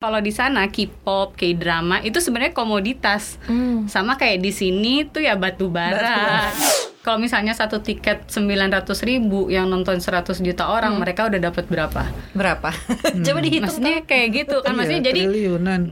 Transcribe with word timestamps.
Kalau 0.00 0.16
di 0.24 0.32
sana 0.32 0.64
K-pop, 0.64 1.36
K-drama 1.36 2.00
itu 2.00 2.24
sebenarnya 2.24 2.56
komoditas. 2.56 3.36
Hmm. 3.44 3.84
Sama 3.84 4.16
kayak 4.16 4.40
di 4.40 4.48
sini 4.48 5.04
tuh 5.04 5.20
ya 5.20 5.36
batu 5.36 5.68
bara. 5.68 6.48
Kalau 7.04 7.20
misalnya 7.20 7.52
satu 7.52 7.84
tiket 7.84 8.24
900 8.32 8.80
ribu 9.04 9.52
yang 9.52 9.68
nonton 9.68 10.00
100 10.00 10.40
juta 10.40 10.72
orang, 10.72 10.96
mereka 10.96 11.28
udah 11.28 11.52
dapat 11.52 11.68
berapa? 11.68 12.08
Berapa? 12.32 12.72
Coba 13.28 13.38
dihitung. 13.44 13.68
Maksudnya 13.68 14.00
kayak 14.08 14.28
gitu 14.40 14.56
kan 14.64 14.72
maksudnya 14.72 15.04
Iya, 15.04 15.08
jadi 15.12 15.20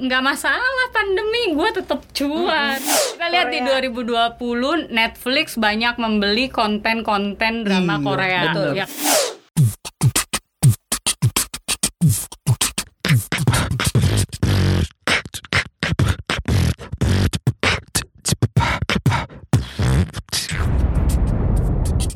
nggak 0.00 0.22
masalah 0.24 0.84
pandemi 0.88 1.52
gue 1.52 1.68
tetap 1.76 2.00
cuan 2.16 2.80
kita 2.80 3.26
lihat 3.28 3.48
di 3.52 3.60
2020 3.60 4.88
Netflix 4.88 5.60
banyak 5.60 6.00
membeli 6.00 6.48
konten-konten 6.48 7.60
drama 7.60 8.00
Iya, 8.00 8.04
Korea 8.08 8.40
betul. 8.48 8.70
Ya. 8.72 8.86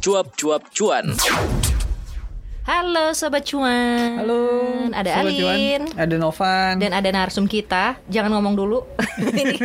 Cuap-cuap 0.03 0.67
cuan. 0.75 1.15
Halo 2.63 3.11
Sobat 3.11 3.43
Cuan. 3.43 4.23
Halo. 4.23 4.39
Ada 4.95 5.19
Sobat 5.19 5.35
Cuan. 5.35 5.51
Alin. 5.51 5.83
Ada 5.99 6.15
Novan. 6.15 6.75
Dan 6.79 6.95
ada 6.95 7.11
narsum 7.11 7.51
kita, 7.51 7.99
jangan 8.07 8.39
ngomong 8.39 8.55
dulu. 8.55 8.87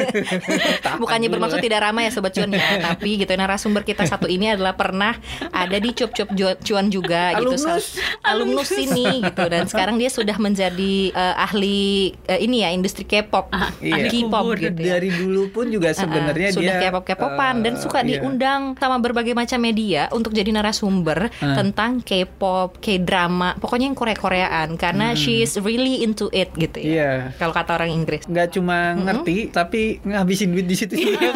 Bukannya 1.02 1.30
bermaksud 1.30 1.62
ya. 1.62 1.66
tidak 1.70 1.80
ramai 1.86 2.10
ya 2.10 2.12
sobat 2.12 2.34
cuan 2.34 2.50
ya, 2.52 2.78
tapi 2.90 3.22
gitu 3.22 3.30
narasumber 3.38 3.86
kita 3.86 4.04
satu 4.10 4.26
ini 4.26 4.50
adalah 4.50 4.74
pernah 4.74 5.14
ada 5.54 5.78
di 5.78 5.94
cup 5.94 6.10
cup 6.14 6.34
cuan 6.66 6.90
juga 6.90 7.38
gitu. 7.38 7.54
Alumnus. 7.54 7.86
Alumnus 8.26 8.70
ini 8.74 9.22
gitu 9.30 9.46
dan 9.46 9.68
sekarang 9.72 10.02
dia 10.02 10.10
sudah 10.10 10.36
menjadi 10.42 11.14
eh, 11.14 11.36
ahli 11.38 12.12
eh, 12.26 12.40
ini 12.42 12.66
ya 12.66 12.74
industri 12.74 13.06
K-pop, 13.06 13.54
Iya. 13.78 14.10
K-pop 14.10 14.58
gitu 14.58 14.74
ya. 14.82 14.98
Dari 14.98 15.10
dulu 15.14 15.54
pun 15.54 15.70
juga 15.70 15.94
sebenarnya 15.94 16.50
Uh-uh, 16.50 16.58
sudah 16.58 16.74
dia 16.82 16.84
K-pop 16.90 17.04
K-popan 17.06 17.56
dan 17.62 17.74
eh, 17.78 17.80
suka 17.80 18.02
iya. 18.02 18.18
diundang 18.18 18.74
sama 18.82 18.98
berbagai 18.98 19.38
macam 19.38 19.62
media 19.62 20.10
untuk 20.10 20.34
jadi 20.34 20.50
narasumber 20.50 21.30
Uh. 21.38 21.54
tentang 21.60 22.02
K-pop, 22.02 22.80
K-drama, 22.88 23.60
pokoknya 23.60 23.86
yang 23.86 23.98
Korea-Koreaan 23.98 24.70
karena 24.76 25.12
she's 25.14 25.60
really 25.60 26.00
into 26.00 26.32
it 26.32 26.48
gitu 26.56 26.80
ya. 26.80 26.86
Hmm. 26.86 26.96
Iya. 26.96 27.12
Kalau 27.36 27.52
kata 27.52 27.76
orang 27.76 27.92
Inggris. 27.92 28.24
nggak 28.24 28.48
cuma 28.50 28.78
ngerti 28.96 29.52
tapi 29.52 29.82
ngabisin 30.02 30.50
duit 30.50 30.64
di 30.64 30.76
situ 30.76 30.94
juga. 30.96 31.28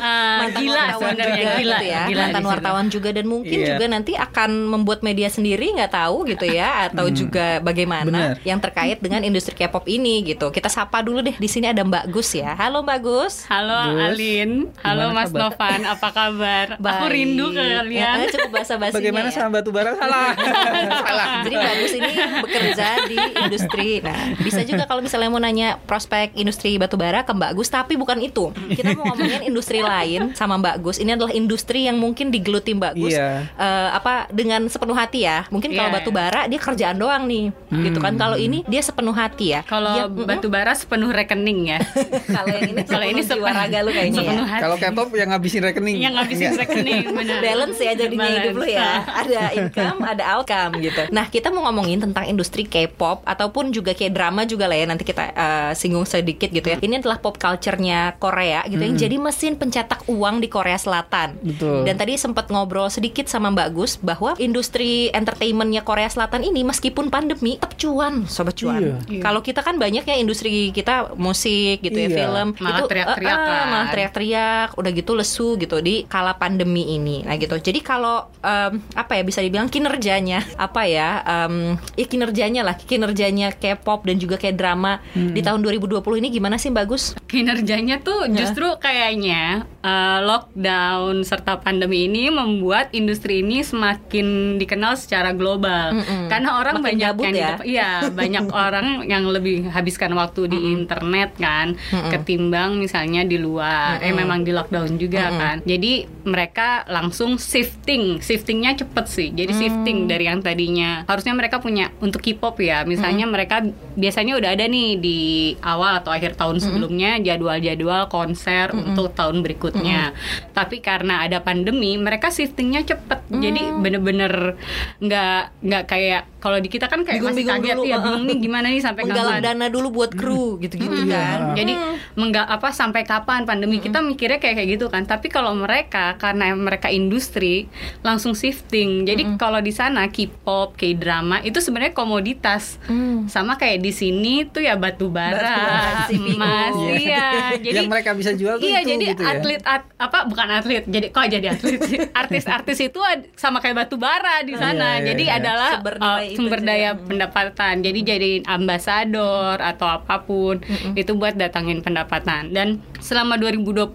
Ah, 0.00 0.48
mantan 0.48 0.64
gila 0.64 0.80
wartawan 0.80 0.96
sebenarnya 1.12 1.36
juga 1.36 1.52
gila 1.52 1.76
gitu 1.76 1.84
ya 1.84 2.00
gila 2.08 2.20
mantan 2.22 2.44
wartawan 2.46 2.86
juga 2.88 3.08
dan 3.12 3.26
mungkin 3.26 3.52
Iya. 3.52 3.68
juga 3.68 3.84
nanti 3.86 4.12
akan 4.16 4.50
membuat 4.66 5.00
media 5.02 5.28
sendiri 5.28 5.76
nggak 5.76 5.92
tahu 5.92 6.24
gitu 6.24 6.46
ya 6.48 6.88
atau 6.88 7.04
juga 7.12 7.60
bagaimana 7.60 8.08
Bener. 8.32 8.36
yang 8.40 8.56
terkait 8.56 8.96
dengan 8.96 9.20
industri 9.20 9.52
K-pop 9.52 9.84
ini 9.84 10.24
gitu 10.24 10.48
kita 10.48 10.72
sapa 10.72 11.04
dulu 11.04 11.20
deh 11.20 11.36
di 11.36 11.44
sini 11.44 11.68
ada 11.68 11.84
Mbak 11.84 12.08
Gus 12.08 12.32
ya 12.32 12.56
halo 12.56 12.80
Mbak 12.80 12.98
Gus 12.98 13.34
Halo 13.44 13.92
Gus, 13.92 14.08
Alin, 14.08 14.50
halo 14.80 15.04
gimana 15.04 15.18
Mas 15.18 15.28
kabar? 15.28 15.40
Novan, 15.42 15.80
apa 15.84 16.08
kabar? 16.10 16.66
Aku 16.72 16.80
Baik. 16.80 17.10
rindu 17.10 17.46
ke 17.50 17.60
Ya, 17.60 17.76
kalian. 17.76 18.16
eh, 18.16 18.28
cukup 18.30 18.50
bahasa 18.52 18.74
basinya 18.76 18.96
Bagaimana 18.96 19.28
ya. 19.28 19.34
sama 19.34 19.50
batu 19.52 19.70
bara 19.70 19.92
salah. 19.92 20.32
salah. 20.62 21.26
Jadi 21.42 21.56
bagus 21.56 21.92
ini 21.92 22.12
bekerja 22.40 22.86
di 23.06 23.16
industri. 23.40 23.88
Nah, 24.00 24.16
bisa 24.36 24.60
juga 24.62 24.84
kalau 24.84 25.00
misalnya 25.00 25.28
mau 25.28 25.38
nanya 25.38 25.78
prospek 25.80 26.34
industri 26.34 26.76
batubara 26.76 27.22
ke 27.22 27.32
Mbak 27.32 27.52
Gus, 27.54 27.68
tapi 27.68 27.94
bukan 27.94 28.18
itu. 28.18 28.52
Kita 28.70 28.94
mau 28.94 29.10
ngomongin 29.10 29.42
industri 29.44 29.80
lain 29.80 30.32
sama 30.32 30.56
Mbak 30.56 30.76
Gus. 30.80 30.96
Ini 30.98 31.14
adalah 31.14 31.32
industri 31.32 31.84
yang 31.84 31.96
mungkin 31.96 32.28
digeluti 32.28 32.72
Mbak 32.72 32.92
Gus 32.94 33.12
Iya. 33.12 33.46
eh, 33.50 33.88
apa 33.90 34.28
dengan 34.30 34.66
sepenuh 34.66 34.94
hati 34.94 35.24
ya. 35.24 35.48
Mungkin 35.48 35.72
kalau 35.72 35.88
Iya. 35.88 35.96
batubara 35.96 36.40
dia 36.46 36.60
kerjaan 36.60 36.96
doang 36.96 37.24
nih, 37.24 37.50
gitu 37.82 37.98
kan. 37.98 38.14
Kalau 38.14 38.36
ini 38.36 38.62
dia 38.64 38.80
sepenuh 38.80 39.12
hati 39.12 39.46
ya. 39.50 39.60
Kalau 39.64 39.94
Dia- 40.08 40.26
batu 40.26 40.46
bara 40.46 40.72
sepenuh 40.72 41.10
rekening 41.10 41.60
ya. 41.68 41.78
kalau 42.36 42.52
yang 42.52 42.70
ini 42.70 42.82
Kalau 42.84 43.06
ini 43.06 43.20
sepenuh 43.20 43.50
raga 43.50 43.78
lu 43.80 43.90
kayaknya 43.90 44.12
ya. 44.12 44.20
sepenuh 44.22 44.46
hati. 44.46 44.62
Kalau 44.62 44.76
K-pop 44.76 45.08
yang 45.12 45.28
ngabisin 45.30 45.62
rekening. 45.62 45.96
yang 45.98 46.12
ngabisin 46.14 46.52
rekening 46.54 47.04
benar. 47.10 47.38
balance 47.40 47.78
ya 47.78 47.92
jadinya 47.94 48.22
Balance. 48.22 48.42
hidup 48.42 48.54
lu 48.54 48.66
ya 48.66 48.88
ada 49.06 49.40
income 49.52 49.98
ada 50.02 50.24
outcome 50.50 50.72
gitu. 50.82 51.02
Nah 51.14 51.26
kita 51.30 51.48
mau 51.54 51.62
ngomongin 51.70 52.02
tentang 52.02 52.26
industri 52.26 52.66
K-pop 52.66 53.22
ataupun 53.22 53.70
juga 53.70 53.94
kayak 53.94 54.12
drama 54.12 54.42
juga 54.42 54.66
lah 54.66 54.76
ya 54.76 54.86
nanti 54.90 55.06
kita 55.06 55.24
uh, 55.32 55.70
singgung 55.78 56.02
sedikit 56.04 56.50
gitu 56.50 56.66
ya. 56.66 56.76
Ini 56.82 56.98
adalah 56.98 57.22
pop 57.22 57.38
culture-nya 57.38 58.18
Korea 58.18 58.66
gitu 58.66 58.82
yang 58.82 58.98
jadi 58.98 59.16
mesin 59.16 59.54
pencetak 59.54 60.02
uang 60.10 60.42
di 60.42 60.48
Korea 60.50 60.76
Selatan. 60.76 61.38
Betul. 61.40 61.84
dan 61.86 61.94
tadi 61.96 62.16
sempat 62.16 62.48
ngobrol 62.50 62.88
sedikit 62.90 63.28
sama 63.28 63.52
Mbak 63.52 63.68
Gus 63.72 63.92
bahwa 64.00 64.34
industri 64.40 65.12
entertainmentnya 65.14 65.84
Korea 65.84 66.08
Selatan 66.10 66.42
ini 66.42 66.66
meskipun 66.66 67.12
pandemi 67.12 67.56
tetap 67.56 67.76
cuan 67.76 68.24
sobat 68.26 68.56
cuan. 68.56 68.80
Iya. 69.06 69.20
kalau 69.20 69.44
kita 69.44 69.60
kan 69.60 69.76
banyak 69.76 70.02
ya 70.02 70.16
industri 70.16 70.72
kita 70.72 71.14
musik 71.14 71.84
gitu 71.84 71.94
ya 71.94 72.08
Iya. 72.10 72.16
film. 72.26 72.46
Malah 72.58 72.78
itu 72.80 72.82
teriak-teriak 72.90 73.38
eh, 73.38 73.46
kan. 73.46 73.64
malah 73.70 73.88
teriak-teriak 73.92 74.68
udah 74.74 74.90
gitu 74.90 75.12
lesu 75.14 75.48
gitu 75.60 75.76
di 75.78 76.08
kala 76.08 76.34
pandemi 76.34 76.96
ini. 76.96 77.22
Nah 77.22 77.36
gitu. 77.36 77.54
Jadi 77.60 77.80
kalau 77.84 78.26
em, 78.40 78.80
apa 78.96 79.12
ya 79.14 79.22
bisa 79.22 79.44
dibilang 79.44 79.68
kinerjanya 79.68 80.39
apa 80.56 80.82
ya 80.84 81.10
em, 81.20 81.54
ya 81.94 82.04
kinerjanya 82.04 82.62
lah 82.62 82.74
kinerjanya 82.74 83.52
K-pop 83.52 84.04
dan 84.04 84.16
juga 84.16 84.36
kayak 84.36 84.56
drama 84.56 84.92
Hmm. 85.10 85.34
di 85.34 85.40
tahun 85.40 85.60
2020 85.60 86.02
ini 86.18 86.28
gimana 86.30 86.54
sih 86.54 86.70
bagus 86.70 87.18
Kinerjanya 87.26 87.98
tuh 87.98 88.26
justru 88.30 88.66
kayaknya 88.76 89.66
uh, 89.82 90.18
lockdown 90.22 91.22
serta 91.22 91.58
pandemi 91.58 92.06
ini 92.06 92.28
membuat 92.28 92.90
industri 92.90 93.40
ini 93.40 93.62
semakin 93.62 94.56
dikenal 94.56 94.94
secara 94.94 95.30
global. 95.30 95.94
Mm-mm. 95.94 96.26
Karena 96.26 96.58
orang 96.58 96.80
Makin 96.80 96.86
banyak 96.90 97.14
yang 97.22 97.34
ya. 97.34 97.50
iya, 97.62 97.90
banyak 98.08 98.46
orang 98.66 98.86
yang 99.06 99.26
lebih 99.26 99.66
habiskan 99.66 100.14
waktu 100.14 100.46
di 100.46 100.58
internet 100.74 101.34
kan 101.38 101.74
ketimbang 102.10 102.78
misalnya 102.78 103.22
di 103.22 103.36
luar. 103.36 103.98
Eh 104.00 104.10
memang 104.10 104.42
di 104.42 104.50
lockdown 104.50 104.96
juga 104.96 105.30
kan. 105.30 105.56
Jadi 105.62 106.06
mereka 106.26 106.86
langsung 106.86 107.36
shifting. 107.36 108.18
Shiftingnya 108.18 108.74
cepet 108.76 109.06
sih. 109.06 109.28
Jadi 109.30 109.52
shifting 109.54 110.06
dari 110.06 110.29
yang 110.30 110.40
tadinya 110.40 111.02
harusnya 111.10 111.34
mereka 111.34 111.58
punya 111.58 111.90
untuk 111.98 112.22
K-pop 112.22 112.56
ya. 112.62 112.86
Misalnya 112.86 113.26
mereka 113.26 113.66
biasanya 113.98 114.38
udah 114.38 114.50
ada 114.54 114.64
nih 114.70 114.96
di 114.96 115.20
awal 115.60 115.98
atau 116.00 116.14
akhir 116.14 116.38
tahun 116.38 116.62
sebelumnya 116.62 117.18
jadwal-jadwal 117.20 118.06
konser 118.06 118.70
untuk 118.70 119.12
tahun 119.12 119.42
berikutnya. 119.42 120.14
Tapi 120.54 120.78
karena 120.78 121.26
ada 121.26 121.42
pandemi, 121.42 121.98
mereka 121.98 122.30
shiftingnya 122.30 122.86
cepet. 122.86 123.20
Jadi 123.30 123.62
bener-bener 123.82 124.54
nggak 125.02 125.42
nggak 125.64 125.84
kayak 125.90 126.22
kalau 126.40 126.56
di 126.56 126.72
kita 126.72 126.88
kan 126.88 127.04
kayak 127.04 127.20
masih 127.20 127.44
Bingung-bingung 127.44 127.60
kaget 127.60 127.76
dulu, 127.76 127.84
ya 127.92 127.96
bingung 128.00 128.24
nih 128.24 128.36
gimana 128.40 128.66
nih 128.72 128.80
sampai 128.80 129.02
menggalang 129.04 129.38
kapan. 129.44 129.48
dana 129.60 129.66
dulu 129.68 129.88
buat 129.92 130.10
kru 130.16 130.56
gitu-gitu 130.56 131.04
Iya. 131.04 131.20
kan 131.20 131.40
Jadi 131.52 131.72
mengga 132.16 132.42
apa 132.48 132.72
sampai 132.72 133.04
kapan 133.04 133.44
pandemi 133.44 133.76
kita 133.76 134.00
mikirnya 134.00 134.40
kayak 134.40 134.56
kayak 134.56 134.68
gitu 134.80 134.88
kan. 134.88 135.04
Tapi 135.04 135.28
kalau 135.28 135.52
mereka 135.52 136.16
karena 136.16 136.56
mereka 136.56 136.88
industri 136.88 137.68
langsung 138.00 138.32
shifting. 138.32 139.04
Jadi 139.04 139.36
kalau 139.36 139.60
di 139.60 139.72
sana 139.72 140.08
K-pop, 140.20 140.76
K-drama 140.76 141.40
itu 141.40 141.56
sebenarnya 141.58 141.96
komoditas. 141.96 142.76
Hmm. 142.84 143.24
Sama 143.24 143.56
kayak 143.56 143.80
di 143.80 143.88
sini 143.88 144.44
tuh 144.44 144.60
ya 144.60 144.76
batu 144.76 145.08
bara, 145.08 146.04
emas, 146.06 146.74
iya. 146.92 147.48
Jadi 147.64 147.76
yang 147.78 147.88
mereka 147.88 148.12
bisa 148.12 148.32
jual 148.32 148.56
tuh 148.56 148.66
Iya, 148.66 148.84
itu 148.84 148.88
jadi 148.90 149.04
gitu 149.08 149.22
ya. 149.22 149.32
atlet 149.32 149.62
at- 149.64 149.88
apa 149.96 150.18
bukan 150.24 150.48
atlet. 150.50 150.84
Jadi 150.84 151.08
kok 151.08 151.24
jadi 151.24 151.46
atlet 151.50 151.80
sih? 151.82 151.98
Artis-artis 152.20 152.78
itu 152.82 153.00
sama 153.34 153.58
kayak 153.58 153.76
batu 153.78 153.96
bara 153.96 154.42
di 154.42 154.52
sana. 154.52 154.98
Iya, 154.98 155.00
iya, 155.00 155.06
jadi 155.08 155.24
iya. 155.24 155.38
adalah 155.38 155.70
Sumber 155.74 155.94
uh, 155.94 156.00
nilai 156.02 156.26
itu 156.26 156.36
sumber 156.36 156.58
juga. 156.58 156.68
daya 156.68 156.90
pendapatan. 156.94 157.74
Jadi 157.80 157.98
jadiin 158.02 158.42
ambasador 158.44 159.56
atau 159.58 159.88
apa 159.88 160.20
pun 160.20 160.60
itu 160.92 161.12
buat 161.14 161.34
datangin 161.34 161.80
pendapatan. 161.80 162.50
Dan 162.50 162.68
selama 162.98 163.36
2020 163.36 163.88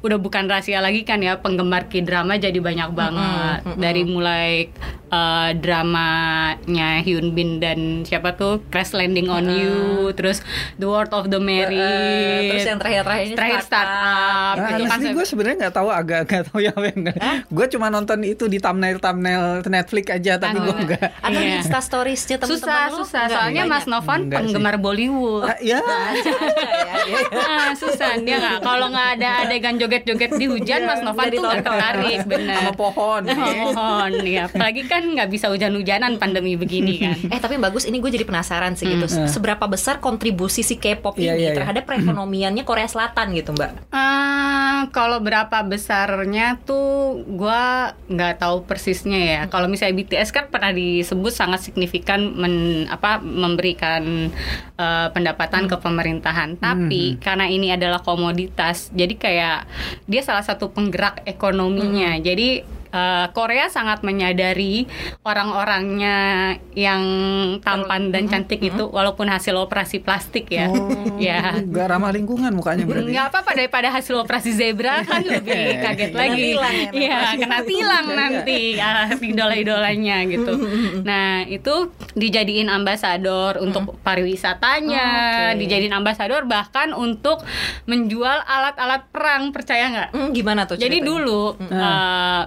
udah 0.00 0.18
bukan 0.18 0.44
rahasia 0.46 0.80
lagi 0.80 1.02
kan 1.02 1.20
ya 1.20 1.38
penggemar 1.38 1.86
K-drama 1.86 2.36
jadi 2.36 2.56
banyak 2.56 2.90
banget. 2.92 3.58
Dari 3.76 4.02
mulai 4.04 4.70
uh, 5.08 5.50
dramanya 5.52 7.00
Hyun 7.00 7.32
Bin 7.32 7.58
dan 7.58 7.78
siapa 8.02 8.32
tuh? 8.32 8.60
Crash 8.68 8.92
Landing 8.92 9.26
on 9.26 9.46
You, 9.46 9.76
terus 10.12 10.40
The 10.74 10.86
World 10.86 11.12
of 11.12 11.28
the 11.28 11.38
Married. 11.38 11.78
Eh, 11.78 12.48
terus 12.48 12.64
yang 12.64 12.78
terakhir-terakhir 12.78 13.24
ini 13.24 13.34
terakhir 13.34 13.60
startup, 13.62 14.54
Nah, 14.54 14.68
gitu 14.70 14.84
kan 14.86 14.98
gue 15.08 15.24
sebenarnya 15.24 15.56
nggak 15.60 15.74
tahu 15.74 15.88
agak 15.88 16.20
nggak 16.24 16.44
tahu 16.46 16.58
yang 16.60 16.76
yang 16.78 17.04
gue 17.44 17.66
cuma 17.68 17.86
nonton 17.88 18.18
itu 18.22 18.44
di 18.46 18.58
thumbnail 18.58 18.98
thumbnail 18.98 19.44
Netflix 19.62 20.04
aja 20.10 20.36
tapi 20.36 20.56
gue 20.56 20.76
nggak. 20.86 21.08
Atau 21.18 21.34
di 21.34 21.46
Iya. 21.48 21.58
Insta 21.58 21.80
Storiesnya 21.80 22.36
teman-teman 22.36 22.60
susah 22.60 22.82
lu? 22.86 22.96
susah. 22.98 23.24
Soalnya 23.26 23.62
banyak. 23.62 23.72
Mas 23.74 23.86
Novan 23.86 24.18
Enggak 24.20 24.38
sih. 24.38 24.44
penggemar 24.46 24.74
Bollywood. 24.76 25.44
Ah, 25.44 25.58
ya 25.60 25.78
Aja-aja 25.80 26.68
ya, 26.68 26.94
ya. 27.06 27.20
ah, 27.34 27.70
susah. 27.72 28.10
Dia 28.18 28.36
nggak 28.36 28.58
kalau 28.60 28.86
nggak 28.88 29.08
ada 29.16 29.30
adegan 29.42 29.74
joget-joget 29.76 30.30
di 30.34 30.46
hujan 30.46 30.80
Mas 30.84 31.00
Novan 31.00 31.24
Jadi 31.24 31.36
tuh 31.36 31.42
nggak 31.44 31.62
tertarik 31.62 32.18
bener. 32.24 32.56
Sama 32.58 32.72
pohon. 32.74 33.22
mohon 33.28 34.12
ya 34.20 34.44
apalagi 34.44 34.82
kan 34.84 34.97
nggak 35.04 35.30
bisa 35.30 35.46
hujan-hujanan 35.52 36.16
pandemi 36.16 36.56
begini 36.58 36.94
kan 36.98 37.16
Eh 37.34 37.40
tapi 37.40 37.60
bagus 37.60 37.84
ini 37.84 38.00
gue 38.00 38.10
jadi 38.10 38.24
penasaran 38.24 38.74
sih 38.74 38.88
gitu. 38.88 39.06
Seberapa 39.08 39.68
besar 39.68 40.00
kontribusi 40.00 40.64
si 40.64 40.80
K-pop 40.80 41.18
Iya, 41.18 41.34
ini 41.34 41.42
iya, 41.44 41.50
iya. 41.52 41.56
terhadap 41.56 41.84
perekonomiannya 41.84 42.62
Korea 42.62 42.86
Selatan 42.86 43.34
gitu, 43.34 43.52
Mbak? 43.52 43.90
Ah, 43.90 44.86
kalau 44.94 45.18
berapa 45.18 45.60
besarnya 45.66 46.56
tuh 46.62 47.20
gua 47.26 47.92
nggak 48.06 48.40
tahu 48.40 48.64
persisnya 48.64 49.18
ya. 49.18 49.40
Kalau 49.50 49.66
misalnya 49.66 49.98
BTS 49.98 50.30
kan 50.30 50.46
pernah 50.48 50.70
disebut 50.70 51.34
sangat 51.34 51.66
signifikan 51.66 52.32
men, 52.38 52.86
apa 52.88 53.18
memberikan 53.18 54.30
eh, 54.78 55.08
pendapatan 55.10 55.66
ke 55.66 55.76
pemerintahan. 55.76 56.56
Tapi 56.58 57.18
karena 57.18 57.50
ini 57.50 57.74
adalah 57.74 58.00
komoditas, 58.00 58.94
jadi 58.94 59.14
kayak 59.18 59.58
dia 60.06 60.22
salah 60.22 60.46
satu 60.46 60.70
penggerak 60.70 61.26
ekonominya. 61.26 62.14
Jadi 62.22 62.77
eh, 62.90 63.26
Korea 63.32 63.68
sangat 63.68 64.02
menyadari 64.02 64.84
orang-orangnya 65.22 66.18
yang 66.72 67.02
tampan 67.60 68.10
dan 68.10 68.26
cantik 68.26 68.60
itu 68.60 68.88
walaupun 68.88 69.28
hasil 69.28 69.54
operasi 69.54 70.00
plastik 70.00 70.48
ya. 70.48 70.68
ya. 71.20 71.58
Gak 71.60 71.86
ramah 71.88 72.10
lingkungan 72.10 72.50
mukanya 72.52 72.84
berarti. 72.84 73.10
Nggak 73.12 73.26
apa-apa 73.30 73.50
daripada 73.54 73.88
hasil 73.90 74.14
operasi 74.18 74.50
zebra 74.52 75.02
kan 75.08 75.22
lebih 75.22 75.80
kaget 75.80 76.10
Kena 76.10 76.20
lagi. 76.20 76.42
tilang 76.42 76.74
ya, 76.74 76.90
Iya, 76.92 77.18
kena 77.36 77.58
tilang 77.62 78.06
nanti 78.10 78.60
ah, 78.78 79.06
idola-idolanya 79.12 80.16
gitu. 80.26 80.52
Nah, 81.04 81.44
itu 81.44 81.74
dijadiin 82.14 82.68
ambasador 82.68 83.60
untuk 83.60 83.98
pariwisatanya, 84.02 85.06
Oke. 85.52 85.58
dijadiin 85.60 85.94
ambasador 85.94 86.44
bahkan 86.44 86.92
untuk 86.92 87.42
menjual 87.84 88.42
alat-alat 88.42 89.06
perang, 89.12 89.50
percaya 89.50 89.84
nggak? 89.88 90.08
Hmm, 90.12 90.28
gimana 90.32 90.64
tuh? 90.64 90.76
Jadi 90.76 90.98
dulu 91.00 91.54
eh, 91.60 92.42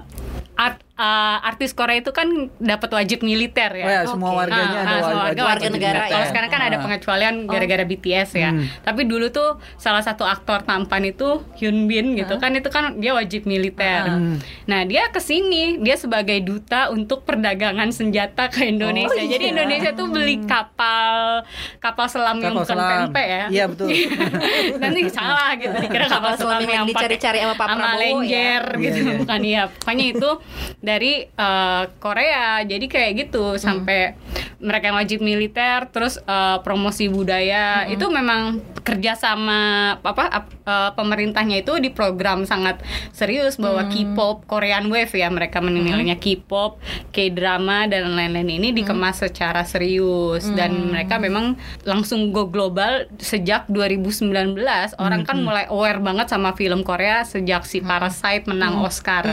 at 0.62 0.84
eh, 1.01 1.38
artis 1.44 1.71
Korea 1.71 1.98
itu 1.98 2.12
kan 2.12 2.30
dapat 2.56 2.89
wajib 2.92 3.19
militer 3.21 3.71
ya. 3.71 3.83
Oh 3.83 3.92
ya, 3.92 4.01
semua 4.06 4.31
warganya 4.36 4.77
Ah, 4.77 4.83
ada 4.83 4.94
semua 5.00 5.01
wajib- 5.01 5.18
warga 5.18 5.42
warga 5.42 5.44
wajib 5.57 5.71
negara 5.71 5.98
militer. 5.98 6.12
Kalau 6.12 6.25
sekarang 6.27 6.50
kan 6.50 6.62
ada 6.62 6.71
Ah. 6.71 6.81
pengecualian 6.81 7.36
gara-gara 7.44 7.83
BTS 7.83 8.30
ya. 8.36 8.50
Hmm. 8.51 8.65
Tapi 8.80 9.01
dulu 9.03 9.25
tuh 9.30 9.50
salah 9.75 10.00
satu 10.00 10.24
aktor 10.24 10.62
tampan 10.62 11.03
itu 11.03 11.27
Hyun 11.56 11.86
Bin 11.86 12.13
gitu 12.13 12.38
kan 12.38 12.53
itu 12.53 12.69
kan 12.69 12.95
dia 12.95 13.12
wajib 13.12 13.44
militer. 13.44 14.06
Hmm. 14.06 14.38
Nah 14.63 14.83
dia 14.83 15.09
ke 15.09 15.19
sini 15.19 15.75
dia 15.77 15.95
sebagai 15.95 16.38
duta 16.39 16.62
untuk 16.88 17.24
perdagangan 17.24 17.89
senjata 17.89 18.48
ke 18.48 18.68
Indonesia. 18.68 19.09
Oh, 19.09 19.18
Jadi 19.18 19.42
iya. 19.42 19.51
Indonesia 19.51 19.92
tuh 19.92 20.07
beli 20.07 20.44
kapal 20.44 21.42
kapal 21.80 22.06
selam 22.06 22.38
yang 22.38 22.53
Kapal 22.53 22.62
bukan 22.62 22.77
selam. 22.77 22.92
pempek 23.07 23.25
ya. 23.27 23.44
Iya, 23.50 23.63
betul. 23.65 23.88
Nanti 24.81 25.01
salah 25.09 25.50
gitu 25.56 25.74
dikira 25.74 26.06
kapal, 26.06 26.33
Kapal 26.33 26.33
selam 26.38 26.62
yang 26.63 26.86
pakai- 26.86 26.92
dicari-cari 26.92 27.38
sama 27.39 27.56
Pak 27.56 27.68
Prabowo 27.69 27.89
ya. 27.89 27.98
Lenjer 28.21 28.63
gitu 28.77 28.92
Iya, 28.92 29.01
iya. 29.03 29.15
bukan 29.18 29.39
ya. 29.42 29.62
Pokoknya 29.71 30.06
itu 30.07 30.30
dari 30.92 31.14
eh, 31.24 31.84
Korea. 31.98 32.60
Jadi 32.62 32.86
kayak 32.86 33.12
gitu 33.22 33.56
sampai 33.58 34.20
mereka 34.60 34.88
yang 34.88 35.00
wajib 35.00 35.20
militer 35.20 35.88
terus 35.88 36.20
eh, 36.20 36.58
promosi 36.60 37.08
budaya. 37.08 37.88
Itu 37.88 38.12
memang 38.12 38.42
kerja 38.82 39.14
sama 39.14 39.60
apa 39.96 40.26
ap- 40.28 40.56
eh, 40.62 40.92
pemerintahnya 40.92 41.62
itu 41.62 41.78
di 41.78 41.90
program 41.90 42.44
sangat 42.44 42.82
serius 43.12 43.56
bahwa 43.56 43.88
K-pop 43.88 44.44
Korean 44.46 44.88
Wave 44.88 45.14
ya 45.14 45.30
mereka 45.30 45.60
menilainya 45.60 46.18
K-pop, 46.18 46.82
K-drama 47.10 47.86
dan 47.86 48.12
lain-lain 48.12 48.52
ini 48.52 48.70
dikemas 48.74 49.22
secara 49.22 49.64
serius. 49.64 50.44
Dan 50.52 50.92
mereka 50.92 51.18
memang 51.18 51.56
langsung 51.84 52.30
go 52.30 52.46
global 52.46 52.92
sejak 53.18 53.66
2019 53.68 54.58
orang 54.98 55.22
kan 55.24 55.38
mulai 55.40 55.66
aware 55.68 56.00
banget 56.00 56.28
sama 56.28 56.52
film 56.52 56.82
Korea 56.82 57.22
sejak 57.24 57.64
si 57.64 57.80
Parasite 57.80 58.46
menang 58.46 58.82
Oscar. 58.82 59.24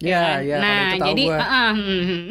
Iya, 0.00 0.42
iya. 0.42 0.56
nah, 0.58 0.79
kalau 0.80 0.86
itu 0.86 0.96
tahu 0.96 1.08
jadi 1.10 1.22
gua. 1.26 1.36
ah, 1.36 1.46
ah, 1.46 1.70
hmm. 1.70 2.20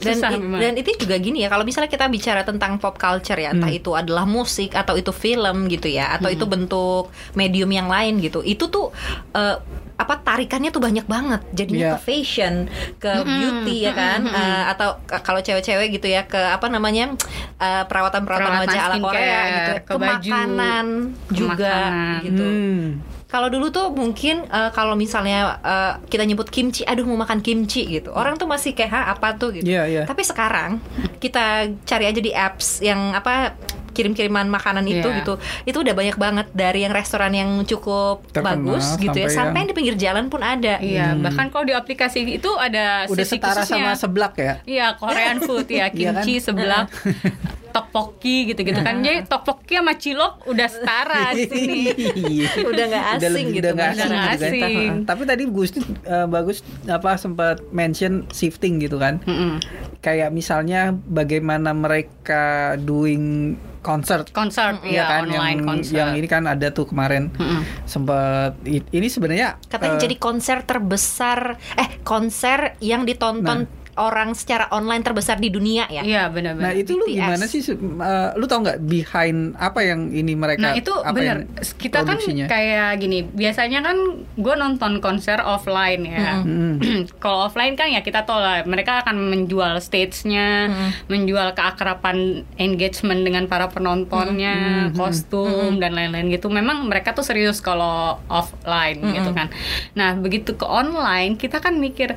dan 0.00 0.14
Susah 0.14 0.30
i- 0.30 0.58
dan 0.58 0.72
itu 0.74 0.88
juga 0.98 1.14
gini 1.16 1.40
ya 1.40 1.48
kalau 1.48 1.62
misalnya 1.62 1.88
kita 1.88 2.06
bicara 2.06 2.40
tentang 2.42 2.76
pop 2.76 2.94
culture 2.94 3.36
ya 3.36 3.50
entah 3.50 3.70
itu 3.70 3.90
adalah 3.92 4.24
musik 4.24 4.72
atau 4.72 4.94
itu 4.94 5.10
film 5.10 5.66
gitu 5.66 5.86
ya 5.86 6.12
atau 6.12 6.28
itu 6.28 6.42
bentuk 6.44 7.08
medium 7.32 7.68
yang 7.68 7.86
lain 7.86 8.18
gitu 8.18 8.40
itu 8.42 8.66
tuh 8.66 8.90
eh, 9.32 9.56
apa 9.94 10.14
tarikannya 10.18 10.70
tuh 10.70 10.80
banyak 10.80 11.04
banget 11.04 11.40
jadinya 11.50 11.78
Iya. 11.82 11.90
ke 11.94 11.98
fashion 12.02 12.54
ke 12.96 13.10
beauty 13.20 13.82
ya 13.82 13.92
kan 13.92 14.18
Eh, 14.26 14.62
atau 14.66 14.98
k- 15.02 15.18
kalau 15.20 15.38
cewek-cewek 15.38 15.86
gitu 15.92 16.06
ya 16.06 16.22
ke 16.24 16.38
apa 16.38 16.66
namanya 16.66 17.10
eh, 17.56 17.82
perawatan-perawatan 17.82 18.46
Perawatan 18.48 18.66
wajah 18.66 18.82
ala 18.82 18.94
Korea 18.98 19.38
gitu 19.46 19.70
ke 19.74 19.82
ke, 19.82 19.92
baju, 19.94 20.30
makanan 20.30 20.84
ke 21.22 21.32
juga 21.34 21.74
makanan. 21.74 22.22
gitu 22.22 22.46
Hmm. 22.46 22.82
Kalau 23.30 23.46
dulu 23.46 23.70
tuh 23.70 23.88
mungkin 23.90 24.42
eh, 24.44 24.70
kalau 24.70 24.92
misalnya 24.94 25.38
eh, 25.60 25.92
kita 26.04 26.22
nyebut 26.22 26.46
kimchi, 26.46 26.82
aduh 26.82 27.02
mau 27.04 27.16
makan 27.16 27.38
kimchi 27.38 27.86
gitu. 27.88 28.10
Orang 28.10 28.34
tuh 28.34 28.44
masih 28.44 28.72
kayak 28.72 28.90
"Hah, 28.90 29.04
apa 29.10 29.34
tuh 29.34 29.54
gitu. 29.54 29.64
Iya, 29.64 29.86
iya. 29.86 30.02
Tapi 30.02 30.20
sekarang 30.20 30.82
kita 31.16 31.46
cari 31.80 32.04
aja 32.04 32.18
di 32.18 32.30
apps 32.30 32.80
yang 32.80 33.12
apa 33.12 33.54
kirim-kiriman 33.90 34.46
makanan 34.46 34.82
itu 34.84 35.02
Iya. 35.04 35.18
gitu. 35.18 35.34
Itu 35.64 35.82
udah 35.82 35.92
banyak 35.92 36.16
banget 36.16 36.46
dari 36.52 36.82
yang 36.82 36.90
restoran 36.90 37.30
yang 37.30 37.50
cukup 37.64 38.22
Terkenal, 38.28 38.62
bagus 38.72 38.94
gitu 38.96 39.14
ya, 39.16 39.26
sampai 39.28 39.62
yang- 39.62 39.68
di 39.68 39.74
pinggir 39.74 39.96
jalan 39.96 40.26
pun 40.26 40.40
ada. 40.40 40.78
Iya, 40.78 41.14
bahkan 41.16 41.50
kalau 41.50 41.62
di 41.64 41.74
aplikasi 41.74 42.22
itu 42.24 42.50
ada 42.56 43.04
Udah 43.04 43.18
sisi 43.20 43.36
setara 43.36 43.62
khususnya. 43.62 43.82
sama 43.82 43.92
seblak 43.92 44.34
ya. 44.36 44.54
Iya, 44.64 44.86
Korean 44.94 45.38
food 45.40 45.66
ya, 45.66 45.90
Iya 45.90 46.14
kan? 46.14 46.22
kimchi, 46.22 46.38
seblak, 46.38 46.86
tteokbokki 47.70 48.36
gitu-gitu 48.46 48.78
kan. 48.78 48.98
Jadi 48.98 49.24
tteokbokki 49.24 49.74
sama 49.74 49.94
cilok 49.94 50.32
udah 50.44 50.68
setara 50.68 51.24
di 51.32 51.44
sini. 51.44 51.82
Iya. 52.30 52.48
Udah 52.62 52.84
nggak 52.86 53.04
asing 53.12 53.30
lebih- 53.46 53.54
gitu, 53.54 53.64
udah 53.64 53.72
nggak 53.72 53.88
Mas. 53.88 53.96
asing, 53.96 54.06
Udah 54.06 54.20
nggak 54.20 54.32
gitu 54.32 54.44
kan. 54.44 54.60
asing. 54.60 54.90
Tapi 55.04 55.22
tadi 55.24 55.42
Gusti 55.46 55.78
eh, 56.04 56.26
bagus 56.26 56.58
apa 56.84 57.10
sempat 57.14 57.56
mention 57.70 58.12
shifting 58.28 58.78
gitu 58.78 58.96
kan. 58.96 59.22
Mm-mm. 59.22 59.62
Kayak 59.98 60.30
misalnya 60.30 60.80
bagaimana 60.92 61.70
mereka 61.70 62.46
doing 62.76 63.54
concert 63.80 64.28
Konser, 64.30 64.76
Iya 64.82 64.92
ya, 64.92 65.04
kan 65.08 65.20
online 65.24 65.40
yang 65.56 65.60
konser. 65.66 65.94
yang 65.94 66.10
ini 66.12 66.26
kan 66.26 66.44
ada 66.44 66.68
tuh 66.68 66.84
kemarin 66.84 67.32
Mm-mm. 67.32 67.64
sempat 67.84 68.52
i- 68.62 68.84
ini 68.86 69.08
sebenarnya 69.08 69.56
Katanya 69.62 69.96
eh, 69.96 70.02
jadi 70.02 70.16
konser 70.16 70.58
terbesar 70.62 71.40
eh 71.74 71.88
konser 72.02 72.76
yang 72.78 73.02
ditonton 73.02 73.64
orang 73.98 74.36
secara 74.38 74.70
online 74.70 75.02
terbesar 75.02 75.42
di 75.42 75.50
dunia 75.50 75.90
ya. 75.90 76.02
Iya, 76.06 76.22
benar-benar. 76.30 76.70
Nah 76.70 76.72
itu 76.78 76.94
lu 76.94 77.06
BTS. 77.10 77.16
gimana 77.18 77.44
sih? 77.50 77.60
eh, 77.74 78.30
lu 78.38 78.44
tau 78.46 78.62
nggak 78.62 78.78
behind 78.86 79.58
apa 79.58 79.80
yang 79.82 80.14
ini 80.14 80.38
mereka? 80.38 80.62
Nah 80.62 80.72
itu 80.78 80.92
yang 81.18 81.48
Kita 81.80 82.06
kan 82.06 82.18
kayak 82.22 82.90
gini. 83.02 83.26
Biasanya 83.26 83.82
kan 83.82 83.96
gue 84.38 84.54
nonton 84.54 85.02
konser 85.02 85.42
offline 85.42 86.06
ya. 86.06 86.40
Hmm. 86.40 86.78
Kalau 87.22 87.50
offline 87.50 87.74
kan 87.74 87.90
ya 87.90 88.00
kita 88.04 88.22
tahu 88.22 88.38
lah. 88.38 88.62
Mereka 88.62 89.02
akan 89.06 89.16
menjual 89.30 89.82
stage-nya, 89.82 90.70
menjual 91.10 91.52
keakraban 91.58 92.46
engagement 92.56 93.26
dengan 93.26 93.50
para 93.50 93.66
penontonnya, 93.72 94.88
kostum 94.94 95.82
dan 95.82 95.96
lain-lain 95.96 96.30
gitu. 96.30 96.46
Memang 96.46 96.86
mereka 96.86 97.12
tuh 97.16 97.26
serius 97.26 97.58
kalau 97.58 98.20
offline 98.30 99.00
gitu 99.12 99.30
kan. 99.34 99.50
Nah 99.98 100.14
begitu 100.16 100.54
ke 100.54 100.66
online 100.66 101.34
kita 101.34 101.58
kan 101.58 101.76
mikir. 101.76 102.14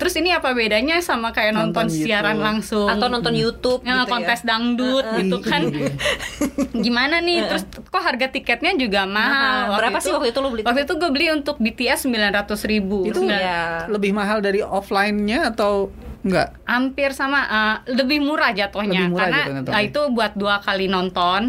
Terus 0.00 0.14
ini 0.16 0.32
apa 0.32 0.50
bedanya 0.50 0.96
sama 0.98 1.28
kayak 1.28 1.52
nonton, 1.52 1.84
Nonton 1.84 1.92
siaran 1.92 2.34
YouTube. 2.34 2.40
langsung 2.42 2.88
Atau 2.88 3.06
nonton 3.06 3.34
YouTube 3.36 3.80
ya, 3.82 4.00
gitu 4.00 4.08
kontes 4.08 4.40
ya. 4.40 4.46
dangdut 4.48 5.04
gitu 5.14 5.36
Iya, 5.36 5.44
kan 5.44 5.62
iya. 5.68 5.92
gimana 6.86 7.20
nih 7.20 7.38
terus 7.44 7.62
kok 7.68 8.00
harga 8.00 8.26
tiketnya 8.26 8.72
juga 8.74 9.04
mahal 9.04 9.68
Mahal. 9.68 9.76
Berapa 9.76 9.98
sih 9.98 10.10
waktu 10.10 10.32
itu 10.32 10.38
lu 10.40 10.48
beli 10.50 10.62
waktu 10.62 10.80
itu 10.82 10.94
gue 10.96 11.10
beli 11.10 11.26
untuk 11.30 11.56
BTS 11.56 12.08
900 12.08 12.48
ribu 12.64 13.04
itu 13.04 13.20
ya. 13.22 13.84
lebih 13.86 14.10
mahal 14.10 14.40
dari 14.40 14.60
offline-nya 14.60 15.52
atau 15.52 15.92
enggak? 16.20 16.52
hampir 16.64 17.10
sama 17.10 17.40
uh, 17.42 17.76
lebih 17.88 18.20
murah 18.20 18.52
jatuhnya 18.52 19.08
Lebih 19.08 19.12
murah 19.12 19.22
karena 19.26 19.40
jatuhnya, 19.40 19.62
uh, 19.66 19.80
oke. 19.80 19.88
itu 19.88 20.00
buat 20.12 20.32
dua 20.34 20.56
kali 20.60 20.86
nonton 20.86 21.42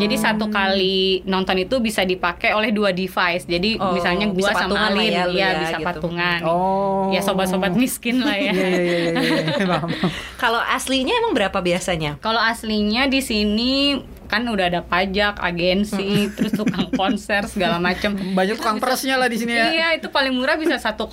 jadi 0.00 0.16
satu 0.16 0.48
kali 0.48 1.22
nonton 1.24 1.56
itu 1.58 1.76
bisa 1.78 2.02
dipakai 2.02 2.52
oleh 2.52 2.70
dua 2.70 2.90
device 2.90 3.44
jadi 3.44 3.76
Oh, 3.76 3.92
misalnya 3.92 4.30
gua 4.30 4.38
bisa 4.38 4.52
sama 4.54 4.88
Alin 4.88 5.12
ya 5.12 5.24
ya, 5.26 5.28
ya, 5.28 5.48
bisa 5.60 5.76
gitu. 5.76 5.86
patungan 5.86 6.40
Oh. 6.42 7.10
ya 7.10 7.20
sobat-sobat 7.20 7.74
miskin 7.74 8.20
lah 8.20 8.34
ya 8.34 8.52
Iya 8.56 8.78
iya 8.78 8.98
iya. 9.12 9.78
Kalau 10.42 10.60
aslinya 10.60 11.12
emang 11.16 11.32
berapa 11.32 11.58
biasanya? 11.58 12.20
Kalau 12.20 12.38
aslinya 12.38 13.06
di 13.06 13.20
sini 13.20 13.96
kan 14.34 14.50
udah 14.50 14.66
ada 14.66 14.82
pajak, 14.82 15.38
agensi, 15.38 16.26
terus 16.34 16.58
tukang 16.58 16.90
konser 16.90 17.46
segala 17.46 17.78
macem. 17.78 18.18
Banyak 18.34 18.58
tukang 18.58 18.82
persnya 18.82 19.14
lah 19.14 19.30
di 19.30 19.38
sini 19.38 19.54
ya. 19.54 19.70
Iya, 19.70 19.88
itu 20.02 20.10
paling 20.10 20.34
murah 20.34 20.58
bisa 20.58 20.74
1,4 20.74 21.06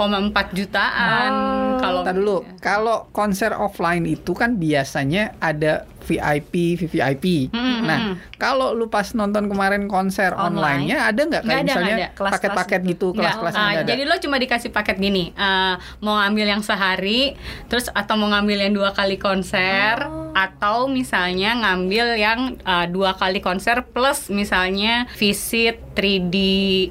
jutaan. 0.58 1.32
Kalau 1.78 2.02
Ntar 2.02 2.18
dulu, 2.18 2.42
kalau 2.58 3.06
konser 3.14 3.54
offline 3.54 4.10
itu 4.10 4.34
kan 4.34 4.58
biasanya 4.58 5.38
ada 5.38 5.86
VIP, 6.04 6.76
VVIP. 6.78 7.26
Mm-mm. 7.54 7.80
Nah, 7.82 8.00
kalau 8.38 8.74
lu 8.74 8.88
pas 8.88 9.06
nonton 9.14 9.48
kemarin 9.48 9.86
konser 9.86 10.34
Online. 10.34 10.86
online-nya 10.86 10.98
ada 11.10 11.22
nggak 11.22 11.44
kayak 11.44 11.58
ada, 11.58 11.66
misalnya. 11.66 11.96
Kelas-kelas 12.14 12.34
paket-paket 12.34 12.82
gitu, 12.94 13.08
ah, 13.12 13.18
nggak 13.18 13.34
ada? 13.56 13.88
jadi 13.88 14.02
lo 14.06 14.16
cuma 14.18 14.36
dikasih 14.38 14.70
paket 14.70 14.98
gini, 14.98 15.34
eh, 15.34 15.74
mau 16.00 16.18
ngambil 16.18 16.46
yang 16.58 16.62
sehari, 16.62 17.34
terus 17.66 17.90
atau 17.92 18.18
mau 18.18 18.30
ngambil 18.30 18.58
yang 18.70 18.74
dua 18.74 18.92
kali 18.92 19.18
konser, 19.18 20.02
Oh. 20.02 20.32
atau 20.32 20.88
misalnya 20.88 21.54
ngambil 21.58 22.16
yang 22.16 22.40
eh, 22.58 22.86
dua 22.88 23.14
kali 23.14 23.44
konser 23.44 23.84
plus 23.84 24.32
misalnya 24.32 25.06
visit 25.16 25.82
3D 25.92 26.36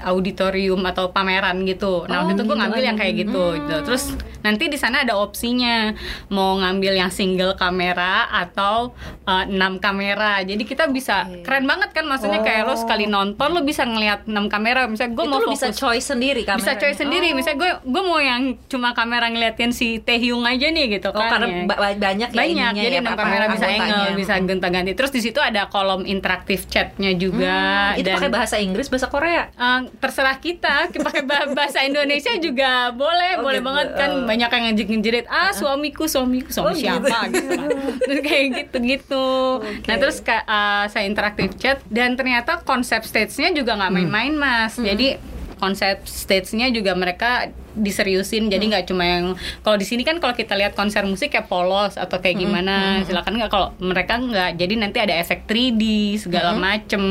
auditorium 0.04 0.84
atau 0.84 1.08
pameran 1.10 1.64
gitu. 1.64 2.04
Nah 2.04 2.22
waktu 2.24 2.36
itu 2.36 2.44
gue 2.44 2.56
ngambil 2.56 2.82
yang 2.84 2.96
kayak 3.00 3.14
gitu, 3.16 3.56
gitu. 3.56 3.76
Terus 3.86 4.12
nanti 4.40 4.68
di 4.68 4.76
sana 4.76 5.04
ada 5.04 5.16
opsinya 5.16 5.92
mau 6.28 6.60
ngambil 6.60 6.96
yang 6.96 7.12
single 7.12 7.56
kamera 7.56 8.28
atau 8.28 8.92
enam 9.26 9.76
kamera. 9.76 10.40
Jadi 10.40 10.62
kita 10.62 10.86
bisa 10.86 11.24
keren 11.40 11.64
banget 11.64 11.90
kan, 11.90 12.04
maksudnya 12.04 12.40
kayak 12.40 12.64
lo 12.64 12.74
sekali 12.74 13.04
nonton 13.04 13.48
lo 13.50 13.62
bisa 13.62 13.82
ngelihat 13.82 14.26
enam 14.26 14.46
kamera. 14.46 14.84
Misalnya 14.84 15.12
gue 15.12 15.24
mau 15.24 15.38
lu 15.38 15.50
bisa 15.50 15.68
fokus 15.68 15.78
choice 15.78 16.06
sendiri 16.08 16.42
kameranya. 16.42 16.60
bisa 16.60 16.72
choice 16.76 16.98
sendiri 16.98 17.28
Oh. 17.28 17.36
misalnya 17.36 17.58
gue 17.58 17.70
gue 17.84 18.02
mau 18.02 18.18
yang 18.18 18.40
cuma 18.66 18.90
kamera 18.90 19.26
ngeliatin 19.26 19.70
si 19.70 19.98
Taehyung 19.98 20.42
aja 20.42 20.66
nih 20.66 20.86
gitu 20.92 21.08
Oh, 21.08 21.14
kan 21.14 21.30
karena 21.30 21.46
ya. 21.46 21.56
ba- 21.64 21.78
ba- 21.78 21.94
banyak 21.96 22.28
ya 22.28 22.34
banyak 22.34 22.50
ininya 22.50 22.68
jadi 22.76 22.96
ya, 22.96 23.02
apa, 23.02 23.14
kamera 23.16 23.44
bisa 23.48 23.66
angle 23.66 24.10
bisa 24.14 24.34
gonta-ganti 24.40 24.92
terus 24.92 25.10
di 25.10 25.20
situ 25.20 25.38
ada 25.38 25.66
kolom 25.66 26.02
interaktif 26.04 26.66
chatnya 26.66 27.12
juga 27.12 27.58
Hmm, 27.90 27.98
itu 27.98 28.06
dan 28.06 28.14
pakai 28.16 28.30
bahasa 28.30 28.56
Inggris, 28.56 28.86
bahasa 28.86 29.06
Korea. 29.06 29.48
eh, 29.48 29.80
terserah 29.96 30.36
kita 30.36 30.74
pakai 30.90 31.22
bah- 31.22 31.48
bahasa 31.58 31.80
Indonesia 31.80 32.32
juga 32.36 32.70
boleh 32.90 33.30
Oh, 33.36 33.42
boleh 33.42 33.58
gitu. 33.58 33.68
banget 33.68 33.86
kan 33.94 34.10
Oh. 34.12 34.24
banyak 34.24 34.48
yang 34.50 34.64
ngejek 34.68 34.88
ngejerit 34.90 35.26
ah 35.28 35.50
suamiku 35.50 36.04
suamiku 36.04 36.50
suami 36.50 36.66
Oh, 36.66 36.72
gitu. 36.72 36.82
siapa 36.82 37.18
gitu, 37.28 37.48
kan 37.48 37.68
terus 38.02 38.20
kayak 38.20 38.46
gitu 38.56 38.76
gitu. 38.96 39.60
Nah 39.86 39.96
terus 40.00 40.18
eh, 40.26 40.84
saya 40.90 41.04
interaktif 41.06 41.54
chat 41.60 41.78
dan 41.86 42.18
ternyata 42.18 42.62
konsep 42.66 43.06
stage-nya 43.06 43.54
juga 43.54 43.78
nggak 43.78 43.92
main-main 43.92 44.34
mas. 44.34 44.74
Jadi 44.74 45.20
konsep 45.60 46.00
stage-nya 46.08 46.72
juga 46.72 46.96
mereka 46.96 47.52
diseriusin. 47.76 48.50
Jadi 48.50 48.72
nggak 48.72 48.90
cuma 48.90 49.04
yang 49.06 49.24
kalau 49.62 49.76
di 49.78 49.86
sini 49.86 50.02
kan 50.02 50.18
kalau 50.18 50.34
kita 50.34 50.56
lihat 50.58 50.74
konser 50.74 51.04
musik 51.06 51.30
kayak 51.30 51.46
polos 51.46 51.94
atau 51.94 52.18
kayak 52.18 52.40
gimana 52.40 53.04
silakan 53.06 53.38
nggak. 53.38 53.52
Kalau 53.52 53.68
mereka 53.78 54.18
nggak 54.18 54.50
jadi 54.56 54.74
nanti 54.80 54.98
ada 54.98 55.14
efek 55.20 55.46
3D 55.46 56.16
segala 56.18 56.56
macem 56.56 57.02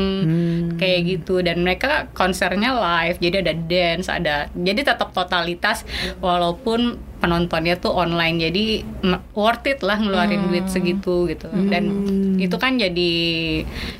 kayak 0.76 1.00
gitu. 1.06 1.40
Dan 1.40 1.62
mereka 1.62 2.10
konsernya 2.12 2.76
live 2.76 3.16
jadi 3.22 3.36
ada 3.46 3.54
dance 3.54 4.10
ada 4.10 4.50
jadi 4.52 4.92
tetap 4.92 5.14
totalitas. 5.14 5.86
Walaupun 6.20 7.09
penontonnya 7.20 7.76
tuh 7.76 7.92
online 7.92 8.40
jadi 8.40 8.64
worth 9.30 9.64
it 9.64 9.80
lah 9.80 9.96
ngeluarin 9.96 10.48
duit 10.48 10.66
segitu 10.66 11.28
gitu 11.28 11.46
dan 11.68 11.84
itu 12.36 12.56
kan 12.56 12.74
jadi 12.74 13.12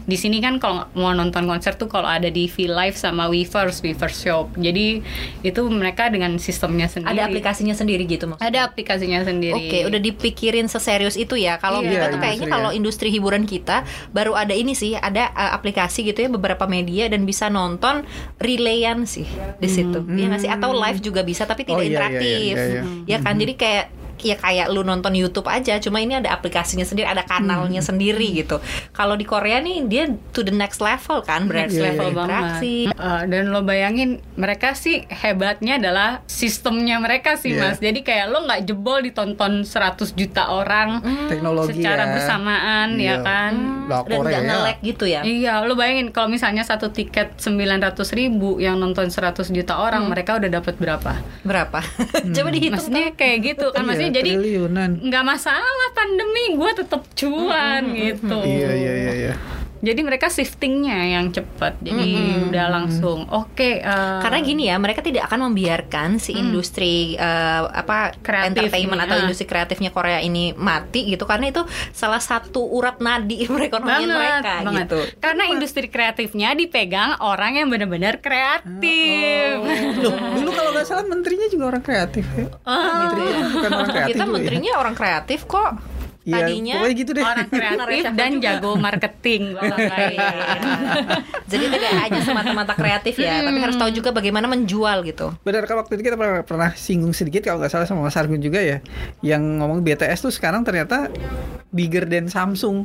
di 0.01 0.17
sini 0.17 0.41
kan 0.41 0.57
kalau 0.57 0.89
mau 0.93 1.13
nonton 1.13 1.45
konser 1.45 1.77
tuh 1.77 1.87
kalau 1.87 2.09
ada 2.09 2.27
di 2.27 2.49
V 2.49 2.67
Live 2.67 2.97
sama 2.97 3.29
Weverse 3.29 3.81
Weverse 3.81 4.25
Shop 4.25 4.49
jadi 4.57 5.05
itu 5.41 5.61
mereka 5.69 6.09
dengan 6.09 6.37
sistemnya 6.37 6.89
sendiri 6.89 7.13
Ada 7.13 7.29
aplikasinya 7.29 7.73
sendiri 7.73 8.05
gitu 8.05 8.25
maksudnya. 8.25 8.49
ada 8.49 8.59
aplikasinya 8.65 9.21
sendiri 9.21 9.53
Oke, 9.53 9.79
udah 9.85 10.01
dipikirin 10.01 10.67
seserius 10.67 11.15
itu 11.15 11.37
ya. 11.37 11.57
Kalau 11.57 11.81
Iya, 11.81 11.91
kita 11.91 12.07
tuh 12.07 12.09
industri 12.11 12.25
kayaknya 12.25 12.47
ya. 12.47 12.53
kalau 12.53 12.71
industri 12.71 13.09
hiburan 13.11 13.45
kita 13.45 13.77
baru 14.11 14.33
ada 14.33 14.55
ini 14.55 14.73
sih, 14.73 14.95
ada 14.95 15.29
uh, 15.31 15.53
aplikasi 15.53 16.03
gitu 16.03 16.25
ya 16.25 16.31
beberapa 16.31 16.65
media 16.65 17.07
dan 17.07 17.25
bisa 17.25 17.47
nonton 17.47 18.07
relayan 18.39 19.05
sih 19.05 19.27
di 19.59 19.69
situ. 19.69 20.01
Iya 20.01 20.27
nggak 20.29 20.41
sih? 20.41 20.51
Atau 20.51 20.73
live 20.73 21.01
juga 21.01 21.21
bisa 21.21 21.45
tapi 21.45 21.63
tidak 21.63 21.77
Oh, 21.77 21.85
iya, 21.85 21.91
iya, 21.91 21.91
iya, 21.91 22.09
interaktif. 22.09 22.55
iya, 22.57 22.65
iya. 22.65 22.83
Ya 23.11 23.19
kan? 23.19 23.35
Jadi 23.35 23.55
kayak 23.59 24.00
ya 24.23 24.35
kayak 24.35 24.69
lu 24.69 24.81
nonton 24.81 25.13
YouTube 25.13 25.47
aja, 25.47 25.77
cuma 25.77 25.99
ini 25.99 26.15
ada 26.15 26.31
aplikasinya 26.31 26.83
sendiri, 26.83 27.07
ada 27.07 27.23
kanalnya 27.23 27.81
sendiri 27.81 28.37
gitu. 28.37 28.59
Kalau 28.91 29.15
di 29.15 29.23
Korea 29.23 29.59
nih 29.59 29.85
dia 29.85 30.05
to 30.31 30.41
the 30.41 30.51
next 30.51 30.79
level 30.79 31.21
kan, 31.21 31.45
berarti 31.45 31.73
next 31.73 31.87
level 31.91 32.09
interaksi. 32.11 32.75
banget. 32.87 32.97
Uh, 32.97 33.23
dan 33.27 33.43
lo 33.49 33.61
bayangin 33.61 34.11
mereka 34.35 34.73
sih 34.73 35.03
hebatnya 35.07 35.77
adalah 35.77 36.09
sistemnya 36.25 36.97
mereka 36.97 37.35
sih 37.35 37.51
Iya. 37.51 37.63
mas. 37.67 37.79
Jadi 37.79 38.01
kayak 38.01 38.27
lo 38.27 38.43
nggak 38.43 38.61
jebol 38.65 39.01
ditonton 39.01 39.63
100 39.63 40.13
juta 40.13 40.49
orang 40.49 41.01
Teknologi 41.27 41.75
secara 41.75 42.05
ya. 42.05 42.11
bersamaan 42.13 42.89
Iya. 42.95 43.11
ya 43.11 43.17
kan. 43.21 43.53
Lah, 43.87 44.01
Dan 44.03 44.19
nggak 44.21 44.43
nge-lag 44.43 44.79
gitu 44.81 45.05
ya. 45.05 45.21
Iya, 45.21 45.63
lo 45.63 45.75
bayangin 45.75 46.11
kalau 46.11 46.29
misalnya 46.29 46.63
satu 46.63 46.89
tiket 46.89 47.37
900 47.37 47.81
ribu 48.13 48.57
yang 48.57 48.77
nonton 48.77 49.07
100 49.07 49.49
juta 49.49 49.77
orang, 49.77 50.07
mereka 50.07 50.37
udah 50.37 50.51
dapat 50.53 50.75
berapa? 50.77 51.13
Berapa? 51.43 51.81
Coba 52.35 52.49
dihitung. 52.49 52.79
Maksudnya 52.79 53.13
kayak 53.13 53.39
gitu 53.45 53.67
kan, 53.69 53.83
Iya, 53.83 53.87
maksudnya 53.87 54.10
jadi 54.11 54.31
triliunan. 54.37 54.91
nggak 55.01 55.25
masalah 55.25 55.89
pandemi, 55.95 56.59
gue 56.59 56.71
tetap 56.75 57.03
cuan 57.15 57.83
gitu. 57.95 58.39
Iya 58.43 58.71
iya 58.75 58.93
iya 58.95 59.13
iya. 59.15 59.35
Jadi 59.81 60.01
mereka 60.05 60.29
shiftingnya 60.29 61.17
yang 61.17 61.33
cepat, 61.33 61.81
jadi 61.81 62.09
udah 62.53 62.67
langsung 62.69 63.25
oke. 63.33 63.81
eh, 63.81 64.21
Karena 64.21 64.39
gini 64.45 64.69
ya, 64.69 64.77
mereka 64.77 65.01
tidak 65.01 65.25
akan 65.25 65.49
membiarkan 65.49 66.21
si 66.21 66.37
industri 66.37 67.17
eh, 67.17 67.63
apa 67.65 68.13
Kreatif 68.21 68.69
entertainment 68.69 69.01
ini, 69.01 69.07
atau 69.09 69.17
ah. 69.17 69.23
industri 69.25 69.47
kreatifnya 69.49 69.89
Korea 69.89 70.21
ini 70.21 70.53
mati 70.53 71.09
gitu 71.09 71.25
karena 71.25 71.49
itu 71.49 71.65
salah 71.97 72.21
satu 72.21 72.61
urat 72.61 73.01
nadi 73.01 73.45
perekonomian 73.49 74.05
banget, 74.05 74.21
mereka 74.21 74.55
banget. 74.69 74.85
gitu. 74.85 75.01
Karena 75.17 75.43
industri 75.49 75.87
kreatifnya 75.89 76.53
dipegang 76.53 77.17
orang 77.25 77.57
yang 77.57 77.73
benar-benar 77.73 78.21
kreatif. 78.21 79.65
Loh, 79.97 80.13
dulu 80.37 80.51
kalau 80.53 80.71
nggak 80.77 80.87
salah 80.87 81.09
menterinya 81.09 81.49
juga 81.49 81.65
orang 81.73 81.81
kreatif 81.81 82.25
ya. 82.37 82.47
menterinya 82.69 83.45
bukan 83.49 83.71
orang 83.73 83.91
kreatif 83.91 84.13
Kita 84.13 84.25
ya. 84.25 84.29
menterinya 84.29 84.73
orang 84.77 84.95
kreatif 84.95 85.41
kok. 85.49 85.73
Iya, 86.21 86.45
Tadinya 86.45 86.75
pokoknya 86.77 86.97
gitu 87.01 87.11
deh. 87.17 87.25
orang 87.25 87.49
kreatif 87.49 88.05
dan 88.13 88.33
jago 88.45 88.71
marketing. 88.77 89.43
Jadi 91.51 91.65
tidak 91.73 91.93
hanya 91.97 92.21
semata-mata 92.21 92.75
kreatif 92.77 93.17
ya, 93.17 93.41
tapi 93.41 93.57
harus 93.57 93.77
tahu 93.81 93.89
juga 93.89 94.13
bagaimana 94.13 94.45
menjual 94.45 95.01
gitu. 95.09 95.33
Benar 95.41 95.65
kan 95.65 95.81
waktu 95.81 95.97
itu 95.97 96.13
kita 96.13 96.21
pernah, 96.21 96.45
pernah 96.45 96.71
singgung 96.77 97.17
sedikit 97.17 97.49
kalau 97.49 97.65
nggak 97.65 97.73
salah 97.73 97.89
sama 97.89 98.05
Mas 98.05 98.21
Argun 98.21 98.37
juga 98.37 98.61
ya, 98.61 98.85
yang 99.25 99.41
ngomong 99.65 99.81
BTS 99.81 100.29
tuh 100.29 100.33
sekarang 100.33 100.61
ternyata 100.61 101.09
bigger 101.73 102.05
than 102.05 102.29
Samsung. 102.29 102.85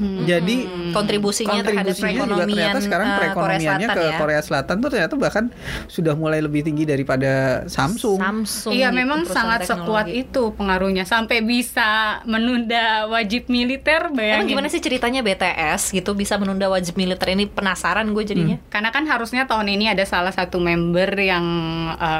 Jadi 0.00 0.66
Kontribusinya, 0.90 1.60
terhadap 1.60 1.94
kontribusinya 1.94 2.10
juga 2.10 2.24
perekonomian 2.42 2.48
ternyata 2.48 2.78
sekarang 2.80 3.06
eh, 3.06 3.12
Korea 3.12 3.20
perekonomiannya 3.22 3.86
Selatan 3.86 3.94
ke 3.94 4.02
ya. 4.02 4.18
Korea 4.18 4.40
Selatan 4.42 4.76
tuh 4.76 4.88
ternyata 4.88 5.14
bahkan 5.14 5.44
sudah 5.86 6.14
mulai 6.14 6.40
lebih 6.40 6.60
tinggi 6.60 6.82
daripada 6.82 7.32
Samsung. 7.66 8.18
Samsung. 8.18 8.72
Iya 8.72 8.88
gitu, 8.88 8.98
memang 8.98 9.20
sangat 9.24 9.62
sekuat 9.62 10.08
teknologi. 10.08 10.32
itu 10.32 10.42
pengaruhnya 10.52 11.04
sampai 11.04 11.38
bisa 11.40 11.90
menunda 12.24 13.06
wajib 13.06 13.46
militer 13.46 14.08
Emang 14.08 14.16
bayangin. 14.16 14.48
gimana 14.48 14.66
sih 14.66 14.80
ceritanya 14.80 15.20
BTS 15.20 15.92
gitu 15.92 16.12
bisa 16.12 16.34
menunda 16.34 16.66
wajib 16.66 16.96
militer 16.96 17.28
ini 17.28 17.46
penasaran 17.46 18.10
gue 18.10 18.24
jadinya. 18.24 18.56
Karena 18.68 18.90
kan 18.90 19.04
harusnya 19.04 19.44
tahun 19.44 19.70
ini 19.70 19.86
ada 19.88 20.02
salah 20.02 20.32
satu 20.32 20.58
member 20.58 21.14
yang 21.14 21.44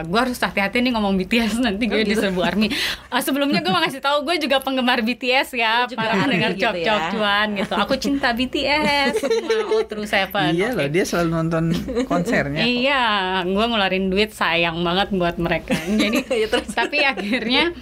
gue 0.04 0.20
harus 0.20 0.38
hati-hati 0.38 0.78
nih 0.78 0.92
ngomong 0.92 1.16
BTS 1.18 1.58
nanti 1.66 1.84
Oh, 1.84 1.90
gue 1.90 2.06
gitu. 2.06 2.20
diserbu 2.20 2.40
army. 2.40 2.68
Eh, 2.70 3.20
sebelumnya 3.20 3.58
gue 3.58 3.68
mau 3.68 3.82
ngasih 3.82 3.98
tahu 3.98 4.22
gue 4.22 4.36
juga 4.38 4.60
penggemar 4.60 5.02
BTS 5.02 5.48
ya, 5.52 5.84
juga 5.84 5.98
para 5.98 6.14
pendengar 6.20 6.54
gitu 6.54 6.78
ya. 6.78 7.10
cuan 7.10 7.48
gitu. 7.52 7.71
Aku 7.80 7.94
cinta 7.96 8.32
BTS, 8.32 9.22
mau 9.48 9.80
terus 9.84 10.12
Seven. 10.12 10.52
Iya 10.58 10.76
loh, 10.76 10.88
dia 10.90 11.04
selalu 11.06 11.28
nonton 11.32 11.64
konsernya. 12.04 12.64
Iya, 12.66 13.04
gue 13.46 13.64
ngeluarin 13.64 14.12
duit 14.12 14.34
sayang 14.34 14.84
banget 14.84 15.08
buat 15.14 15.36
mereka. 15.40 15.72
Jadi 15.76 16.24
Ya, 16.42 16.46
terus. 16.50 16.74
tapi 16.74 17.00
akhirnya 17.00 17.72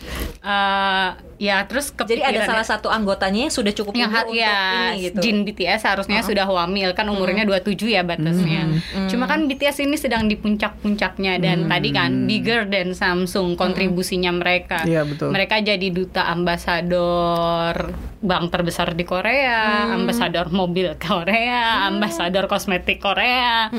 eh, 0.40 1.08
ya 1.40 1.64
terus 1.64 1.88
Jadi 1.90 2.20
ada 2.20 2.44
salah 2.44 2.60
ya. 2.60 2.68
satu 2.68 2.86
anggotanya 2.86 3.48
yang 3.48 3.50
sudah 3.50 3.72
cukup 3.72 3.96
yang 3.96 4.12
umur 4.12 4.28
untuk 4.28 4.36
ya 4.36 4.56
ini 4.92 5.08
gitu. 5.08 5.18
Jin 5.20 5.36
BTS 5.42 5.80
harusnya 5.82 6.20
sudah 6.20 6.44
wamil 6.44 6.92
kan 6.92 7.08
umurnya 7.08 7.42
27 7.42 7.80
ya 7.88 8.02
batasnya. 8.02 8.68
Cuma 9.08 9.24
kan 9.24 9.48
BTS 9.48 9.80
ini 9.80 9.96
sedang 9.96 10.26
di 10.26 10.36
puncak-puncaknya 10.36 11.40
dan 11.40 11.64
tadi 11.64 11.88
kan 11.90 12.28
bigger 12.28 12.66
than 12.66 12.92
Samsung 12.92 13.56
kontribusinya 13.56 14.28
mereka. 14.30 14.84
Iya, 14.84 15.02
betul. 15.02 15.32
Mereka 15.32 15.64
jadi 15.64 15.88
duta 15.88 16.28
ambasador 16.28 17.74
bank 18.20 18.52
terbesar 18.52 18.92
di 18.92 19.02
Korea, 19.02 19.88
ambasador 19.90 20.50
mobil 20.50 20.92
Korea, 20.98 21.88
ambasador 21.88 22.44
kosmetik 22.46 23.00
Korea, 23.00 23.72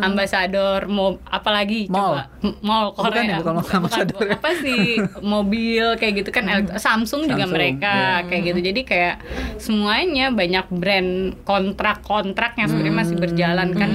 ambasador 0.00 0.86
mo 0.86 1.18
apalagi 1.24 1.88
Mall. 1.88 2.14
coba 2.14 2.22
mall 2.60 2.86
Oh, 2.88 3.02
bukan 3.02 3.10
Korea. 3.10 3.26
ya, 3.26 3.36
bukan 3.40 3.54
ambasador 3.76 4.20
ya. 4.22 4.38
apa 4.38 4.50
sih 4.56 4.82
mobil 5.20 5.98
kayak 5.98 6.14
gitu 6.16 6.30
kan 6.30 6.46
el- 6.46 6.78
Samsung 6.78 7.06
juga 7.08 7.48
Samsung, 7.48 7.56
mereka 7.56 8.26
kayak 8.28 8.42
gitu. 8.52 8.60
Jadi 8.60 8.80
kayak 8.84 9.16
semuanya 9.56 10.28
banyak 10.28 10.66
brand 10.68 11.12
kontrak-kontrak 11.48 12.60
yang 12.60 12.68
sebenarnya 12.68 12.96
masih 13.00 13.16
berjalan 13.16 13.68
kan. 13.72 13.90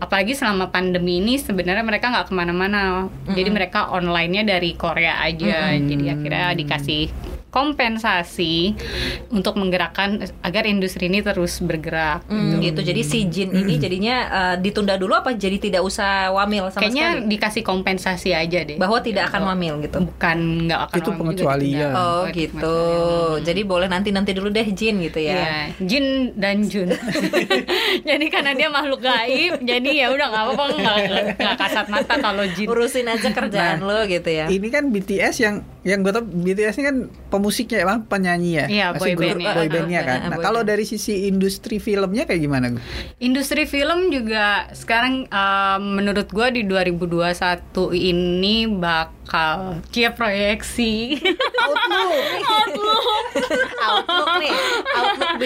Apalagi 0.00 0.32
selama 0.36 0.68
pandemi 0.68 1.20
ini 1.20 1.40
sebenarnya 1.40 1.84
mereka 1.84 2.12
nggak 2.12 2.28
ke 2.28 2.34
mana-mana. 2.36 3.08
Jadi 3.32 3.48
mereka 3.48 3.88
online-nya 3.88 4.44
dari 4.44 4.76
Korea 4.76 5.24
aja. 5.24 5.72
Jadi 5.76 6.04
akhirnya 6.12 6.52
dikasih 6.52 7.29
kompensasi 7.50 8.78
untuk 9.34 9.58
menggerakkan 9.58 10.22
agar 10.40 10.64
industri 10.70 11.10
ini 11.10 11.18
terus 11.20 11.58
bergerak. 11.58 12.22
Hmm, 12.30 12.62
gitu. 12.62 12.80
Jadi 12.80 13.02
si 13.02 13.26
Jin 13.26 13.50
ini 13.50 13.74
jadinya 13.76 14.16
uh, 14.30 14.54
ditunda 14.56 14.94
dulu 14.94 15.18
apa 15.18 15.34
jadi 15.34 15.58
tidak 15.58 15.82
usah 15.82 16.30
wamil 16.30 16.70
sama 16.70 16.86
Kayaknya 16.86 17.08
sekali? 17.10 17.28
dikasih 17.34 17.62
kompensasi 17.66 18.30
aja 18.30 18.62
deh. 18.62 18.78
Bahwa 18.78 19.02
tidak 19.02 19.34
akan 19.34 19.50
wamil 19.50 19.82
gitu. 19.82 19.98
bukan 20.00 20.70
nggak 20.70 20.80
akan 20.90 20.96
Itu 21.02 21.10
pengecualian. 21.12 21.92
Oh 21.92 22.22
gitu. 22.30 22.54
pengecualian. 22.56 23.44
Jadi 23.44 23.60
boleh 23.66 23.88
nanti-nanti 23.90 24.30
dulu 24.30 24.48
deh 24.48 24.66
Jin 24.70 25.02
gitu 25.02 25.18
ya. 25.18 25.34
Iya, 25.34 25.54
Jin 25.82 26.06
dan 26.38 26.62
Jun. 26.70 26.94
jadi 28.08 28.26
karena 28.30 28.54
dia 28.54 28.68
makhluk 28.70 29.02
gaib, 29.02 29.58
jadi 29.60 29.90
ya 29.90 30.06
udah 30.14 30.26
nggak 30.30 30.42
apa-apa 30.46 30.64
nggak 30.78 30.96
nggak 31.34 31.56
kasat 31.58 31.86
mata 31.90 32.14
kalau 32.22 32.46
Jin. 32.54 32.70
Urusin 32.70 33.10
aja 33.10 33.28
kerjaan 33.34 33.82
lo 33.82 34.06
gitu 34.06 34.30
ya. 34.30 34.46
Ini 34.46 34.68
kan 34.70 34.94
BTS 34.94 35.36
yang 35.42 35.56
yang 35.82 36.00
gue 36.00 36.10
tau 36.10 36.20
BTS 36.20 36.76
ini 36.76 36.84
kan 36.84 36.96
pemusiknya 37.28 37.78
emang 37.80 38.04
penyanyi 38.04 38.50
ya, 38.54 38.66
Iya, 38.66 38.86
boy 38.92 39.12
grup 39.12 39.32
bandnya. 39.32 39.52
boy 39.54 39.66
bandnya 39.66 40.00
kan. 40.02 40.18
Ah, 40.20 40.28
Nah 40.28 40.38
kalau 40.38 40.60
dari 40.60 40.84
sisi 40.84 41.24
industri 41.24 41.76
filmnya 41.76 42.24
kayak 42.24 42.36
gimana? 42.38 42.76
Industri 43.16 43.64
film 43.64 44.08
juga 44.08 44.68
sekarang 44.70 45.24
eh, 45.24 45.78
menurut 45.78 46.28
gua 46.28 46.48
di 46.48 46.62
2021 46.62 47.64
ini 47.92 48.68
bakal 48.68 49.80
kia 49.88 50.12
proyeksi. 50.12 51.16
Outlook 51.56 52.12
Outlook 52.54 53.04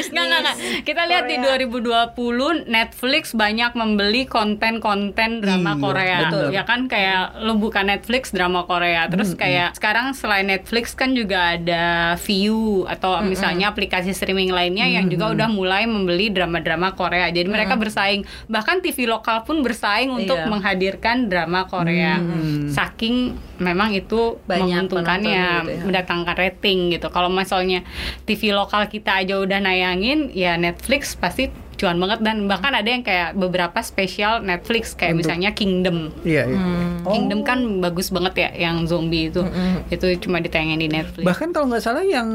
bisnis. 0.05 0.13
Nggak, 0.13 0.25
nggak, 0.27 0.41
nggak. 0.41 0.57
Kita 0.83 1.03
lihat 1.05 1.25
di 1.25 1.37
2020 1.39 2.69
Netflix 2.69 3.25
banyak 3.33 3.73
membeli 3.73 4.23
konten-konten 4.25 5.41
drama 5.41 5.73
Iya, 5.73 5.81
Korea. 5.81 6.19
betul. 6.23 6.47
Ya 6.51 6.63
kan 6.63 6.81
kayak 6.85 7.23
lu 7.41 7.57
buka 7.57 7.81
Netflix 7.83 8.31
drama 8.31 8.65
Korea. 8.65 9.07
Terus 9.07 9.33
kayak 9.35 9.75
sekarang 9.75 10.13
selain 10.13 10.47
Netflix 10.47 10.93
kan 10.93 11.13
juga 11.13 11.55
ada 11.55 11.85
Viu 12.17 12.85
atau 12.85 13.21
misalnya 13.23 13.69
aplikasi 13.69 14.11
streaming 14.11 14.51
lainnya 14.51 14.87
yang 14.87 15.07
juga 15.07 15.31
udah 15.31 15.49
mulai 15.49 15.85
membeli 15.85 16.29
drama-drama 16.29 16.93
Korea. 16.93 17.29
Jadi 17.29 17.47
mereka 17.47 17.75
bersaing. 17.75 18.23
Bahkan 18.47 18.81
TV 18.81 19.07
lokal 19.07 19.43
pun 19.43 19.61
bersaing 19.61 20.11
untuk 20.11 20.37
Iya. 20.37 20.47
menghadirkan 20.47 21.27
drama 21.27 21.65
Korea. 21.65 22.21
Saking 22.69 23.35
memang 23.55 23.95
itu 23.95 24.43
Banyak 24.43 24.61
menguntungkannya 24.91 25.45
gitu 25.63 25.71
ya. 25.71 25.83
mendatangkan 25.85 26.35
rating 26.35 26.91
gitu. 26.91 27.07
Kalau 27.09 27.31
misalnya 27.31 27.87
TV 28.25 28.51
lokal 28.51 28.87
kita 28.87 29.23
aja 29.23 29.39
udah 29.39 29.63
nayangin, 29.95 30.35
ya 30.35 30.59
Netflix 30.59 31.15
pasti 31.15 31.55
cuan 31.75 31.97
banget 31.97 32.21
dan 32.21 32.45
bahkan 32.45 32.71
ada 32.71 32.87
yang 32.87 33.01
kayak 33.01 33.35
beberapa 33.35 33.79
spesial 33.79 34.41
Netflix 34.41 34.93
kayak 34.93 35.15
Untuk- 35.15 35.27
misalnya 35.27 35.51
Kingdom. 35.53 36.11
Iya. 36.23 36.43
iya. 36.47 36.59
Oh, 37.03 37.13
Kingdom 37.13 37.43
kan 37.43 37.59
bagus 37.79 38.09
banget 38.09 38.35
ya 38.39 38.51
yang 38.61 38.85
zombie 38.85 39.29
itu. 39.29 39.43
Itu 39.89 40.07
cuma 40.21 40.39
ditayangin 40.39 40.79
di 40.79 40.89
Netflix. 40.89 41.25
bahkan 41.25 41.51
kalau 41.51 41.67
nggak 41.67 41.81
salah 41.81 42.01
yang 42.01 42.29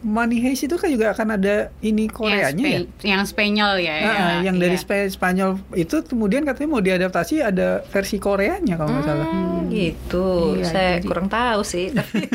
Money 0.00 0.38
Heist 0.38 0.64
itu 0.64 0.74
kan 0.74 0.88
juga 0.88 1.10
akan 1.10 1.36
ada 1.36 1.68
ini 1.80 2.06
Koreanya 2.06 2.56
ya. 2.58 2.72
yang, 2.72 2.84
Spe- 2.86 3.04
yang 3.04 3.22
Spanyol 3.24 3.72
ya. 3.78 3.94
Ah, 3.96 4.02
ya, 4.02 4.26
yang 4.44 4.56
dari 4.56 4.74
iya. 4.74 4.82
Spe- 4.82 5.08
Spanyol 5.08 5.50
itu 5.72 5.96
kemudian 6.02 6.42
katanya 6.42 6.68
mau 6.68 6.80
diadaptasi 6.80 7.40
ada 7.40 7.84
versi 7.86 8.16
Koreanya 8.16 8.74
kalau 8.74 8.90
nggak 8.90 9.04
salah. 9.04 9.26
Hmm, 9.26 9.68
gitu. 9.68 10.56
Iya, 10.56 10.64
Saya 10.64 10.90
jadi- 10.96 11.06
kurang 11.06 11.28
tahu 11.28 11.60
sih. 11.62 11.90
tapi- 11.96 12.26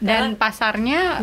dan 0.00 0.34
pasarnya 0.34 1.20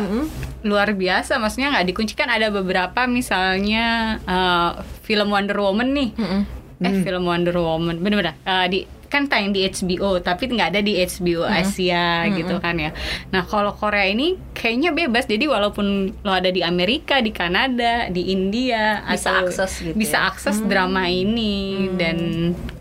luar 0.62 0.94
biasa 0.94 1.36
maksudnya 1.36 1.74
nggak 1.74 1.86
dikuncikan 1.88 2.28
ada 2.28 2.46
beberapa 2.48 3.04
misalnya 3.04 4.18
eh, 4.24 4.70
film 5.02 5.28
Wonder 5.30 5.58
Woman 5.58 5.88
nih. 5.92 6.10
Mm-mm. 6.16 6.42
eh 6.82 6.94
film 7.06 7.22
Wonder 7.26 7.54
Woman. 7.54 8.02
Bener-bener 8.02 8.34
eh, 8.42 8.66
di 8.70 8.80
kan 9.12 9.28
tayang 9.28 9.52
di 9.52 9.60
HBO 9.68 10.24
tapi 10.24 10.48
nggak 10.48 10.72
ada 10.72 10.80
di 10.80 10.96
HBO 10.96 11.44
Asia 11.44 12.24
gitu 12.32 12.56
kan 12.64 12.80
ya. 12.80 12.96
Nah 13.28 13.44
kalau 13.44 13.76
Korea 13.76 14.08
ini 14.08 14.40
kayaknya 14.56 14.96
bebas. 14.96 15.28
Jadi 15.28 15.44
walaupun 15.44 16.16
lo 16.24 16.32
ada 16.32 16.48
di 16.48 16.64
Amerika 16.64 17.20
di 17.20 17.28
Kanada 17.28 18.08
di 18.08 18.32
India 18.32 19.04
Bisa 19.04 19.36
atau 19.36 19.52
akses 19.52 19.72
gitu 19.84 19.92
bisa 19.92 20.16
ya? 20.16 20.32
akses 20.32 20.64
drama 20.64 21.12
ini 21.12 21.92
dan 22.00 22.16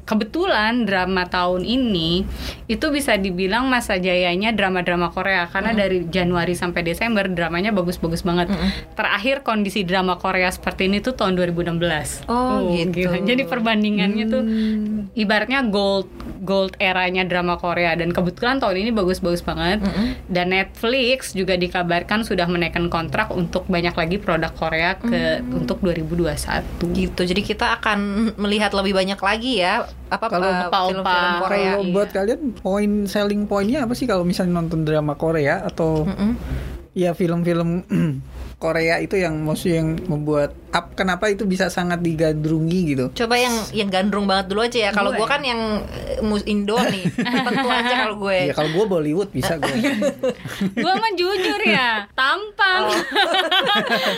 kebetulan 0.06 0.84
drama 0.84 1.28
tahun 1.30 1.64
ini 1.64 2.26
itu 2.68 2.86
bisa 2.90 3.16
dibilang 3.16 3.68
masa 3.68 4.00
jayanya 4.02 4.52
drama-drama 4.52 5.14
Korea 5.14 5.48
karena 5.48 5.76
dari 5.76 6.08
Januari 6.08 6.58
sampai 6.58 6.82
Desember 6.84 7.28
dramanya 7.28 7.72
bagus-bagus 7.72 8.26
banget. 8.26 8.52
Terakhir 8.98 9.46
kondisi 9.46 9.84
drama 9.88 10.18
Korea 10.18 10.50
seperti 10.50 10.90
ini 10.90 11.00
tuh 11.00 11.14
tahun 11.16 11.38
2016. 11.38 12.28
Oh, 12.28 12.72
gitu. 12.76 13.08
gila. 13.08 13.18
Jadi 13.24 13.44
perbandingannya 13.48 14.26
tuh 14.28 14.44
ibaratnya 15.16 15.64
gold 15.68 16.10
gold 16.42 16.74
eranya 16.82 17.22
drama 17.22 17.56
Korea 17.62 17.94
dan 17.94 18.10
kebetulan 18.10 18.58
tahun 18.58 18.82
ini 18.82 18.92
bagus-bagus 18.92 19.46
banget. 19.46 19.86
Dan 20.26 20.52
Netflix 20.52 21.38
juga 21.38 21.56
dikabarkan 21.56 22.26
sudah 22.26 22.50
menaikkan 22.50 22.90
kontrak 22.90 23.30
untuk 23.30 23.70
banyak 23.70 23.94
lagi 23.94 24.18
produk 24.18 24.52
Korea 24.56 24.98
ke 24.98 25.46
untuk 25.54 25.80
2021. 25.86 26.66
gitu. 26.98 27.22
Jadi 27.22 27.42
kita 27.46 27.78
akan 27.78 28.34
melihat 28.42 28.74
lebih 28.74 28.98
banyak 28.98 29.20
lagi 29.22 29.62
ya 29.62 29.86
apa 30.12 30.26
Kalau 30.28 30.48
uh, 30.48 30.68
opa-opa. 30.68 30.92
film-film 30.92 31.34
Korea. 31.40 31.72
Kalau 31.72 31.84
iya. 31.84 31.94
buat 31.96 32.10
kalian 32.12 32.42
poin 32.60 32.92
selling 33.08 33.42
pointnya 33.48 33.80
apa 33.88 33.94
sih 33.96 34.06
kalau 34.08 34.28
misalnya 34.28 34.60
nonton 34.60 34.84
drama 34.84 35.16
Korea 35.16 35.64
atau 35.64 36.04
Mm-mm. 36.04 36.36
ya 36.92 37.16
film-film 37.16 37.88
Korea 38.62 38.98
itu 38.98 39.18
yang 39.18 39.42
maksudnya 39.42 39.82
yang 39.82 39.90
membuat 40.06 40.54
up 40.72 40.94
kenapa 40.94 41.28
itu 41.28 41.44
bisa 41.44 41.68
sangat 41.68 42.00
digandrungi 42.00 42.80
gitu. 42.88 43.06
Coba 43.18 43.36
yang 43.36 43.52
yang 43.74 43.90
gandrung 43.90 44.24
banget 44.24 44.46
dulu 44.48 44.62
aja 44.62 44.78
ya. 44.80 44.90
Kalau 44.92 45.10
gue 45.10 45.18
Gue. 45.18 45.28
kan 45.28 45.42
yang 45.42 45.82
eh, 45.84 46.22
mus 46.22 46.42
Indo 46.46 46.78
nih. 46.78 47.04
Tentu 47.44 47.68
aja 47.68 47.94
kalau 48.06 48.16
gue. 48.20 48.38
Ya 48.46 48.54
kalau 48.54 48.70
gue 48.70 48.84
Bollywood 48.88 49.30
bisa 49.30 49.58
gue. 49.58 49.74
gue 50.78 50.94
mah 50.94 51.12
jujur 51.14 51.60
ya 51.64 52.06
tampang 52.14 52.84
Oh. 52.84 52.88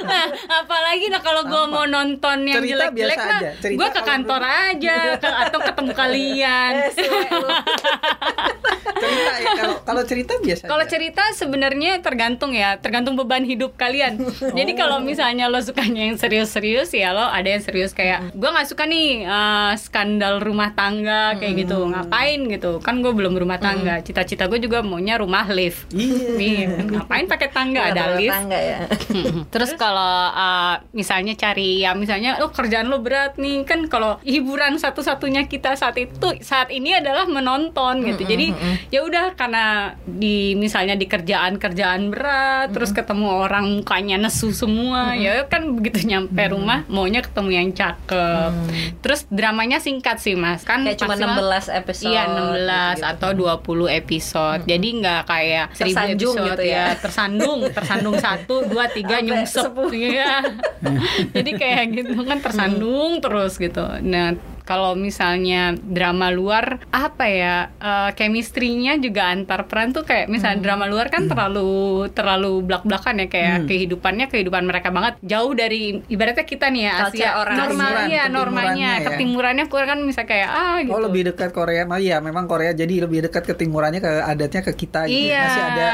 nah 0.04 0.26
apalagi 0.54 1.08
nah 1.08 1.20
kalau 1.20 1.42
gue 1.44 1.64
mau 1.66 1.86
nonton 1.86 2.44
yang 2.44 2.60
Cerita 2.60 2.92
jelek-jelek 2.92 3.16
biasa 3.16 3.24
nah 3.24 3.40
aja. 3.40 3.50
Cerita 3.58 3.78
gue 3.80 3.88
ke 3.90 4.02
kantor 4.04 4.42
aja 4.44 4.96
ke- 5.16 5.36
atau 5.42 5.60
ketemu 5.64 5.92
kalian 5.94 6.72
Eh, 6.76 6.92
cerita 8.96 9.32
ya 9.36 9.48
kalau 9.54 9.76
kalau 9.84 10.02
cerita 10.04 10.34
biasa. 10.38 10.64
Kalau 10.66 10.86
cerita 10.86 11.22
sebenarnya 11.34 11.92
tergantung 12.00 12.52
ya, 12.52 12.78
tergantung 12.78 13.14
beban 13.16 13.44
hidup 13.44 13.76
kalian. 13.76 14.18
Jadi 14.60 14.72
kalau 14.74 15.00
misalnya 15.00 15.48
lo 15.48 15.60
sukanya 15.62 16.10
yang 16.10 16.18
serius-serius 16.18 16.92
ya 16.94 17.14
lo 17.14 17.26
ada 17.26 17.46
yang 17.46 17.64
serius 17.64 17.92
kayak 17.94 18.34
gue 18.34 18.50
nggak 18.50 18.68
suka 18.70 18.84
nih 18.86 19.26
eh, 19.26 19.72
skandal 19.78 20.42
rumah 20.42 20.74
tangga 20.74 21.38
kayak 21.38 21.68
gitu, 21.68 21.86
ngapain 21.90 22.40
gitu? 22.50 22.82
Kan 22.82 23.00
gue 23.06 23.14
belum 23.14 23.38
rumah 23.38 23.58
tangga. 23.62 24.02
Cita-cita 24.02 24.50
gue 24.50 24.60
juga 24.60 24.82
maunya 24.82 25.18
rumah 25.20 25.46
lift. 25.50 25.90
Iya. 25.94 26.38
Nih, 26.38 26.58
ngapain 26.90 27.26
pakai 27.30 27.50
tangga 27.54 27.94
ada 27.94 28.18
lift? 28.18 28.34
tangga 28.34 28.60
ya. 28.60 28.80
Terus 29.54 29.72
kalau 29.78 30.32
uh, 30.34 30.82
misalnya 30.92 31.34
cari 31.38 31.84
ya 31.84 31.94
misalnya 31.94 32.42
lo 32.42 32.50
kerjaan 32.50 32.90
lo 32.90 33.00
berat 33.00 33.38
nih 33.38 33.64
kan 33.64 33.86
kalau 33.88 34.18
hiburan 34.26 34.78
satu-satunya 34.78 35.46
kita 35.48 35.76
saat 35.78 35.96
itu 36.00 36.38
saat 36.42 36.74
ini 36.74 36.98
adalah 36.98 37.30
menonton 37.30 38.04
gitu. 38.04 38.24
Jadi 38.26 38.54
ya 38.90 39.06
udah 39.06 39.38
karena 39.38 39.96
di 40.04 40.56
misalnya 40.58 40.98
di 40.98 41.06
kerjaan-kerjaan 41.06 42.02
berat 42.10 42.72
terus 42.72 42.96
ketemu 42.96 43.28
orang 43.44 43.66
mukanya 43.82 44.18
nesu 44.24 44.50
semua 44.50 45.12
ya 45.14 45.44
kan 45.46 45.76
begitu 45.76 46.08
nyampe 46.08 46.40
rumah 46.48 46.88
maunya 46.88 47.20
ketemu 47.20 47.50
yang 47.52 47.70
cakep. 47.70 48.52
Terus 49.04 49.28
dramanya 49.28 49.78
singkat 49.78 50.18
sih 50.18 50.34
Mas. 50.34 50.64
Kan 50.64 50.88
Kayak 50.88 51.04
cuma 51.04 51.20
maksimal- 51.20 51.60
16 51.60 51.68
episode. 51.68 52.08
Iya 52.10 52.24
16 52.24 52.40
gitu-gitu. 52.96 53.12
atau 53.12 53.30
20 53.36 53.88
episode. 53.92 54.62
Jadi 54.64 54.88
nggak 54.98 55.22
kayak 55.28 55.66
1000 55.74 55.80
Tersanjung 55.84 56.36
episode 56.36 56.50
gitu 56.50 56.64
ya. 56.64 56.86
tersandung, 56.96 57.60
tersandung 57.78 58.16
satu, 58.16 58.56
dua, 58.64 58.88
tiga 58.88 59.20
nyungsep. 59.20 59.74
Iya. 59.92 60.32
Jadi 61.36 61.52
kayak 61.54 61.84
gitu 61.92 62.24
kan 62.24 62.40
tersandung 62.40 63.20
terus 63.20 63.60
gitu. 63.60 63.84
Nah 64.00 64.53
kalau 64.64 64.96
misalnya 64.96 65.76
drama 65.76 66.32
luar 66.32 66.80
apa 66.90 67.26
ya 67.28 67.56
eh, 67.78 68.10
chemistry-nya 68.16 68.96
juga 68.98 69.28
antar 69.30 69.68
peran 69.68 69.92
tuh 69.92 70.04
kayak 70.04 70.32
misalnya 70.32 70.64
drama 70.64 70.88
luar 70.88 71.12
kan 71.12 71.28
terlalu 71.28 72.08
terlalu 72.12 72.64
belak-belakan 72.64 73.24
ya 73.24 73.28
kayak 73.28 73.58
kehidupannya 73.68 74.28
kehidupan 74.28 74.64
mereka 74.64 74.90
banget. 74.90 75.20
Jauh 75.20 75.52
dari 75.52 76.00
ibaratnya 76.08 76.44
kita 76.44 76.72
nih 76.72 76.84
ya 76.88 76.94
Asia. 77.08 77.30
orang 77.36 77.56
normal 77.60 77.72
Ketimuran, 77.74 78.08
ya 78.08 78.24
ketimurannya 78.24 78.34
normalnya. 78.34 78.92
ya. 78.92 79.06
ketimurannya 79.08 79.66
kurang 79.68 79.90
kan 79.94 80.00
bisa 80.08 80.22
kayak 80.24 80.50
ah 80.50 80.76
gitu. 80.80 80.94
Oh 80.96 81.02
lebih 81.04 81.22
dekat 81.34 81.50
Korea, 81.52 81.84
oh 81.84 82.00
iya 82.00 82.18
memang 82.24 82.48
Korea 82.48 82.72
jadi 82.72 83.04
lebih 83.04 83.28
dekat 83.28 83.44
ke 83.44 83.54
timurannya 83.54 84.00
ke 84.00 84.12
adatnya 84.24 84.62
ke 84.64 84.72
kita 84.74 85.06
gitu. 85.08 85.28
Iya. 85.30 85.44
Masih 85.44 85.64
ada 85.64 85.88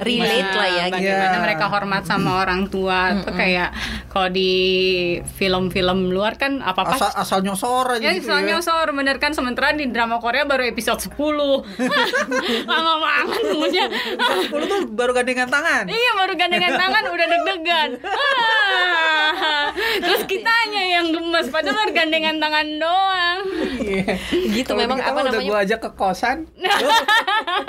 Relate 0.00 0.52
lah 0.54 0.68
ya, 0.68 0.84
Bagaimana 0.90 1.36
Iya. 1.36 1.42
mereka 1.42 1.64
hormat 1.66 2.02
sama 2.06 2.30
orang 2.42 2.70
tua. 2.70 3.18
Itu 3.18 3.30
kayak 3.34 3.68
kalau 4.08 4.28
di 4.30 4.52
film-film 5.34 6.10
luar 6.10 6.38
kan 6.38 6.62
apa 6.62 6.84
apa 6.84 6.94
asal 6.94 7.10
asal 7.16 7.38
nyosor 7.42 7.98
aja 7.98 8.03
Ya, 8.04 8.10
gitu 8.12 8.28
soalnya 8.28 8.60
ya. 8.60 8.64
sor 8.64 8.92
bener 8.92 9.16
kan 9.16 9.32
sementara 9.32 9.72
di 9.72 9.88
drama 9.88 10.20
Korea 10.20 10.44
baru 10.44 10.68
episode 10.68 11.00
10 11.00 11.16
Lama 12.70 12.92
banget 13.00 13.40
tunggunya 13.48 13.84
Sepuluh 14.44 14.66
tuh 14.68 14.80
baru 14.92 15.16
gandengan 15.16 15.48
tangan. 15.48 15.88
Iya 15.88 16.10
baru 16.14 16.32
gandengan 16.36 16.72
tangan 16.76 17.02
udah 17.08 17.26
deg-degan 17.26 17.90
Ah. 21.34 21.36
Gemes 21.36 21.50
padahal 21.50 21.74
baru 21.76 21.92
gandengan 21.92 22.36
tangan 22.38 22.66
doang 22.76 23.38
Iya. 23.76 24.16
Gitu 24.54 24.64
Kalau 24.66 24.80
memang 24.80 24.98
apa 24.98 25.18
udah 25.20 25.24
namanya? 25.28 25.44
gua 25.44 25.58
ajak 25.60 25.80
ke 25.80 25.90
kosan. 25.92 26.38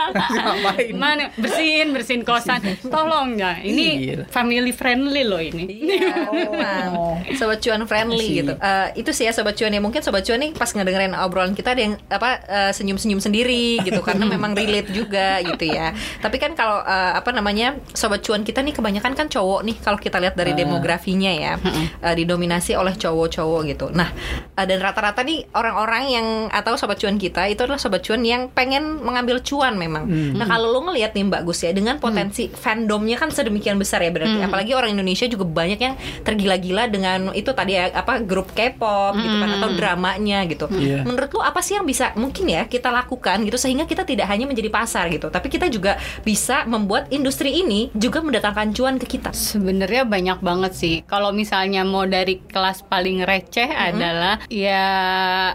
Ngapain? 0.05 0.93
mana 0.95 1.23
bersihin 1.33 1.91
bersihin 1.91 2.21
kosan 2.21 2.61
tolong 2.83 3.35
ya 3.35 3.57
ini 3.59 3.85
Iya. 4.05 4.15
family 4.27 4.71
friendly 4.71 5.23
loh 5.23 5.39
ini 5.39 5.65
Iya, 5.87 6.13
memang. 6.27 6.91
sobat 7.33 7.59
cuan 7.59 7.83
friendly 7.83 8.39
gitu. 8.39 8.53
Eh, 8.55 8.87
itu 8.95 9.09
sih 9.11 9.25
ya 9.25 9.33
sobat 9.33 9.55
cuan 9.55 9.71
ya 9.71 9.79
mungkin 9.79 9.99
sobat 9.99 10.23
cuan 10.23 10.39
nih 10.39 10.51
pas 10.51 10.67
ngedengerin 10.67 11.13
obrolan 11.15 11.51
kita 11.51 11.73
ada 11.73 11.81
yang 11.81 11.93
apa 12.07 12.29
eh, 12.43 12.71
senyum-senyum 12.71 13.19
sendiri 13.19 13.81
gitu 13.81 13.99
karena 13.99 14.25
memang 14.25 14.53
relate 14.53 14.91
juga 14.91 15.41
gitu 15.41 15.65
ya. 15.67 15.91
Tapi 16.17 16.37
kan 16.37 16.53
kalau 16.53 16.79
eh, 16.79 17.11
apa 17.15 17.29
namanya 17.31 17.73
sobat 17.91 18.21
cuan 18.21 18.41
kita 18.41 18.61
nih 18.61 18.73
kebanyakan 18.73 19.13
kan 19.15 19.27
cowok 19.27 19.61
nih 19.63 19.75
kalau 19.79 19.97
kita 19.97 20.17
lihat 20.17 20.33
dari 20.33 20.47
Ah. 20.47 20.57
demografinya 20.57 21.31
ya 21.31 21.53
eh, 21.99 22.15
didominasi 22.15 22.73
oleh 22.73 22.93
cowok-cowok 22.93 23.54
gitu. 23.63 23.87
Nah 23.93 24.11
eh, 24.57 24.65
dan 24.67 24.83
rata-rata 24.83 25.23
nih 25.23 25.47
orang-orang 25.55 26.03
yang 26.11 26.27
atau 26.51 26.75
sobat 26.75 26.99
cuan 26.99 27.15
kita 27.15 27.47
itu 27.47 27.63
adalah 27.63 27.79
sobat 27.79 28.03
cuan 28.03 28.25
yang 28.25 28.51
pengen 28.51 28.99
mengambil 28.99 29.39
cuan 29.39 29.79
memang. 29.79 30.09
Hmm. 30.09 30.35
Nah 30.35 30.49
kalau 30.49 30.73
lo 30.75 30.91
ngelihat 30.91 31.15
nih 31.15 31.23
Mbak 31.29 31.41
Gus 31.45 31.63
ya 31.63 31.71
dengan 31.71 32.01
potensi 32.01 32.49
fandomnya 32.49 33.15
kan 33.15 33.29
sedemikian 33.29 33.77
besar 33.77 34.01
ya 34.01 34.11
berarti 34.11 34.41
apalagi 34.41 34.71
orang 34.73 34.97
Indonesia 34.97 35.29
juga 35.29 35.45
banyak 35.45 35.79
yang 35.79 35.95
tergila-gila 36.25 36.89
dengan 36.89 37.29
itu 37.31 37.53
tadi 37.53 37.77
ya 37.77 37.93
apa 37.93 38.19
grup 38.25 38.51
K-pop 38.55 39.13
gitu 39.19 39.35
kan 39.37 39.49
atau 39.61 39.69
dramanya 39.77 40.43
gitu. 40.49 40.65
Iya. 40.71 41.05
Menurut 41.05 41.29
lo 41.35 41.41
apa 41.45 41.61
sih 41.61 41.77
yang 41.77 41.85
bisa 41.85 42.15
mungkin 42.17 42.49
ya 42.49 42.65
kita 42.65 42.89
lakukan 42.89 43.45
gitu 43.45 43.59
sehingga 43.59 43.85
kita 43.85 44.07
tidak 44.07 44.25
hanya 44.31 44.49
menjadi 44.49 44.71
pasar 44.73 45.11
gitu, 45.13 45.29
tapi 45.29 45.51
kita 45.51 45.69
juga 45.69 45.99
bisa 46.25 46.65
membuat 46.65 47.11
industri 47.13 47.61
ini 47.61 47.93
juga 47.93 48.23
mendatangkan 48.23 48.73
cuan 48.73 48.95
ke 48.97 49.05
kita. 49.05 49.35
Sebenarnya 49.35 50.07
banyak 50.07 50.39
banget 50.41 50.73
sih. 50.73 50.95
Kalau 51.05 51.29
misalnya 51.35 51.85
mau 51.85 52.07
dari 52.07 52.41
kelas 52.41 52.87
paling 52.87 53.21
receh 53.21 53.44
adalah 53.55 54.35
ya 54.49 54.85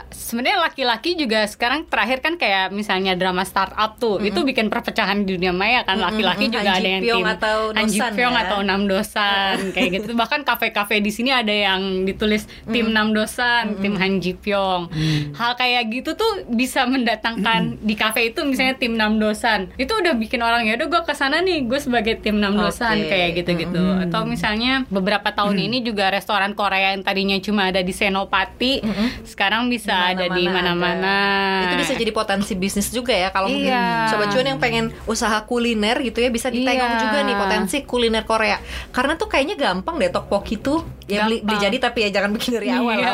sebenarnya 0.08 0.58
laki-laki 0.70 1.18
juga 1.18 1.44
sekarang 1.44 1.84
terakhir 1.88 2.22
kan 2.24 2.34
kayak 2.40 2.70
misalnya 2.70 3.18
drama 3.18 3.44
startup 3.44 3.98
tuh 4.00 4.22
itu 4.22 4.40
bikin 4.46 4.70
perpecahan 4.70 5.24
di 5.24 5.36
dunia 5.36 5.52
maya 5.52 5.82
kan 5.84 5.98
laki-laki 6.00 6.48
Mm-mm. 6.48 6.54
juga 6.56 6.70
Han 6.72 6.80
ada 6.80 6.88
yang 6.88 7.02
tim 7.02 7.26
atau 7.26 7.56
Han 7.74 7.86
Ji 7.88 7.98
Dosan 8.00 8.12
Pyong 8.16 8.36
ya. 8.36 8.42
atau 8.46 8.58
enam 8.62 8.80
dosan 8.86 9.56
kayak 9.74 9.88
gitu. 10.00 10.10
Bahkan 10.16 10.40
kafe-kafe 10.46 11.02
di 11.02 11.12
sini 11.12 11.30
ada 11.34 11.52
yang 11.52 12.04
ditulis 12.06 12.46
tim 12.70 12.92
enam 12.92 13.12
dosan, 13.12 13.76
tim 13.82 13.94
Han 13.98 14.22
Ji 14.22 14.36
Pyong. 14.38 14.82
Hal 15.36 15.52
kayak 15.58 15.82
gitu 15.90 16.14
tuh 16.14 16.46
bisa 16.50 16.86
mendatangkan 16.86 17.82
di 17.82 17.94
kafe 17.98 18.32
itu 18.32 18.44
misalnya 18.46 18.76
tim 18.78 18.96
enam 18.96 19.18
dosan. 19.20 19.72
Itu 19.76 19.98
udah 19.98 20.14
bikin 20.16 20.40
orang 20.40 20.64
ya 20.68 20.78
udah 20.78 20.88
gue 20.88 21.02
ke 21.04 21.14
sana 21.16 21.42
nih 21.42 21.66
gue 21.66 21.80
sebagai 21.80 22.20
tim 22.22 22.38
enam 22.40 22.56
dosan 22.56 23.04
Oke. 23.04 23.10
kayak 23.10 23.30
gitu-gitu. 23.42 23.84
Atau 24.08 24.24
misalnya 24.24 24.84
beberapa 24.88 25.32
tahun 25.34 25.58
ini 25.58 25.82
juga 25.84 26.08
restoran 26.12 26.54
Korea 26.54 26.94
yang 26.94 27.02
tadinya 27.04 27.36
cuma 27.40 27.68
ada 27.68 27.79
di 27.80 27.90
Senopati 27.90 28.80
sekarang 29.22 29.66
bisa 29.66 30.10
ada 30.10 30.26
di 30.26 30.44
mana-mana. 30.44 31.16
Itu 31.64 31.74
bisa 31.76 31.92
jadi 31.94 32.10
potensi 32.10 32.52
bisnis 32.54 32.88
juga 32.88 33.12
ya 33.12 33.28
kalau 33.28 33.46
mungkin 33.46 33.68
Iya. 33.68 34.08
sobat 34.08 34.30
cuan 34.30 34.46
yang 34.46 34.58
pengen 34.58 34.84
usaha 35.04 35.40
kuliner 35.42 35.98
gitu 36.00 36.18
ya 36.18 36.28
bisa 36.28 36.48
ditengok 36.48 36.68
Iya. 36.86 37.00
juga 37.00 37.18
nih 37.22 37.36
potensi 37.36 37.76
kuliner 37.82 38.24
Korea. 38.24 38.58
Karena 38.90 39.14
tuh 39.14 39.26
kayaknya 39.26 39.56
gampang 39.56 39.96
deh 39.96 40.08
tteokbokki 40.08 40.56
tuh. 40.58 40.80
Ya 41.10 41.26
beli, 41.26 41.36
beli 41.42 41.58
jadi 41.58 41.76
tapi 41.76 41.98
ya 42.02 42.10
jangan 42.10 42.30
bikin 42.32 42.50
dari 42.54 42.68
awal 42.70 42.96
Iya. 42.96 43.12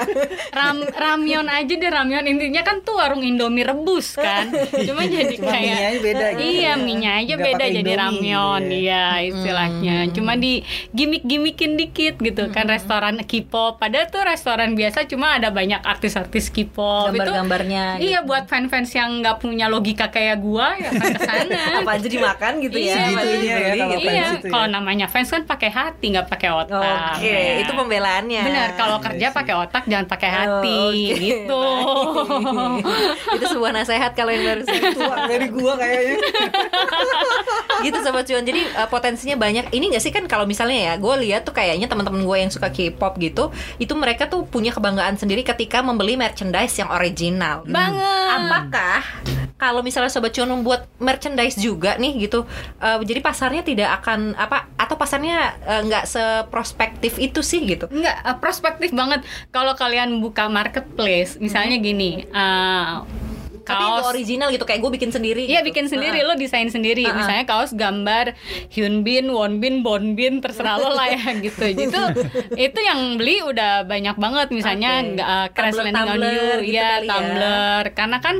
Ram 0.58 0.78
ramyon 0.88 1.46
aja 1.46 1.74
deh 1.74 1.90
ramyon 1.90 2.24
intinya 2.24 2.62
kan 2.62 2.80
tuh 2.80 2.96
warung 2.96 3.20
Indomie 3.20 3.62
rebus 3.62 4.14
kan 4.14 4.48
cuma 4.88 5.02
jadi 5.04 5.34
Cuma 5.34 5.50
kayak 5.50 5.60
mie-nya 5.60 5.84
aja 5.84 5.98
beda 6.00 6.26
gitu. 6.30 6.42
iya 6.46 6.72
minyak 6.74 7.14
aja 7.20 7.34
beda 7.36 7.64
jadi 7.64 7.80
Indomie 7.82 7.98
ramyon 7.98 8.60
gitu 8.62 8.72
ya. 8.72 8.78
iya 8.80 9.04
istilahnya 9.24 9.96
cuma 10.10 10.32
di 10.34 10.62
gimmick-gimmickin 10.90 11.72
dikit 11.74 12.14
gitu 12.18 12.48
kan 12.48 12.64
restoran 12.64 13.20
K-pop 13.20 13.76
padahal 13.76 14.08
tuh 14.08 14.22
restoran 14.22 14.72
biasa 14.72 15.04
cuma 15.04 15.36
ada 15.36 15.50
banyak 15.50 15.80
artis-artis 15.80 16.48
K-pop 16.48 17.10
Gambar-gambarnya 17.10 17.98
gitu. 17.98 18.08
iya 18.08 18.18
buat 18.22 18.46
fans-fans 18.46 18.90
yang 18.90 19.20
nggak 19.20 19.36
punya 19.38 19.66
logika 19.66 20.08
kayak 20.08 20.38
gua 20.38 20.72
ya 20.74 20.90
kan 20.90 21.08
ke 21.10 21.20
sana 21.20 21.60
Apa 21.82 21.98
aja 21.98 22.06
dimakan 22.06 22.52
gitu 22.62 22.76
ya. 22.78 22.84
Iya, 22.86 22.94
segitunya 23.10 23.44
ya 23.50 23.58
dibeli 23.58 23.80
kalau 23.80 23.94
gitu. 23.98 24.08
iya 24.08 24.26
ya. 24.30 24.48
kalau 24.48 24.66
namanya 24.70 25.06
fans 25.06 25.28
kan 25.28 25.42
pakai 25.44 25.68
hati 25.68 26.06
nggak 26.14 26.28
pakai 26.28 26.48
otak 26.54 27.18
Oke, 27.18 27.33
Ya. 27.34 27.54
itu 27.60 27.72
pembelaannya. 27.72 28.42
Benar, 28.44 28.68
kalau 28.74 28.96
kerja 28.98 29.26
pakai 29.30 29.54
otak 29.56 29.84
jangan 29.84 30.06
pakai 30.06 30.30
hati 30.30 30.72
Oh, 30.74 30.90
oke. 30.90 31.14
gitu. 31.18 31.62
Itu 33.36 33.44
sebuah 33.50 33.72
nasihat 33.72 34.12
kalau 34.14 34.30
yang 34.30 34.44
baru 34.44 34.62
Tua 34.64 35.16
dari 35.26 35.46
gua 35.50 35.72
kayaknya. 35.76 36.16
gitu 37.84 37.98
sobat 38.00 38.24
cuan 38.24 38.44
jadi 38.44 38.60
uh, 38.80 38.88
potensinya 38.88 39.36
banyak 39.36 39.68
ini 39.74 39.92
gak 39.92 40.02
sih 40.02 40.12
kan 40.14 40.24
kalau 40.24 40.48
misalnya 40.48 40.78
ya 40.78 40.94
gue 40.96 41.14
lihat 41.20 41.44
tuh 41.44 41.52
kayaknya 41.52 41.84
teman-teman 41.84 42.24
gue 42.24 42.36
yang 42.38 42.48
suka 42.48 42.72
K-pop 42.72 43.18
gitu 43.18 43.50
itu 43.76 43.92
mereka 43.92 44.24
tuh 44.24 44.46
punya 44.46 44.72
kebanggaan 44.72 45.18
sendiri 45.18 45.44
ketika 45.44 45.84
membeli 45.84 46.16
merchandise 46.16 46.72
yang 46.78 46.88
original 46.88 47.66
Banget. 47.66 48.00
apakah 48.30 49.00
kalau 49.54 49.80
misalnya 49.80 50.10
sobat 50.10 50.32
cuan 50.32 50.50
membuat 50.50 50.86
merchandise 50.98 51.56
juga 51.56 51.96
nih 51.96 52.26
gitu 52.28 52.44
uh, 52.80 52.98
jadi 53.02 53.20
pasarnya 53.20 53.62
tidak 53.62 54.00
akan 54.02 54.32
apa 54.34 54.70
atau 54.84 54.96
pasarnya 55.00 55.56
uh, 55.64 55.82
nggak 55.84 56.04
seprospektif 56.04 57.16
itu 57.18 57.40
sih 57.40 57.64
gitu 57.64 57.88
Enggak, 57.88 58.16
eh, 58.20 58.36
prospektif 58.38 58.92
banget 58.92 59.24
kalau 59.50 59.72
kalian 59.74 60.20
buka 60.20 60.46
marketplace, 60.46 61.40
misalnya 61.40 61.80
gini, 61.80 62.24
eh, 62.28 62.92
tapi 63.64 63.80
kaos 63.80 64.04
original 64.12 64.52
gitu 64.52 64.68
kayak 64.68 64.80
gue 64.84 64.92
bikin 64.92 65.10
sendiri 65.10 65.48
Iya 65.48 65.64
gitu. 65.64 65.72
bikin 65.72 65.86
sendiri 65.88 66.20
Heeh. 66.20 66.28
lo 66.28 66.36
desain 66.36 66.68
sendiri 66.68 67.08
Uh-uh. 67.08 67.16
misalnya 67.16 67.44
kaos 67.48 67.72
gambar 67.72 68.36
Hyunbin, 68.68 69.32
Wonbin, 69.32 69.80
Bonbin 69.80 70.44
terserah 70.44 70.76
lo 70.76 70.92
lah 70.92 71.08
ya 71.08 71.32
gitu 71.48 71.64
itu 71.72 72.00
itu 72.54 72.78
yang 72.84 73.16
beli 73.16 73.40
udah 73.40 73.88
banyak 73.88 74.20
banget 74.20 74.48
misalnya 74.52 74.90
nggak 75.00 75.28
uh, 75.28 75.48
Crash 75.56 75.80
Landing 75.80 76.08
on 76.12 76.20
You 76.20 76.44
gitu 76.60 76.76
ya 76.76 77.00
kali 77.00 77.08
ya. 77.08 77.10
Tumblr 77.16 77.84
karena 77.96 78.18
kan 78.20 78.36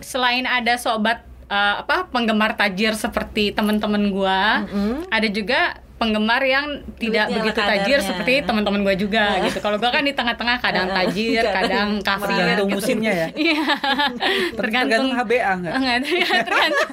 selain 0.00 0.46
ada 0.46 0.78
sobat 0.78 1.26
uh, 1.50 1.74
apa 1.82 2.06
penggemar 2.08 2.54
tajir 2.54 2.94
seperti 2.94 3.50
temen-temen 3.50 4.14
gua 4.14 4.64
Mm-mm. 4.64 5.10
ada 5.10 5.28
juga 5.28 5.82
penggemar 6.00 6.40
yang 6.40 6.80
tidak 6.96 7.28
Duitnya 7.28 7.36
begitu 7.36 7.60
tajir 7.60 7.76
kadarnya. 8.00 8.08
seperti 8.08 8.34
teman-teman 8.48 8.80
gue 8.88 8.94
juga 9.04 9.24
gitu. 9.44 9.58
Kalau 9.60 9.76
gue 9.76 9.90
kan 9.92 10.00
di 10.00 10.16
tengah-tengah 10.16 10.56
kadang 10.64 10.88
tajir, 10.88 11.44
kadang 11.44 11.88
kafir 12.00 12.28
Tergantung 12.32 12.68
gitu. 12.72 12.76
musimnya 12.80 13.12
ya. 13.12 13.28
Iya. 13.36 13.64
Tergantung 14.58 15.12
HBA 15.12 15.50
enggak? 15.60 15.74
Enggak, 15.76 15.96
tergantung 16.48 16.90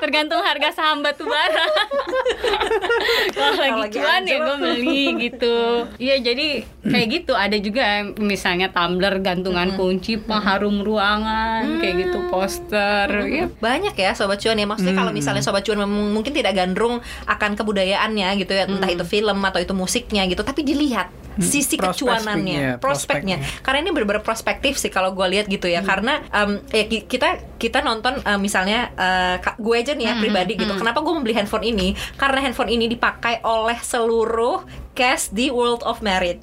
tergantung 0.00 0.40
harga 0.40 0.68
saham 0.72 1.04
batu 1.04 1.28
bara. 1.28 1.66
Kalau 3.36 3.60
lagi 3.60 4.00
cuan 4.00 4.22
ya 4.24 4.36
gue 4.40 4.56
beli 4.56 5.04
gitu. 5.28 5.56
Iya 6.00 6.16
jadi 6.24 6.46
kayak 6.80 7.06
gitu 7.12 7.32
ada 7.36 7.56
juga 7.60 8.08
misalnya 8.16 8.72
tumbler 8.72 9.20
gantungan 9.20 9.76
kunci 9.76 10.16
pengharum 10.16 10.80
ruangan 10.80 11.76
kayak 11.76 12.08
gitu 12.08 12.18
poster. 12.32 13.08
Iya. 13.10 13.52
banyak 13.60 13.92
ya 13.94 14.16
sobat 14.16 14.40
cuan 14.40 14.56
ya 14.56 14.64
maksudnya 14.64 14.96
kalau 14.96 15.12
misalnya 15.12 15.44
sobat 15.44 15.60
cuan 15.62 15.84
memang 15.84 16.16
mungkin 16.16 16.32
tidak 16.32 16.56
gandrung 16.56 17.04
akan 17.28 17.52
kebudayaannya 17.52 18.29
gitu 18.34 18.50
ya 18.50 18.64
entah 18.64 18.88
itu 18.88 19.02
film 19.02 19.38
atau 19.40 19.58
itu 19.58 19.72
musiknya 19.72 20.24
gitu 20.24 20.40
tapi 20.40 20.60
dilihat 20.60 21.08
sisi 21.36 21.74
Prospeknya, 21.74 21.86
kecuanannya 21.88 22.58
prospeknya. 22.76 23.36
prospeknya 23.38 23.62
karena 23.62 23.78
ini 23.80 23.90
benar-benar 23.90 24.20
prospektif 24.20 24.76
sih 24.76 24.88
kalau 24.88 25.10
gue 25.10 25.24
lihat 25.30 25.46
gitu 25.46 25.64
ya 25.64 25.80
karena 25.80 26.20
em, 26.28 26.58
ya 26.68 26.84
ki- 26.84 27.06
kita 27.06 27.28
kita 27.56 27.80
nonton 27.80 28.18
em, 28.20 28.36
misalnya 28.36 28.90
eh, 28.92 29.36
ka- 29.38 29.56
gue 29.56 29.72
aja 29.74 29.92
nih 29.92 30.04
ya 30.04 30.14
pribadi 30.16 30.52
gitu 30.54 30.74
kenapa 30.74 30.98
gue 30.98 31.12
membeli 31.12 31.32
handphone 31.32 31.64
ini 31.64 31.88
karena 32.14 32.38
handphone 32.40 32.68
ini 32.68 32.86
dipakai 32.86 33.40
oleh 33.40 33.78
seluruh 33.78 34.66
cast 34.92 35.30
di 35.30 35.48
World 35.48 35.80
of 35.80 36.02
Merit 36.02 36.42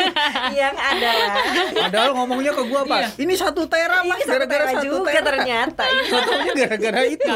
yang 0.54 0.76
ada 0.76 1.12
Padahal 1.76 2.14
ngomongnya 2.14 2.52
ke 2.52 2.62
gua 2.64 2.84
pas. 2.84 3.08
Ini 3.14 3.34
satu 3.34 3.66
tera 3.66 4.02
mas, 4.02 4.20
satu 4.20 4.36
gara-gara 4.36 4.64
tera 4.64 4.74
satu 4.76 4.84
juga 4.86 5.10
tera. 5.10 5.26
ternyata 5.32 5.84
Fotonya 6.06 6.52
gara-gara 6.56 7.00
itu. 7.04 7.34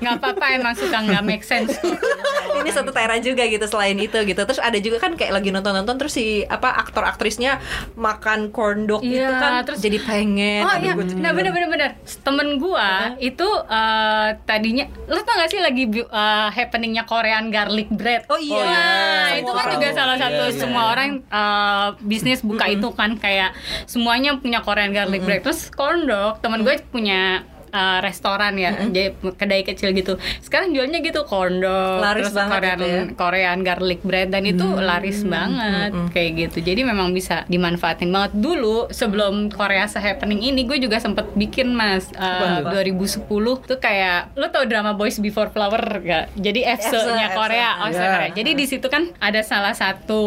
nggak 0.00 0.14
apa-apa 0.16 0.44
emang 0.54 0.74
suka 0.74 0.98
nggak 0.98 1.22
make 1.22 1.44
sense. 1.44 1.76
ini 2.60 2.70
satu 2.70 2.90
tera 2.90 3.16
juga 3.18 3.42
gitu 3.44 3.64
selain 3.64 3.96
itu 3.96 4.18
gitu 4.20 4.38
terus 4.38 4.58
ada 4.58 4.76
juga 4.76 4.98
kan 4.98 5.12
kayak 5.12 5.32
lagi 5.32 5.48
nonton 5.48 5.72
nonton 5.72 5.94
terus 5.96 6.12
si 6.12 6.26
apa 6.44 6.74
aktor 6.74 7.02
aktrisnya 7.02 7.58
makan 7.94 8.48
corn 8.48 8.84
dog 8.84 9.00
Iya, 9.00 9.14
itu 9.20 9.34
kan 9.34 9.52
terus- 9.64 9.80
jadi 9.80 9.98
pengen 10.00 10.60
Oh 10.60 10.74
iya, 10.76 10.92
nah 11.16 11.30
bener 11.30 11.50
bener 11.50 11.68
bener. 11.68 11.90
Temen 12.20 12.58
gua 12.58 13.14
itu 13.18 13.46
eh, 13.64 14.28
tadinya, 14.44 14.84
lo 15.04 15.20
tau 15.20 15.36
gak 15.36 15.48
sih 15.48 15.58
lagi 15.58 15.84
eh, 15.94 16.48
happeningnya 16.50 17.04
Korean 17.04 17.48
garlic 17.48 17.88
bread? 17.88 18.26
Oh 18.26 18.36
iya. 18.36 18.64
Semua 18.64 19.38
itu 19.38 19.50
kan 19.50 19.58
orang 19.60 19.74
juga 19.74 19.88
salah 19.92 20.16
satu 20.16 20.42
Iya, 20.42 20.50
iya. 20.50 20.58
semua 20.58 20.82
orang 20.88 21.10
eh, 21.22 21.86
bisnis 22.00 22.40
buka 22.40 22.66
itu 22.66 22.88
kan 22.92 23.14
kayak 23.14 23.54
semuanya 23.84 24.36
punya 24.36 24.60
Korean 24.60 24.90
garlic 24.90 25.22
bread. 25.22 25.40
Terus 25.40 25.70
corn 25.70 26.04
dog, 26.04 26.38
temen 26.38 26.60
gue 26.60 26.74
punya 26.88 27.44
eh, 27.70 27.98
restoran 28.00 28.54
ya, 28.56 28.72
jadi 28.88 29.12
kedai 29.14 29.62
kecil 29.62 29.92
gitu. 29.92 30.16
Sekarang 30.40 30.72
jualnya 30.72 31.00
gitu 31.00 31.24
corn 31.24 31.60
dog, 31.60 32.00
Laris 32.00 32.28
terus 32.28 32.36
banget 32.36 32.52
Korean 32.58 32.78
itu 32.78 32.86
ya. 32.86 33.02
Korean 33.14 33.58
garlic 33.62 34.00
bread 34.02 34.28
dan 34.30 34.44
itu 34.44 34.66
laris 34.66 35.22
banget 35.24 35.90
kayak 36.10 36.30
gitu. 36.36 36.58
Jadi 36.62 36.80
memang 36.82 37.10
bisa 37.10 37.44
dimanfaatin 37.46 38.08
banget 38.08 38.32
dulu 38.36 38.88
sebelum 38.90 39.48
Korea 39.48 39.84
se-happening 39.86 40.40
ini 40.44 40.64
gue 40.64 40.78
juga 40.78 40.98
sempet 40.98 41.30
bikin 41.34 41.72
Mas 41.72 42.10
uh, 42.14 42.62
Apa 42.62 42.72
2010 42.74 43.28
tuh 43.64 43.78
kayak 43.78 44.32
lo 44.34 44.48
tau 44.48 44.64
drama 44.64 44.94
Boys 44.94 45.18
Before 45.18 45.48
Flower 45.48 45.80
gak? 46.00 46.32
Jadi 46.34 46.64
EFSE, 46.64 46.92
EFSE-nya 46.94 47.28
Korea, 47.34 47.70
EFSE. 47.78 47.82
oh 47.82 47.88
Ya. 47.88 48.08
Korea. 48.08 48.30
Jadi 48.34 48.50
di 48.54 48.64
situ 48.66 48.86
kan 48.86 49.10
ada 49.18 49.40
salah 49.42 49.74
satu 49.74 50.22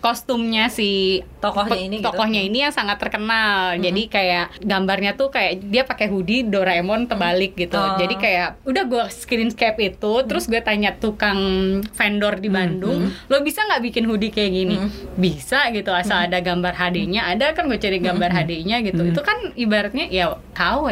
kostumnya 0.00 0.68
si 0.68 1.22
Tokohnya 1.36 1.78
ini 1.78 1.96
gitu. 2.02 2.06
tokohnya 2.10 2.42
ini 2.42 2.58
yang 2.66 2.74
sangat 2.74 2.98
terkenal. 2.98 3.78
Jadi 3.78 4.02
kayak 4.10 4.58
gambarnya 4.58 5.14
tuh 5.14 5.30
kayak 5.30 5.62
dia 5.62 5.86
pakai 5.86 6.10
hoodie 6.10 6.42
Doraemon 6.56 7.04
terbalik 7.04 7.52
gitu. 7.52 7.76
Oh. 7.76 8.00
Jadi 8.00 8.16
kayak 8.16 8.64
udah 8.64 8.84
gue 8.88 9.04
screencap 9.12 9.76
itu, 9.76 10.12
terus 10.24 10.48
gue 10.48 10.64
tanya 10.64 10.96
tukang 10.96 11.36
vendor 11.92 12.40
di 12.40 12.48
Bandung, 12.48 13.12
lo 13.28 13.36
bisa 13.44 13.60
nggak 13.68 13.82
bikin 13.84 14.08
hoodie 14.08 14.32
kayak 14.32 14.52
gini? 14.56 14.76
Bisa 15.20 15.68
gitu, 15.76 15.92
asal 15.92 16.24
ada 16.24 16.40
gambar 16.40 16.72
HD-nya. 16.72 17.28
Ada 17.36 17.52
kan 17.52 17.68
gue 17.68 17.76
cari 17.76 18.00
gambar 18.00 18.32
HD-nya 18.32 18.80
gitu. 18.80 19.02
Itu 19.04 19.20
kan 19.20 19.52
ibaratnya 19.52 20.08
ya 20.08 20.32
KW. 20.56 20.86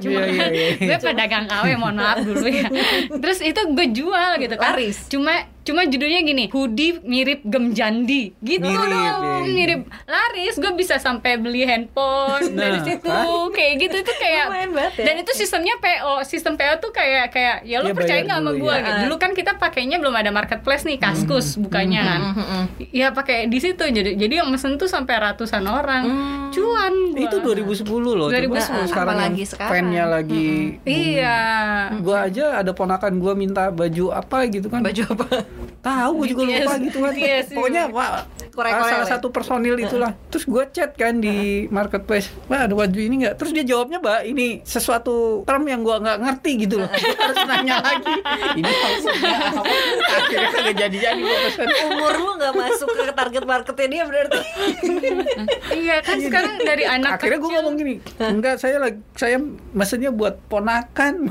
Cuma 0.00 0.22
Iya, 0.22 0.46
iya, 0.48 0.68
iya. 0.80 0.86
gue 0.88 0.98
pedagang 1.02 1.44
KW, 1.50 1.66
mohon 1.76 1.96
maaf 2.00 2.24
dulu 2.24 2.46
ya. 2.48 2.68
Terus 3.22 3.38
itu 3.44 3.60
gue 3.74 3.86
jual 3.92 4.30
gitu 4.40 4.54
kan. 4.56 4.72
Laris. 4.72 5.10
Cuma 5.10 5.44
cuma 5.62 5.82
judulnya 5.84 6.20
gini, 6.20 6.44
hoodie 6.48 6.98
mirip 7.00 7.40
gem 7.42 7.70
jandi 7.70 8.34
gitu 8.38 8.62
Mirip, 8.62 8.82
dong. 8.84 9.42
iya. 9.42 9.42
Mirip 9.44 9.80
laris, 10.04 10.54
gue 10.54 10.72
bisa 10.72 10.96
sampai 10.96 11.36
beli 11.36 11.62
handphone 11.62 12.52
dari 12.52 12.76
Nah, 12.76 12.84
situ. 12.84 13.06
kan? 13.06 13.26
Kayak 13.52 13.72
gitu 13.80 13.96
itu 13.98 14.12
kayak 14.16 14.46
banget 14.48 14.92
ya. 14.94 15.04
dan 15.04 15.14
itu 15.18 15.32
sistemnya 15.32 15.74
PO. 15.76 16.14
Sistem 16.22 16.54
PO 16.54 16.74
tuh 16.78 16.90
kayak 16.90 17.30
kayak 17.30 17.56
ya 17.62 17.78
lo 17.78 17.86
Ya, 17.86 17.94
percaya 17.94 18.20
nggak 18.20 18.38
sama 18.38 18.52
gue? 18.52 18.66
ya. 18.68 18.82
gitu. 18.82 18.98
Dulu 19.04 19.14
kan 19.16 19.30
kita 19.32 19.52
pakainya 19.56 19.96
belum 19.96 20.12
ada 20.12 20.30
marketplace 20.30 20.82
nih, 20.82 20.96
Kaskus 20.96 21.54
bukanya 21.56 22.00
kan. 22.02 22.20
Ya 22.90 23.10
pakai 23.10 23.46
di 23.46 23.58
situ 23.58 23.80
jadi 23.80 24.14
jadi 24.14 24.34
yang 24.38 24.48
mesen 24.48 24.74
tuh 24.74 24.86
sampai 24.86 25.16
ratusan 25.16 25.62
orang. 25.62 26.04
Cuan 26.50 26.94
gua. 27.12 27.22
Itu 27.22 27.36
2010 27.38 27.86
loh. 28.12 28.28
2010. 28.28 28.50
Coba 28.52 28.58
Nah, 28.74 28.86
sekarang 28.86 29.14
apalagi 29.14 29.36
yang 29.38 29.48
sekarang. 29.48 29.70
fan-nya 29.72 30.04
lagi 30.06 30.50
Iya. 30.82 31.38
gua 31.98 32.18
aja 32.24 32.44
ada 32.56 32.72
ponakan 32.72 33.16
gua 33.16 33.32
minta 33.32 33.68
baju 33.68 34.10
apa 34.10 34.48
gitu 34.48 34.66
kan 34.66 34.82
Baju 34.82 35.02
apa? 35.08 35.28
Tahu 35.82 36.10
gue 36.22 36.26
juga 36.34 36.42
BTS, 36.46 36.58
lupa 36.62 36.74
gitu 36.78 36.98
kan. 37.02 37.12
BTS, 37.14 37.46
pokoknya 37.54 37.82
iya. 37.90 37.94
wah 37.94 38.10
salah 38.52 38.98
lah 39.02 39.08
satu 39.08 39.26
personil 39.34 39.74
itulah. 39.78 40.12
Terus 40.30 40.44
gue 40.46 40.64
chat 40.70 40.94
kan 40.94 41.18
di 41.18 41.66
marketplace 41.68 42.30
mbak 42.46 42.70
ada 42.70 42.74
baju 42.78 42.98
ini 43.00 43.14
nggak? 43.26 43.34
Terus 43.40 43.50
dia 43.50 43.64
jawabnya 43.66 43.98
mbak 43.98 44.20
ini 44.28 44.62
sesuatu 44.62 45.42
term 45.42 45.66
yang 45.66 45.82
gua 45.82 45.98
nggak 45.98 46.18
ngerti 46.22 46.52
gitu 46.66 46.82
loh. 46.82 46.88
Gua 46.88 47.16
harus 47.18 47.42
nanya 47.48 47.76
lagi. 47.82 48.14
Ini 48.58 48.70
maksudnya 48.70 49.38
apa? 49.50 49.62
Akhirnya 50.12 50.50
kagak 50.52 50.76
jadi 50.78 50.96
jadi 51.02 51.20
gue 51.20 51.36
pesen 51.50 51.68
Umur 51.90 52.14
lu 52.14 52.30
nggak 52.38 52.54
masuk 52.54 52.88
ke 52.94 53.12
target 53.12 53.44
marketnya 53.48 53.86
dia 53.88 54.02
berarti. 54.06 54.38
Iya 55.72 55.96
kan 56.04 56.16
sekarang 56.20 56.54
dari 56.62 56.84
anak 56.86 57.18
akhirnya 57.18 57.38
gue 57.42 57.50
ngomong 57.58 57.74
gini 57.74 57.94
enggak 58.20 58.60
saya 58.60 58.76
lagi 58.78 59.00
saya 59.18 59.40
mesennya 59.72 60.14
buat 60.14 60.38
ponakan. 60.46 61.26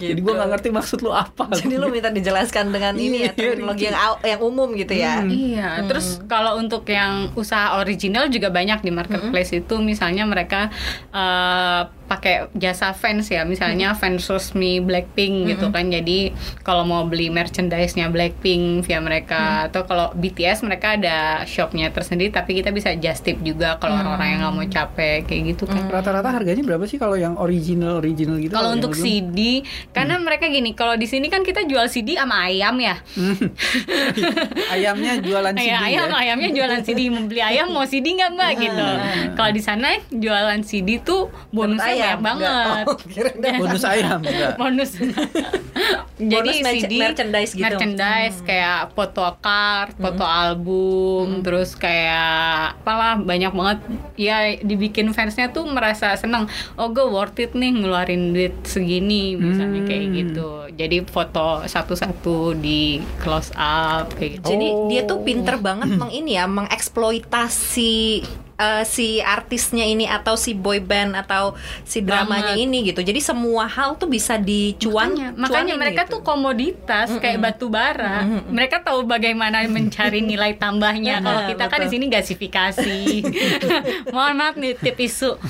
Jadi 0.00 0.20
gue 0.20 0.32
nggak 0.32 0.48
ngerti 0.56 0.68
maksud 0.72 0.98
lu 1.04 1.10
apa. 1.12 1.50
Jadi 1.52 1.74
lu 1.76 1.90
minta 1.90 2.08
dijelaskan 2.24 2.72
dengan 2.72 2.96
ini 2.96 3.20
ya 3.20 3.22
Iya, 3.26 3.36
terminologi 3.36 3.84
yang 3.84 3.98
au- 4.00 4.22
yang 4.22 4.40
umum 4.40 4.72
gitu 4.72 4.94
ya. 4.94 5.20
Iya, 5.22 5.84
terus 5.84 6.24
kalau 6.24 6.56
untuk 6.56 6.88
yang 6.88 7.12
usaha 7.34 7.76
original 7.76 8.26
juga 8.26 8.48
banyak 8.48 8.80
di 8.80 8.88
marketplace 8.90 9.52
itu, 9.54 9.74
misalnya 9.78 10.24
mereka 10.24 10.72
eh, 11.10 11.82
pakai 12.04 12.52
jasa 12.52 12.92
fans 12.92 13.26
ya, 13.26 13.42
misalnya 13.42 13.92
fans 13.92 14.24
resmi 14.24 14.76
Blackpink 14.78 15.34
gitu 15.48 15.68
kan. 15.70 15.88
Jadi 15.88 16.32
kalau 16.60 16.84
mau 16.84 17.02
beli 17.02 17.28
merchandise-nya 17.28 18.08
Blackpink 18.08 18.84
via 18.84 19.00
mereka, 19.00 19.42
atau 19.66 19.84
kalau 19.84 20.12
BTS 20.12 20.60
mereka 20.62 20.94
ada 20.94 21.16
shopnya 21.44 21.88
tersendiri, 21.88 22.28
tapi 22.28 22.54
kita 22.54 22.70
bisa 22.70 22.92
just 22.94 23.20
tip 23.22 23.40
juga 23.40 23.76
kalau 23.78 23.96
orang-orang 23.96 24.28
yang 24.30 24.40
nggak 24.42 24.54
mau 24.54 24.66
capek 24.66 25.18
kayak 25.24 25.42
gitu 25.50 25.64
kan. 25.66 25.82
rata-rata 25.86 26.28
harganya 26.30 26.60
berapa 26.62 26.84
sih 26.84 26.96
kalau 26.96 27.14
yang 27.14 27.36
original 27.36 27.96
original 27.96 28.36
gitu? 28.36 28.52
Kalau 28.52 28.70
yang 28.70 28.78
untuk 28.78 28.92
belum? 28.92 29.02
CD, 29.02 29.38
karena 29.90 30.14
mereka 30.18 30.44
gini, 30.46 30.70
kalau 30.72 30.94
di 30.94 31.04
sini 31.04 31.26
kan 31.26 31.40
kita 31.40 31.64
jual 31.64 31.86
CD 31.86 32.13
sama 32.16 32.36
ayam 32.48 32.74
ya. 32.80 32.96
ayamnya 34.72 35.12
jualan 35.20 35.54
CD 35.54 35.70
Ayam, 35.70 35.82
ayam, 35.82 36.08
ya 36.08 36.16
ayamnya 36.18 36.50
jualan 36.54 36.80
CD 36.82 37.00
mau 37.10 37.24
beli 37.26 37.42
ayam 37.42 37.66
mau 37.70 37.84
CD 37.86 38.06
nggak 38.16 38.30
mbak 38.34 38.52
gitu. 38.58 38.86
Kalau 39.34 39.50
di 39.52 39.62
sana 39.62 39.88
jualan 40.10 40.60
CD 40.66 41.02
tuh 41.02 41.30
bonusnya 41.50 42.16
ayam, 42.16 42.18
banyak 42.20 42.20
banget. 42.22 42.84
Oh, 42.86 42.96
bonus 43.62 43.84
ayam 43.84 44.18
enggak 44.22 44.52
Bonus. 44.56 44.90
Jadi 46.14 46.62
Bonus 46.62 46.70
CD 46.78 46.92
merchandise 47.02 47.52
gitu. 47.52 47.64
merchandise 47.66 48.38
kayak 48.46 48.94
foto 48.94 49.26
card, 49.42 49.98
foto 49.98 50.22
album, 50.22 51.42
terus 51.42 51.74
kayak 51.74 52.78
apalah 52.80 53.18
banyak 53.18 53.50
banget. 53.50 53.78
Ya 54.14 54.54
dibikin 54.62 55.10
fansnya 55.10 55.50
tuh 55.50 55.66
merasa 55.66 56.14
seneng. 56.14 56.46
Oh 56.78 56.94
gue 56.94 57.02
worth 57.02 57.42
it 57.42 57.52
nih 57.58 57.74
ngeluarin 57.74 58.30
duit 58.30 58.54
segini 58.62 59.34
misalnya 59.34 59.82
kayak 59.84 60.06
gitu. 60.14 60.50
Jadi 60.78 61.02
foto 61.10 61.66
satu-satu 62.04 62.36
di 62.54 62.80
close 63.18 63.50
up 63.54 64.12
kayak 64.12 64.38
gitu. 64.38 64.46
Jadi 64.50 64.66
Oh. 64.66 64.86
dia 64.86 65.02
tuh 65.02 65.18
pinter 65.20 65.56
banget 65.56 65.88
meng 65.90 66.10
ini 66.10 66.36
ya 66.36 66.44
mengeksploitasi 66.46 67.96
eh, 68.54 68.84
si 68.86 69.18
artisnya 69.18 69.82
ini 69.82 70.06
atau 70.06 70.36
si 70.36 70.54
boy 70.54 70.78
band 70.78 71.16
atau 71.16 71.58
si 71.82 71.98
dramanya 71.98 72.54
Banget. 72.54 72.62
ini 72.62 72.78
gitu. 72.86 73.02
Jadi 73.02 73.18
semua 73.18 73.66
hal 73.66 73.96
tuh 73.96 74.06
bisa 74.06 74.38
dicuan. 74.38 75.10
Makanya, 75.10 75.34
makanya 75.34 75.50
cuanin 75.66 75.76
mereka 75.76 76.02
gitu. 76.04 76.12
tuh 76.14 76.20
komoditas 76.22 77.08
kayak 77.18 77.42
batu 77.42 77.66
bara. 77.66 78.22
Mereka 78.46 78.86
tahu 78.86 79.02
bagaimana 79.04 79.66
mencari 79.66 80.22
nilai 80.30 80.54
tambahnya. 80.54 81.18
Kalau 81.18 81.40
Ah, 81.40 81.48
kita 81.50 81.64
kan 81.66 81.82
di 81.82 81.88
betul. 81.88 81.94
sini 81.98 82.06
gasifikasi. 82.08 82.98
Mohon 84.14 84.34
maaf 84.38 84.54
nih 84.54 84.72
tip 84.76 84.98
isu. 84.98 85.34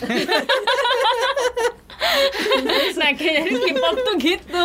nah 2.95 3.11
kayak 3.13 3.43
K-pop 3.47 3.97
tuh 3.99 4.15
gitu. 4.17 4.65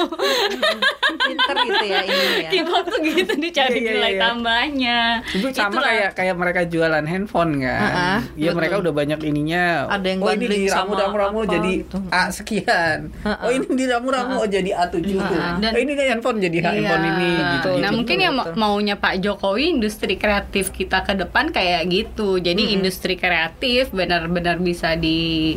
pinter 1.19 1.55
gitu 1.59 1.85
ya 1.85 2.01
ini 2.03 2.25
ya. 2.39 2.49
K-pop 2.51 2.85
tuh 2.87 2.99
gitu 3.01 3.33
dicari 3.35 3.71
Iya, 3.71 3.81
iya, 3.81 3.91
nilai 3.91 4.11
iya. 4.11 4.21
tambahnya. 4.21 4.99
itu 5.29 5.47
sama 5.51 5.69
Itulah. 5.69 5.85
kayak 5.85 6.09
kayak 6.13 6.35
mereka 6.35 6.61
jualan 6.65 7.05
handphone 7.05 7.51
kan 7.57 7.79
ah, 7.81 8.19
Iya 8.33 8.49
betul. 8.49 8.57
mereka 8.57 8.75
udah 8.79 8.93
banyak 8.93 9.19
ininya 9.21 9.63
Ada 9.87 10.07
yang 10.07 10.19
oh 10.19 10.31
ini 10.31 10.45
di 10.45 10.59
ramu 10.65 10.71
sama 10.91 10.93
ramu 10.97 11.15
ramu 11.17 11.39
apa 11.39 11.51
jadi 11.51 11.71
gitu. 11.79 11.97
A 12.09 12.21
sekian 12.29 12.99
oh 13.23 13.49
ini 13.49 13.67
di 13.69 13.85
ramu 13.85 14.07
ramu 14.09 14.33
oh 14.37 14.47
jadi 14.47 14.69
A 14.73 14.83
tujuh 14.87 15.19
Dan- 15.59 15.73
oh 15.73 15.79
ini 15.79 15.93
kan 15.93 16.05
handphone 16.09 16.37
jadi 16.37 16.57
H 16.57 16.65
handphone 16.69 16.77
Iya. 17.01 17.11
ini 17.11 17.29
gitu 17.51 17.69
Nah 17.71 17.89
gitu. 17.89 17.97
mungkin 17.97 18.17
yang 18.17 18.33
ma- 18.33 18.49
maunya 18.53 18.95
Pak 18.95 19.15
Jokowi 19.19 19.65
industri 19.71 20.15
kreatif 20.15 20.69
kita 20.69 21.01
ke 21.01 21.13
depan 21.13 21.49
kayak 21.49 21.87
gitu. 21.87 22.37
Jadi 22.37 22.71
industri 22.71 23.15
kreatif 23.15 23.89
benar-benar 23.89 24.57
bisa 24.57 24.93
di 24.93 25.55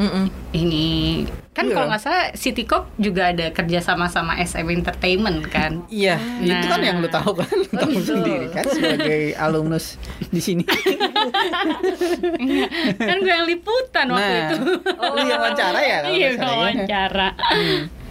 Mm-mm. 0.00 0.26
ini 0.56 0.88
kan 1.52 1.68
Iya. 1.68 1.74
kalau 1.76 1.86
nggak 1.92 2.00
salah 2.00 2.24
Citycorp 2.32 2.88
juga 2.96 3.36
ada 3.36 3.52
kerja 3.52 3.84
sama 3.84 4.08
sama 4.08 4.38
SM 4.38 4.64
Entertainment 4.64 5.44
kan. 5.44 5.84
Iya, 5.92 6.16
itu 6.40 6.56
kan 6.64 6.80
Nah. 6.80 6.86
yang 6.88 6.96
lu 7.04 7.08
tahu 7.10 7.36
kan, 7.36 7.52
tahu 7.68 7.90
gitu. 7.92 8.16
sendiri 8.16 8.48
kan 8.48 8.64
sebagai 8.64 9.36
alumnus 9.36 10.00
di 10.32 10.40
sini. 10.40 10.64
kan 12.96 13.16
gue 13.20 13.28
yang 13.28 13.44
liputan 13.44 14.06
waktu 14.08 14.24
nah, 14.24 14.48
itu. 14.48 14.56
lu 14.88 15.20
yang 15.26 15.40
wawancara 15.42 15.80
ya 15.84 15.98
iya 16.08 16.28
nggak 16.32 16.40
salah 16.40 17.32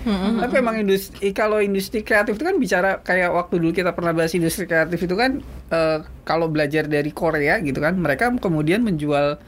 wawancara. 0.06 0.40
Tapi 0.48 0.56
emang 0.60 0.76
industri 0.80 1.32
kalau 1.36 1.60
industri 1.60 2.04
kreatif 2.04 2.40
itu 2.40 2.46
kan 2.48 2.56
bicara 2.56 3.04
kayak 3.04 3.36
waktu 3.36 3.60
dulu 3.60 3.72
kita 3.76 3.92
pernah 3.92 4.16
bahas 4.16 4.32
industri 4.32 4.64
kreatif 4.70 5.00
itu 5.02 5.16
kan 5.16 5.44
eh, 5.72 6.00
kalau 6.24 6.48
belajar 6.48 6.86
dari 6.86 7.12
Korea 7.12 7.58
gitu 7.60 7.82
kan 7.82 7.98
mereka 7.98 8.32
kemudian 8.38 8.86
menjual 8.86 9.42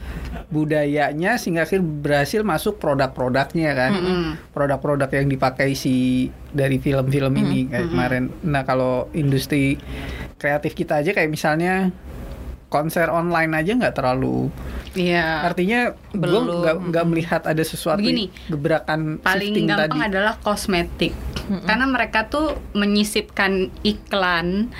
budayanya 0.51 1.39
sehingga 1.39 1.63
akhir 1.63 1.79
berhasil 1.83 2.41
masuk 2.43 2.81
produk-produknya 2.81 3.71
kan. 3.77 3.91
Produk-produk 4.51 5.07
yang 5.13 5.27
dipakai 5.31 5.77
si 5.77 6.27
dari 6.51 6.77
film-film 6.83 7.31
ini 7.39 7.71
kayak 7.71 7.87
kemarin. 7.95 8.23
Nah, 8.43 8.67
kalau 8.67 9.07
industri 9.15 9.79
kreatif 10.35 10.75
kita 10.75 10.99
aja 10.99 11.15
kayak 11.15 11.31
misalnya 11.31 11.93
konser 12.71 13.11
online 13.11 13.51
aja 13.53 13.75
nggak 13.75 13.93
terlalu 13.93 14.47
Iya. 14.91 15.43
artinya 15.45 15.79
gue 15.91 16.19
Belum. 16.19 16.43
nggak 16.57 16.75
nggak 16.89 17.05
melihat 17.05 17.41
ada 17.43 17.59
sesuatu 17.61 17.99
Begini, 17.99 18.27
gebrakan 18.47 19.19
Paling 19.19 19.51
shifting 19.51 19.65
gampang 19.65 19.87
tadi. 19.93 20.07
adalah 20.07 20.33
kosmetik. 20.37 21.13
Karena 21.63 21.83
mereka 21.85 22.27
tuh 22.27 22.55
menyisipkan 22.73 23.51
iklan 23.81 24.71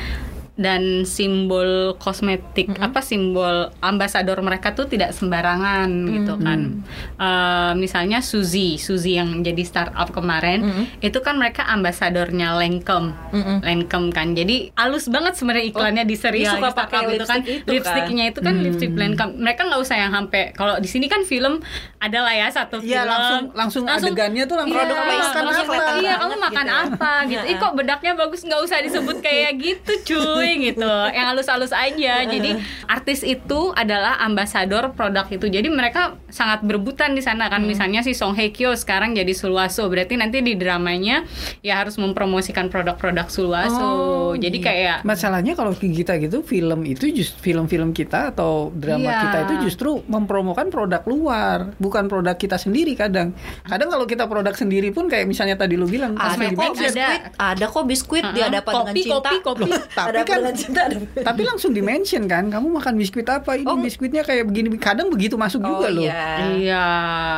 dan 0.53 1.03
simbol 1.03 1.95
kosmetik 1.95 2.69
apa 2.77 2.99
simbol 2.99 3.49
ambasador 3.79 4.35
mereka 4.39 4.71
tuh 4.71 4.85
tidak 4.85 5.09
sembarangan 5.11 5.87
gitu 6.11 6.35
kan. 6.37 6.83
Eh, 7.15 7.71
misalnya 7.73 8.19
Suzy 8.19 8.75
Suzy 8.75 9.15
yang 9.15 9.39
jadi 9.39 9.61
startup 9.61 10.11
kemarin 10.11 10.61
itu 10.99 11.17
kan 11.17 11.35
mereka 11.35 11.65
ambasadornya 11.65 12.53
Lancome. 12.53 13.15
Lancome 13.59 14.09
kan. 14.09 14.31
Jadi 14.31 14.69
halus 14.73 15.07
banget 15.07 15.33
sebenarnya 15.33 15.65
iklannya 15.65 16.03
di 16.03 16.15
serial 16.15 16.53
suka 16.53 16.61
di 16.61 16.69
startup 16.69 16.77
pakai 16.83 16.99
itu 17.07 17.25
kan. 17.25 17.39
lipstick 17.39 17.47
itu 17.47 17.63
kan. 17.63 17.73
lipstiknya 17.73 18.23
itu 18.27 18.39
kan 18.39 18.53
lipstick 18.59 18.91
Lancome. 18.93 19.33
Mereka 19.37 19.61
nggak 19.63 19.81
usah 19.81 19.95
yang 19.97 20.11
sampai 20.11 20.51
kalau 20.51 20.75
di 20.77 20.87
sini 20.87 21.07
kan 21.07 21.23
film 21.23 21.63
ada 21.97 22.19
lah 22.19 22.33
ya 22.33 22.47
satu 22.49 22.77
Iya, 22.77 23.01
film. 23.01 23.09
langsung- 23.09 23.49
langsung 23.53 23.83
adegannya 23.87 24.43
tuh 24.43 24.57
langsung 24.57 24.73
Iya, 24.73 24.83
produk 24.83 24.97
apa, 24.99 25.13
makan 25.13 25.43
langsung 25.43 25.67
apa. 25.71 25.91
iya 25.97 26.13
kamu 26.17 26.35
makan 26.35 26.51
gitu 26.61 26.69
ya. 26.69 26.81
apa 26.83 27.11
gitu. 27.25 27.43
Ih 27.45 27.55
kok 27.57 27.73
bedaknya 27.73 28.11
bagus? 28.15 28.41
Nggak 28.41 28.61
usah 28.61 28.77
disebut 28.79 29.17
kayak 29.21 29.51
gitu 29.63 29.91
cuy 30.03 30.40
santuy 30.41 30.73
gitu 30.73 30.91
yang 31.13 31.25
halus-halus 31.29 31.71
aja 31.71 32.13
jadi 32.33 32.57
artis 32.85 33.21
itu 33.21 33.71
adalah 33.73 34.17
ambasador 34.19 34.91
produk 34.91 35.29
itu 35.29 35.45
jadi 35.47 35.69
mereka 35.69 36.17
sangat 36.27 36.65
berebutan 36.65 37.13
di 37.13 37.21
sana 37.21 37.47
kan 37.47 37.61
misalnya 37.61 38.01
si 38.01 38.11
Song 38.11 38.33
Hye 38.33 38.49
Kyo 38.49 38.73
sekarang 38.73 39.13
jadi 39.13 39.31
Sulwaso 39.31 39.85
berarti 39.87 40.17
nanti 40.17 40.41
di 40.41 40.55
dramanya 40.55 41.23
ya 41.61 41.79
harus 41.79 41.95
mempromosikan 41.95 42.67
produk-produk 42.67 43.29
Sulwaso 43.29 43.79
Oh, 43.81 44.33
jadi 44.33 44.57
gitu. 44.57 44.67
kayak 44.67 44.97
Masalahnya 45.03 45.53
kalau 45.53 45.75
kita 45.75 46.15
gitu 46.17 46.39
film 46.41 46.87
itu 46.87 47.11
just 47.11 47.35
film-film 47.39 47.91
kita 47.91 48.31
atau 48.31 48.71
drama 48.71 49.03
Iya. 49.03 49.19
kita 49.27 49.37
itu 49.43 49.53
justru 49.67 49.89
mempromokan 50.07 50.71
produk 50.71 51.03
luar, 51.03 51.75
bukan 51.75 52.07
produk 52.07 52.33
kita 52.33 52.55
sendiri 52.55 52.95
kadang. 52.95 53.35
Kadang 53.67 53.91
kalau 53.91 54.05
kita 54.07 54.23
produk 54.25 54.55
sendiri 54.55 54.95
pun 54.95 55.11
kayak 55.11 55.27
misalnya 55.27 55.59
tadi 55.59 55.75
lu 55.75 55.83
bilang 55.83 56.15
pas 56.15 56.37
ada 56.37 56.47
kok 56.47 56.55
mention, 56.55 56.87
ada. 56.87 56.95
biskuit 56.95 57.21
ada 57.35 57.65
kok 57.67 57.85
biskuit 57.85 58.23
Uh-uh. 58.23 58.35
dia 58.35 58.43
ada 58.47 58.59
apa 58.61 58.71
dengan 58.71 58.85
Kopi, 58.87 59.01
cinta 59.03 59.15
kopi, 59.19 59.35
kopi. 59.43 59.61
Loh, 59.67 59.81
Tapi 59.91 60.09
ada 60.09 60.21
kan- 60.31 60.95
tapi 61.21 61.41
langsung 61.43 61.71
di-mention 61.71 62.23
kan, 62.25 62.47
kamu 62.47 62.67
makan 62.71 62.93
biskuit 62.95 63.25
apa? 63.25 63.53
Ini 63.53 63.65
Oh. 63.65 63.77
biskuitnya 63.77 64.21
kayak 64.21 64.45
begini. 64.45 64.71
Kadang 64.77 65.07
begitu 65.07 65.35
masuk 65.35 65.59
juga 65.59 65.87
oh 65.87 65.91
loh. 65.91 66.03
iya 66.03 66.23
iya 66.53 66.85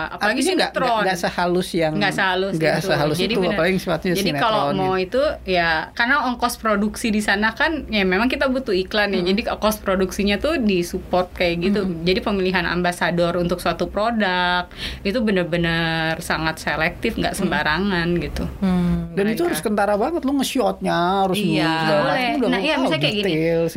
apalagi 0.10 0.41
Artinya 0.41 0.53
nggak 0.63 0.71
nggak- 0.75 1.19
sehalus 1.19 1.67
yang 1.71 1.93
nggak 1.93 2.13
sehalus 2.13 2.53
nggak 2.53 2.75
itu. 2.75 2.88
sehalus 2.88 3.15
Jadi 3.15 3.25
itu 3.27 3.39
bener- 3.39 3.53
apalagi 3.53 3.77
sifatnya 3.77 4.12
jadi 4.12 4.23
sinetron 4.23 4.43
kalau 4.43 4.63
mau 4.71 4.93
gitu. 4.93 5.06
itu 5.06 5.23
ya 5.49 5.69
karena 5.91 6.15
ongkos 6.25 6.56
produksi 6.56 7.08
di 7.10 7.19
sana 7.19 7.51
kan 7.51 7.88
ya 7.88 8.03
memang 8.03 8.27
kita 8.27 8.45
butuh 8.47 8.73
iklan 8.73 9.12
ya 9.12 9.21
jadi 9.23 9.51
ongkos 9.51 9.79
produksinya 9.79 10.38
tuh 10.38 10.58
disupport 10.58 11.27
kayak 11.32 11.56
gitu 11.62 11.82
jadi 12.01 12.19
pemilihan 12.19 12.65
ambasador 12.65 13.36
untuk 13.36 13.58
suatu 13.58 13.88
produk 13.88 14.67
itu 15.01 15.17
bener-bener 15.17 15.73
sangat 16.19 16.58
selektif 16.58 17.15
nggak 17.15 17.34
sembarangan 17.34 18.08
gitu 18.17 18.45
Hmm. 18.56 19.12
dan 19.12 19.25
itu 19.27 19.39
mereka. 19.39 19.47
harus 19.49 19.62
kentara 19.62 19.93
banget 19.95 20.21
lu 20.21 20.34
nge-shotnya 20.36 20.97
harus 21.23 21.38
lu 21.38 21.53
Iya. 21.53 21.71
segala 21.79 22.01
boleh. 22.03 22.32
Nah, 22.45 22.60
iya 22.60 22.75
misalnya 22.83 23.01
kayak 23.01 23.15
gini. 23.15 23.33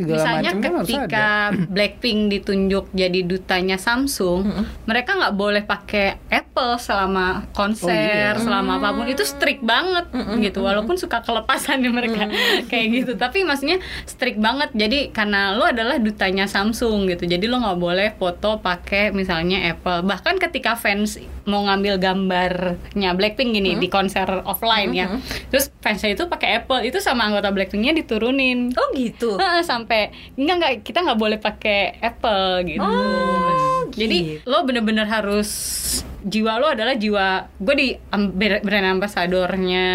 Misalnya 0.07 0.51
kan 0.53 0.71
ketika. 0.81 1.27
Blackpink 1.75 2.19
ditunjuk 2.29 2.89
jadi 2.91 3.19
dutanya 3.21 3.77
Samsung, 3.77 4.43
mereka 4.83 5.13
nggak 5.13 5.35
boleh 5.35 5.61
pakai 5.61 6.17
Apple 6.27 6.77
selama 6.77 7.45
konser, 7.51 7.87
Oh, 7.87 7.93
iya. 7.93 8.39
selama 8.39 8.77
apa 8.77 8.89
pun. 8.93 9.05
Itu 9.05 9.23
strict 9.23 9.61
banget 9.61 10.09
gitu. 10.39 10.61
Walaupun 10.61 10.95
suka 10.95 11.21
kelepasan 11.21 11.79
nih 11.79 11.93
mereka 11.93 12.27
kayak 12.71 12.87
gitu. 12.93 13.11
Tapi 13.13 13.43
maksudnya 13.43 13.77
strict 14.03 14.37
banget. 14.37 14.73
Jadi 14.73 15.09
karena 15.09 15.53
lo 15.53 15.63
adalah 15.63 15.97
dutanya 15.97 16.45
Samsung 16.45 17.07
gitu. 17.07 17.23
Jadi 17.23 17.45
lo 17.45 17.57
nggak 17.57 17.79
boleh 17.79 18.07
foto 18.15 18.57
pakai 18.57 19.11
misalnya 19.11 19.69
Apple. 19.69 20.03
Bahkan 20.03 20.39
ketika 20.39 20.73
fans 20.73 21.15
mau 21.47 21.63
ngambil 21.63 21.95
gambarnya 21.97 23.11
Blackpink 23.13 23.53
gini 23.53 23.75
di 23.75 23.87
konser 23.87 24.27
offline 24.43 24.91
ya. 24.91 25.07
Terus 25.47 25.71
fansnya 25.79 26.11
itu 26.11 26.27
pakai 26.27 26.59
Apple, 26.59 26.83
itu 26.83 26.99
sama 26.99 27.23
anggota 27.23 27.49
Blackpinknya 27.49 27.95
diturunin. 27.95 28.75
oh 28.75 28.89
gitu 28.97 29.37
sampai 29.61 30.09
enggak 30.33 30.55
enggak 30.57 30.73
kita 30.81 31.05
nggak 31.05 31.19
boleh 31.19 31.37
pakai 31.37 32.01
Apple 32.01 32.65
gitu. 32.65 32.81
Oh, 32.81 33.85
Jadi 33.93 34.41
gitu. 34.41 34.49
lo 34.49 34.65
bener-bener 34.65 35.05
harus 35.05 35.49
jiwa 36.27 36.53
lo 36.57 36.67
adalah 36.67 36.93
jiwa 36.93 37.27
gue 37.55 37.73
di 37.73 37.87
ber- 38.11 38.59
brand 38.59 38.87
ambasadornya 38.93 39.87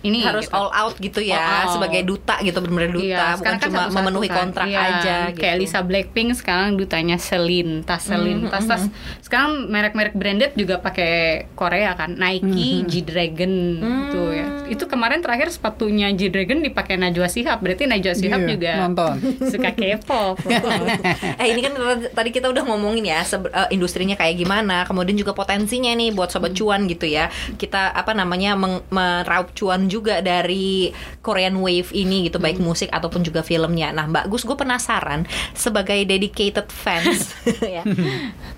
ini 0.00 0.18
harus 0.20 0.44
gitu. 0.44 0.52
all 0.52 0.70
out 0.70 0.94
gitu 0.96 1.20
ya 1.20 1.38
All 1.38 1.62
out. 1.64 1.72
sebagai 1.74 2.02
duta 2.02 2.34
gitu 2.40 2.58
benar-benar 2.58 2.90
duta 2.92 3.06
Iya, 3.06 3.24
bukan 3.34 3.46
kan 3.48 3.58
cuma 3.62 3.78
satu-satu 3.78 3.96
memenuhi 3.96 4.26
kan. 4.26 4.36
kontrak 4.40 4.66
Iya, 4.66 4.80
aja 4.80 5.16
gitu. 5.28 5.38
Kayak 5.38 5.56
Lisa 5.56 5.80
Blackpink 5.80 6.28
sekarang 6.34 6.68
dutanya 6.74 7.16
Celine, 7.16 7.82
tas 7.82 8.02
Celine, 8.02 8.48
tas 8.48 8.64
tas. 8.64 8.82
Sekarang 9.20 9.68
merek-merek 9.68 10.12
branded 10.12 10.52
juga 10.54 10.78
pakai 10.78 11.12
Korea 11.52 11.94
kan, 11.94 12.12
Nike, 12.12 12.82
G-Dragon 12.84 13.52
gitu 13.78 14.22
ya. 14.30 14.46
Itu 14.66 14.84
kemarin 14.84 15.20
terakhir 15.20 15.48
sepatunya 15.48 16.10
G-Dragon 16.10 16.60
dipakai 16.60 16.96
Najwa 16.96 17.26
Shihab, 17.26 17.58
berarti 17.58 17.84
Najwa 17.84 18.12
Shihab 18.12 18.40
Iya, 18.40 18.48
juga 18.50 18.72
nonton. 18.82 19.14
suka 19.52 19.70
K-pop. 19.72 20.36
eh 21.40 21.46
ini 21.46 21.60
kan 21.60 21.72
tadi 22.10 22.30
kita 22.30 22.48
udah 22.48 22.64
ngomongin 22.64 23.04
ya 23.06 23.22
eh, 23.22 23.68
industrinya 23.70 24.14
kayak 24.14 24.34
gimana, 24.36 24.82
kemudian 24.82 25.14
juga 25.14 25.32
potensinya 25.68 25.92
nih 26.00 26.16
buat 26.16 26.32
sobat 26.32 26.56
cuan 26.56 26.88
gitu 26.88 27.04
ya. 27.04 27.28
Kita 27.60 27.92
apa 27.92 28.16
namanya 28.16 28.56
meng- 28.56 28.80
meraup 28.88 29.52
cuan 29.52 29.84
juga 29.92 30.24
dari 30.24 30.96
Korean 31.20 31.60
Wave 31.60 31.92
ini 31.92 32.32
gitu, 32.32 32.40
baik 32.40 32.56
musik 32.56 32.88
ataupun 32.88 33.20
juga 33.20 33.44
filmnya. 33.44 33.92
Nah, 33.92 34.08
Mbak 34.08 34.32
Gus, 34.32 34.48
gue 34.48 34.56
penasaran 34.56 35.28
sebagai 35.52 36.00
dedicated 36.08 36.72
fans 36.72 37.36
ya, 37.76 37.84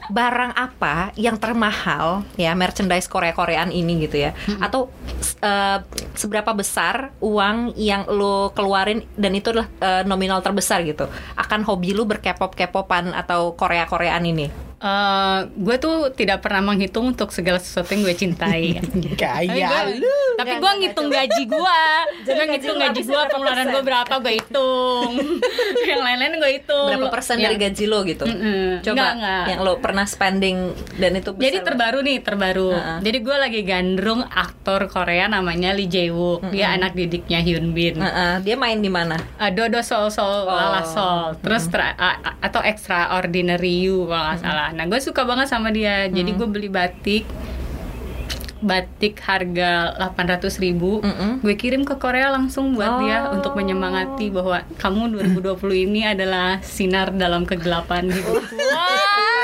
barang 0.07 0.55
apa 0.55 1.11
yang 1.19 1.35
termahal 1.35 2.23
ya 2.39 2.55
merchandise 2.55 3.11
Korea-Koreaan 3.11 3.75
ini 3.75 4.07
gitu 4.07 4.31
ya, 4.31 4.31
atau 4.63 4.95
eh, 5.43 5.83
seberapa 6.15 6.55
besar 6.55 7.11
uang 7.19 7.75
yang 7.75 8.07
lo 8.07 8.55
keluarin 8.55 9.03
dan 9.19 9.35
itu 9.35 9.51
adalah 9.51 9.67
eh, 9.83 10.03
nominal 10.07 10.39
terbesar 10.47 10.87
gitu? 10.87 11.11
Akan 11.35 11.67
hobi 11.67 11.91
lu 11.91 12.07
berkepop 12.07 12.55
kepopan 12.55 13.11
atau 13.19 13.59
Korea 13.59 13.83
Koreaan 13.91 14.23
ini 14.23 14.70
Eh, 14.81 15.39
gue 15.47 15.77
tuh 15.77 16.09
tidak 16.11 16.41
pernah 16.41 16.65
menghitung 16.65 17.13
untuk 17.13 17.29
segala 17.31 17.57
sesuatu 17.57 17.93
yang 17.93 18.01
gue 18.03 18.17
cintai. 18.17 18.81
Gua- 19.21 19.93
lu. 19.93 20.17
Tapi 20.35 20.57
gue 20.57 20.73
ngitung 20.79 21.09
gaji 21.09 21.43
gue. 21.45 21.81
Gue 22.25 22.45
ngitung 22.49 22.79
gaji 22.79 23.01
gue, 23.03 23.23
pengeluaran 23.29 23.67
gue 23.69 23.83
berapa 23.83 24.15
gue 24.19 24.33
hitung. 24.35 25.13
yang 25.91 26.01
lain-lain 26.01 26.33
gue 26.35 26.51
hitung. 26.55 26.89
berapa 26.89 27.09
persen 27.11 27.37
dari 27.37 27.57
gaji 27.57 27.85
lo 27.85 28.01
gitu 28.03 28.25
Mm-mm. 28.25 28.81
coba 28.81 28.95
Enggak, 28.95 29.13
enggak. 29.15 29.45
yang 29.47 29.61
lo 29.61 29.73
pernah 29.79 30.05
spending 30.05 30.59
dan 30.97 31.13
itu 31.15 31.31
besar 31.31 31.45
Jadi 31.45 31.59
terbaru 31.61 31.99
nih, 32.01 32.19
terbaru. 32.19 32.69
Heeh. 32.73 32.99
Jadi 33.03 33.19
gue 33.21 33.37
lagi 33.37 33.61
gandrung 33.63 34.23
aktor 34.25 34.81
Korea 34.87 35.27
namanya 35.27 35.71
Lee 35.71 35.87
Jae 35.87 36.09
Wook. 36.09 36.49
Dia 36.49 36.73
anak 36.73 36.95
didiknya 36.95 37.39
Hyun 37.39 37.71
Bin. 37.71 38.01
Heeh, 38.01 38.41
dia 38.41 38.57
main 38.57 38.79
di 38.79 38.89
mana 38.89 39.13
Uh, 39.37 39.51
Dodo 39.51 39.81
Sol 39.81 40.09
Sol 40.09 40.25
Oh. 40.41 40.49
Lala 40.49 40.81
Sol 40.83 41.37
terus 41.39 41.67
tra- 41.67 41.93
a- 41.93 42.17
a- 42.19 42.39
atau 42.41 42.63
Extraordinary 42.63 43.83
You 43.83 44.07
kalau 44.07 44.25
nggak 44.27 44.41
salah 44.41 44.70
nah 44.73 44.85
gue 44.85 44.99
suka 44.99 45.23
banget 45.23 45.47
sama 45.47 45.69
dia 45.69 46.07
jadi 46.07 46.31
gue 46.31 46.47
beli 46.47 46.69
batik 46.69 47.25
batik 48.61 49.17
harga 49.19 49.97
800.000 49.97 50.61
ribu 50.61 51.01
Mm-mm. 51.01 51.41
gue 51.41 51.55
kirim 51.55 51.81
ke 51.81 51.97
Korea 51.97 52.29
langsung 52.29 52.77
buat 52.77 53.01
dia 53.01 53.19
Oh. 53.23 53.35
untuk 53.35 53.57
menyemangati 53.57 54.29
bahwa 54.29 54.61
kamu 54.77 55.17
2020 55.35 55.57
ini 55.83 56.05
adalah 56.05 56.61
sinar 56.61 57.09
dalam 57.11 57.45
kegelapan 57.45 58.05
gitu 58.13 58.37
Wah. 58.37 59.40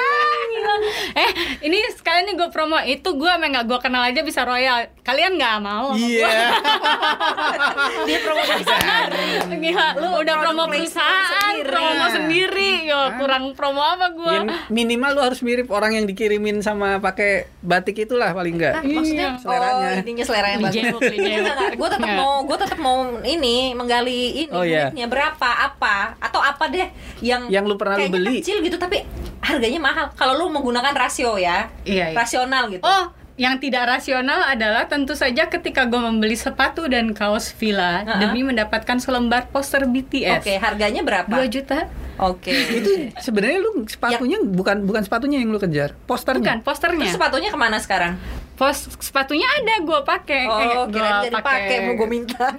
eh 1.19 1.31
ini 1.61 1.79
sekalian 1.93 2.25
nih 2.27 2.37
gue 2.37 2.49
promo 2.49 2.79
itu 2.81 3.09
gue 3.09 3.27
emang 3.29 3.51
nggak 3.51 3.67
gue 3.67 3.79
kenal 3.79 4.03
aja 4.03 4.21
bisa 4.21 4.43
royal 4.43 4.77
kalian 5.01 5.35
nggak 5.35 5.57
mau 5.59 5.93
Iya. 5.93 6.29
dia 8.07 8.19
promo 8.21 8.43
perusahaan 8.43 9.07
Gila, 9.49 9.87
lu 9.97 10.09
udah 10.19 10.35
promo 10.39 10.63
perusahaan, 10.67 11.55
sendiri. 11.55 11.67
promo 11.67 11.95
Nah. 11.97 12.11
sendiri, 12.13 12.71
yo 12.85 13.01
kurang 13.17 13.45
promo 13.53 13.81
apa 13.81 14.07
gua? 14.11 14.33
Ya, 14.33 14.41
minimal 14.69 15.11
lu 15.13 15.23
harus 15.23 15.41
mirip 15.41 15.69
orang 15.69 15.95
yang 15.95 16.05
dikirimin 16.05 16.61
sama 16.61 16.99
pakai 16.99 17.51
batik 17.61 17.97
itulah 17.99 18.31
paling 18.31 18.55
enggak. 18.55 18.75
Nah, 18.77 18.83
maksudnya 18.85 19.29
Iya. 19.29 19.41
Seleranya. 19.41 19.87
oh 19.87 19.97
intinya 19.97 20.25
seleranya 20.25 20.57
Lee 20.57 20.65
bagus. 20.65 20.77
Jae-wook, 20.77 21.03
Lee 21.03 21.19
Jae-wook. 21.19 21.57
gue 21.73 21.89
tetap 21.89 22.07
Iya. 22.07 22.17
mau 22.17 22.35
gue 22.43 22.57
tetap 22.59 22.79
mau 22.79 22.97
ini 23.23 23.57
menggali 23.73 24.21
ini 24.41 24.53
Oh, 24.53 24.63
iya. 24.63 24.93
berapa 25.07 25.49
apa 25.65 25.97
atau 26.21 26.41
apa 26.41 26.65
deh 26.69 26.89
yang 27.21 27.49
Yang 27.49 27.65
lu 27.65 27.75
pernah 27.77 27.97
lu 27.97 28.07
beli. 28.09 28.39
kecil 28.39 28.61
gitu 28.61 28.77
tapi 28.77 29.03
harganya 29.47 29.79
mahal 29.79 30.07
kalau 30.13 30.35
lu 30.37 30.51
menggunakan 30.51 30.91
rasio 30.93 31.37
ya 31.37 31.71
Iya, 31.83 32.11
iya. 32.11 32.15
rasional 32.15 32.67
gitu 32.69 32.83
Oh, 32.83 33.05
yang 33.37 33.57
tidak 33.57 33.85
rasional 33.87 34.43
adalah 34.43 34.87
tentu 34.87 35.13
saja 35.13 35.47
ketika 35.47 35.85
gue 35.85 36.01
membeli 36.01 36.35
sepatu 36.35 36.85
dan 36.87 37.13
kaos 37.13 37.53
Villa 37.53 38.01
Uh-uh. 38.01 38.19
demi 38.19 38.41
mendapatkan 38.43 38.97
selembar 38.97 39.47
poster 39.47 39.85
BTS. 39.85 40.41
oke 40.41 40.55
harganya 40.57 41.01
berapa 41.01 41.29
2 41.29 41.47
juta? 41.47 41.87
oke 42.17 42.49
Itu 42.81 42.91
sebenarnya 43.15 43.59
lu 43.61 43.85
sepatunya 43.85 44.41
bukan 44.41 44.83
bukan 44.83 45.03
sepatunya 45.03 45.39
yang 45.39 45.49
lu 45.49 45.59
kejar, 45.59 45.93
posternya. 46.05 46.43
Bukan, 46.43 46.59
posternya. 46.65 47.01
Terus 47.05 47.15
sepatunya 47.15 47.49
ke 47.49 47.59
mana 47.59 47.77
sekarang? 47.77 48.17
Pos 48.57 48.77
sepatunya 48.99 49.45
ada 49.45 49.75
gue 49.79 50.01
pakai. 50.03 50.43
Oh, 50.45 50.89
Eh, 50.89 50.89
jadi 50.91 51.29
pakai 51.31 51.77
mau 51.85 51.95
gue 51.95 52.09
minta. 52.09 52.49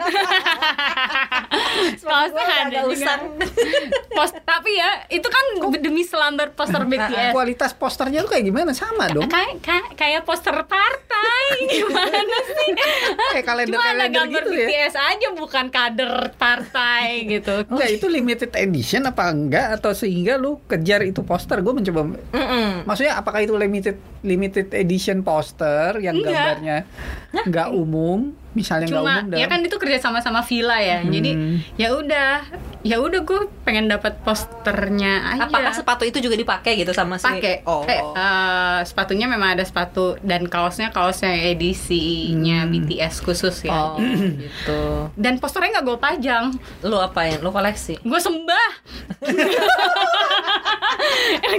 Kaosnya 1.99 2.45
ada 2.63 2.79
usang. 2.85 3.21
Pos, 4.15 4.31
tapi 4.39 4.71
ya 4.73 5.05
itu 5.07 5.25
kan 5.25 5.45
demi 5.75 6.01
selembar 6.01 6.51
poster 6.51 6.81
BTS. 6.83 7.31
Kualitas 7.31 7.71
posternya 7.71 8.21
lu 8.21 8.29
kayak 8.29 8.43
gimana? 8.43 8.71
Sama 8.71 9.09
dong. 9.09 9.25
Kayak 9.25 9.59
kayak- 9.59 9.91
kayak 9.95 10.21
poster 10.23 10.55
partai 10.63 11.45
gimana 11.73 12.17
sih? 12.45 12.69
Kayak 13.33 13.45
kalender- 13.45 13.73
Cuma 13.73 13.83
ada 13.83 13.93
kalender 14.05 14.13
gambar 14.15 14.43
gitu 14.43 14.53
ya? 14.53 14.67
BTS 14.67 14.95
aja 14.95 15.27
bukan 15.33 15.65
kader 15.67 16.13
partai 16.35 17.05
gitu. 17.27 17.53
Enggak, 17.67 17.89
itu 17.91 18.05
limited 18.07 18.51
edition 18.55 19.01
apa 19.03 19.23
enggak 19.27 19.67
atau 19.75 19.91
sehingga 19.91 20.35
lu 20.35 20.61
kejar 20.63 21.01
itu 21.03 21.21
poster? 21.21 21.59
Gue 21.59 21.73
mencoba 21.73 22.01
Mm-mm. 22.27 22.85
Maksudnya 22.85 23.17
apakah 23.17 23.39
itu 23.39 23.53
limited 23.53 23.95
limited 24.23 24.73
edition 24.73 25.21
poster 25.21 25.86
yang 25.95 26.15
Enggak. 26.19 26.33
gambarnya 26.35 26.77
nggak 27.47 27.69
umum, 27.71 28.19
misalnya 28.57 28.89
nggak 28.89 28.97
cuma 28.99 29.13
umum 29.13 29.25
dan 29.29 29.37
ya 29.37 29.45
kan 29.45 29.59
itu 29.61 29.77
kerja 29.77 29.97
sama 29.99 30.17
sama 30.19 30.41
Villa 30.41 30.77
ya 30.77 30.99
jadi 31.03 31.29
Hmm. 31.29 31.57
ya 31.75 31.93
udah 31.93 32.31
ya 32.81 32.97
udah 32.97 33.21
gue 33.21 33.39
pengen 33.61 33.85
dapat 33.85 34.17
posternya 34.21 35.13
aja 35.29 35.45
Apakah 35.45 35.69
sepatu 35.71 36.01
itu 36.01 36.17
juga 36.17 36.33
dipakai 36.33 36.73
gitu 36.75 36.89
sama 36.91 37.15
si 37.15 37.27
pakai 37.27 37.61
Oh. 37.63 37.83
Eh, 37.83 37.99
eh, 37.99 38.79
sepatunya 38.81 39.27
memang 39.27 39.51
ada 39.51 39.61
sepatu 39.61 39.85
dan 40.21 40.45
kaosnya 40.45 40.89
kaosnya 40.89 41.35
edisinya 41.45 42.63
Hmm. 42.63 42.71
BTS 42.73 43.21
khusus 43.21 43.61
ya 43.61 43.93
Oh, 43.93 43.99
gitu. 43.99 45.11
dan 45.13 45.37
posternya 45.37 45.77
nggak 45.77 45.85
gue 45.85 45.97
pajang 45.99 46.45
Lu 46.81 46.97
apain? 46.97 47.37
Lu 47.37 47.51
koleksi? 47.51 47.99
gue 47.99 48.19
sembah 48.19 48.69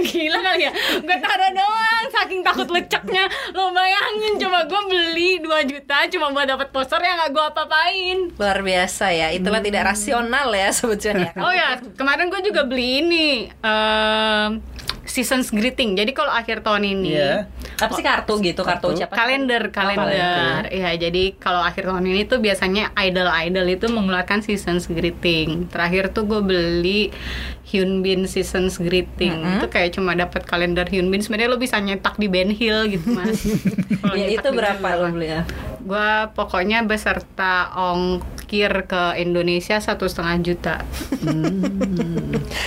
gila 0.01 0.39
kali 0.41 0.63
ya 0.63 0.71
gue 0.97 1.17
taruh 1.19 1.51
doang 1.51 2.05
saking 2.09 2.41
takut 2.41 2.67
leceknya 2.67 3.25
lo 3.51 3.69
bayangin 3.69 4.39
coba 4.39 4.65
gue 4.65 4.81
beli 4.87 5.31
2 5.37 5.45
juta 5.67 6.07
cuma 6.07 6.31
buat 6.31 6.47
dapat 6.47 6.67
poster 6.69 6.88
yang 6.99 7.17
nggak 7.19 7.31
gue 7.31 7.45
apa-apain 7.45 8.17
Luar 8.33 8.59
biasa 8.59 9.05
ya. 9.09 9.27
Itulah 9.29 9.59
tidak 9.59 9.85
rasional 9.87 10.49
ya 10.49 10.73
sebetulnya. 10.75 11.29
oh 11.35 11.51
ya 11.51 11.77
kemarin 11.93 12.27
gue 12.27 12.41
juga 12.43 12.63
beli 12.63 13.01
ini 13.01 13.27
em, 13.55 14.57
seasons 15.03 15.49
greeting 15.49 15.93
jadi 15.93 16.09
kalau 16.09 16.29
akhir 16.29 16.61
tahun 16.61 16.85
ini 16.87 17.09
Iya. 17.11 17.33
Apa 17.79 17.95
sih 17.95 18.03
kartu 18.03 18.33
gitu? 18.39 18.61
Kartu, 18.61 18.91
Kartu. 18.91 18.99
siapa? 18.99 19.15
kalender 19.15 19.71
kalender 19.71 20.67
ya 20.67 20.91
jadi 20.93 21.33
kalau 21.35 21.61
akhir 21.61 21.87
tahun 21.87 22.03
ini 22.03 22.25
tuh 22.25 22.37
biasanya 22.37 22.91
idol 22.99 23.25
idol 23.39 23.65
itu 23.65 23.87
mengeluarkan 23.87 24.41
seasons 24.41 24.85
greeting 24.85 25.65
terakhir 25.67 26.11
tuh 26.11 26.25
gue 26.25 26.41
beli 26.41 27.09
Hyunbin 27.69 28.25
seasons 28.25 28.81
greeting. 28.81 29.45
Itu 29.61 29.69
kayak 29.69 29.93
cuma 29.93 30.17
dapat 30.17 30.43
kalender 30.49 30.89
Hyunbin 30.89 31.21
sebenarnya 31.21 31.53
lo 31.53 31.61
bisa 31.61 31.77
nyetak 31.77 32.17
di 32.17 32.25
Ben 32.25 32.49
Hill 32.49 32.89
gitu 32.97 33.13
mas. 33.13 33.45
Ya 34.09 34.25
itu 34.25 34.49
berapa 34.49 34.81
lo 34.97 35.13
beli 35.13 35.29
ya? 35.29 35.45
gue 35.79 36.09
pokoknya 36.35 36.83
beserta 36.83 37.71
ongkir 37.73 38.85
ke 38.85 39.03
Indonesia 39.17 39.79
satu 39.79 40.05
setengah 40.05 40.35
juta. 40.43 40.75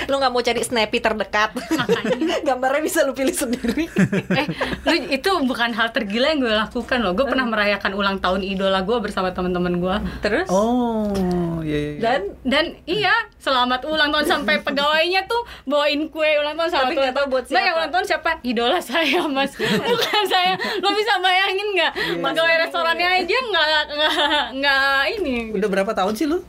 Lu 0.08 0.14
nggak 0.16 0.32
mau 0.32 0.42
cari 0.42 0.62
snappy 0.64 0.98
terdekat? 0.98 1.52
Gambarnya 2.48 2.82
bisa 2.82 3.04
lu 3.04 3.12
pilih 3.12 3.36
sendiri. 3.36 3.86
eh 4.40 4.46
lu 4.88 4.94
itu 5.12 5.30
bukan 5.44 5.76
hal 5.76 5.92
tergila 5.92 6.32
yang 6.32 6.40
gue 6.40 6.50
lakukan 6.50 6.98
loh. 7.04 7.12
Gue 7.12 7.28
pernah 7.28 7.46
merayakan 7.46 7.92
ulang 7.94 8.16
tahun 8.18 8.42
idola 8.42 8.82
gue 8.82 8.98
bersama 8.98 9.30
teman-teman 9.30 9.78
gue 9.78 9.96
Terus? 10.24 10.48
Oh, 10.48 11.60
iya, 11.62 11.78
iya. 11.78 12.00
Dan 12.00 12.20
dan 12.42 12.64
iya 12.88 13.14
selamat 13.38 13.86
ulang 13.86 14.10
tahun 14.10 14.26
sampai 14.26 14.66
pegawainya 14.92 15.24
tuh 15.24 15.40
bawain 15.64 16.04
kue 16.06 16.30
ulang 16.36 16.52
tahun 16.54 16.68
sama 16.70 16.84
Tapi 16.84 16.94
buat 17.26 17.44
Mbak, 17.44 17.50
yang 17.50 17.64
siapa." 17.64 17.78
ulang 17.78 17.90
tahun 17.90 18.04
siapa 18.04 18.30
idola 18.44 18.78
saya 18.78 19.20
mas 19.26 19.52
bukan 19.88 20.22
saya 20.26 20.52
lo 20.78 20.88
bisa 20.92 21.12
bayangin 21.18 21.68
nggak 21.72 21.92
pegawai 22.20 22.56
restorannya 22.60 23.08
aja 23.18 23.38
nggak 23.42 23.66
nggak 23.88 24.12
nggak 24.54 25.02
ini 25.14 25.34
Udah 25.50 25.68
berapa 25.68 25.92
tahun 25.92 26.12
sih 26.12 26.26
lu? 26.26 26.44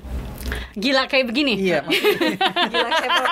gila 0.73 1.05
kayak 1.05 1.25
begini 1.25 1.53
Iya. 1.55 1.85
gila 2.71 2.89
K-pop. 2.91 3.29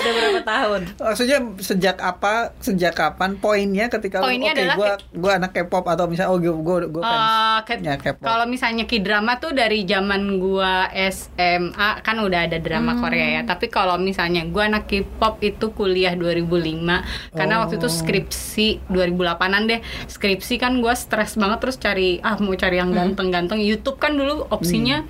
Udah 0.00 0.12
berapa 0.12 0.40
tahun? 0.42 0.80
Maksudnya 0.96 1.38
sejak 1.58 1.96
apa, 1.96 2.32
sejak 2.58 2.92
kapan 2.92 3.36
poinnya 3.36 3.86
ketika 3.86 4.18
lu, 4.18 4.24
Poinnya 4.26 4.50
oke 4.50 4.58
adalah 4.58 4.74
gua 4.74 4.90
gua 5.12 5.32
anak 5.36 5.50
K-pop 5.52 5.84
atau 5.86 6.04
misalnya 6.06 6.30
oh 6.30 6.40
fans. 6.40 7.20
Eh, 7.20 7.58
ke- 7.66 7.80
Ya, 7.80 7.94
K-pop. 7.94 8.22
kalau 8.22 8.44
misalnya 8.44 8.84
K-drama 8.84 9.36
tuh 9.36 9.52
dari 9.52 9.84
zaman 9.84 10.20
gua 10.38 10.88
SMA 10.90 11.70
kan 12.00 12.16
udah 12.18 12.40
ada 12.42 12.58
drama 12.58 12.92
Hmm. 12.92 13.00
Korea 13.00 13.26
ya. 13.30 13.42
Tapi 13.44 13.68
kalau 13.68 13.96
misalnya 13.96 14.42
gua 14.44 14.66
anak 14.66 14.86
K-pop 14.86 15.38
itu 15.40 15.70
kuliah 15.70 16.12
2005 16.12 17.04
karena 17.30 17.60
waktu 17.60 17.76
itu 17.76 17.86
Oh. 17.86 17.92
skripsi 17.92 18.68
2008-an 18.88 19.62
deh. 19.66 19.80
Skripsi 20.06 20.56
kan 20.56 20.78
gua 20.78 20.94
stres 20.94 21.34
banget 21.34 21.60
terus 21.60 21.76
cari 21.76 22.18
ah 22.20 22.36
mau 22.36 22.54
cari 22.54 22.76
Hmm. 22.76 22.82
yang 22.82 22.90
ganteng-ganteng. 23.12 23.60
YouTube 23.60 23.96
kan 23.96 24.12
dulu 24.12 24.48
opsinya 24.48 25.04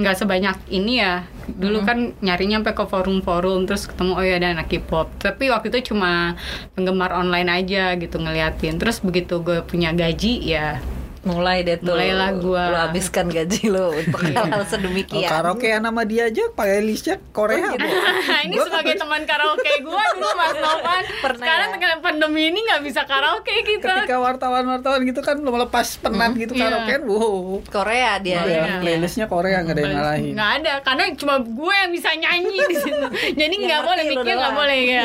nggak 0.00 0.16
sebanyak 0.16 0.56
ini 0.72 1.04
ya. 1.04 1.28
Dulu 1.50 1.84
kan 1.84 2.16
nyarinya 2.24 2.64
sampai 2.64 2.74
ke 2.74 2.84
forum-forum 2.88 3.68
terus 3.68 3.84
ketemu 3.84 4.12
oh 4.16 4.24
ya 4.24 4.40
ada 4.40 4.56
anak 4.56 4.72
K-pop. 4.72 5.12
Tapi 5.20 5.52
waktu 5.52 5.68
itu 5.70 5.92
cuma 5.92 6.34
penggemar 6.74 7.12
online 7.12 7.48
aja 7.52 7.94
gitu 8.00 8.16
ngeliatin. 8.16 8.80
Terus 8.80 9.04
begitu 9.04 9.44
gue 9.44 9.60
punya 9.62 9.92
gaji 9.92 10.40
ya 10.42 10.80
Mulai 11.20 11.60
deh 11.60 11.76
tuh. 11.76 11.92
Mulailah 11.92 12.30
gua. 12.36 12.62
Lu 12.66 12.76
habiskan 12.80 13.28
gaji 13.28 13.68
lu 13.68 13.92
untuk 13.92 14.20
hal-hal 14.26 14.56
Oh, 14.56 14.64
sedemikian. 14.64 15.28
karaokean 15.28 15.82
sama 15.82 16.02
dia 16.02 16.26
aja 16.26 16.48
pakai 16.50 16.80
listnya 16.80 17.20
Korea. 17.30 17.70
Bu. 17.70 17.84
ini 18.46 18.54
Gua 18.54 18.64
sebagai 18.66 18.94
teman 18.96 19.22
karaoke 19.22 19.72
gue 19.80 20.04
dulu 20.10 20.28
Mas 20.32 20.56
Novan 20.56 21.02
Pernah 21.20 21.38
sekarang 21.38 21.68
ya? 21.68 21.74
dengan 21.76 21.96
pandemi 22.00 22.42
ini 22.46 22.60
nggak 22.62 22.80
bisa 22.82 23.04
karaoke 23.04 23.52
kita 23.60 24.00
Ketika 24.00 24.16
wartawan-wartawan 24.16 25.00
gitu 25.02 25.20
kan 25.20 25.36
melepas 25.36 25.86
penat 25.98 26.32
gitu 26.34 26.52
Iya. 26.52 26.62
karaokean, 26.66 27.02
wow. 27.04 27.60
Korea 27.66 28.12
dia. 28.18 28.40
Iya, 28.40 28.56
ya. 28.58 28.74
playlistnya 28.80 29.26
Korea 29.26 29.60
nggak 29.60 29.74
ada 29.74 29.82
yang 29.82 29.94
ngalahin. 29.94 30.32
nggak 30.32 30.50
ada 30.56 30.72
karena 30.80 31.04
cuma 31.14 31.34
gue 31.38 31.74
yang 31.76 31.90
bisa 31.90 32.10
nyanyi 32.12 32.58
di 32.62 32.76
situ 32.76 33.06
jadi 33.40 33.54
nggak 33.56 33.80
boleh 33.82 34.02
mikir 34.08 34.34
nggak 34.34 34.54
boleh 34.54 34.78
ya 34.82 35.04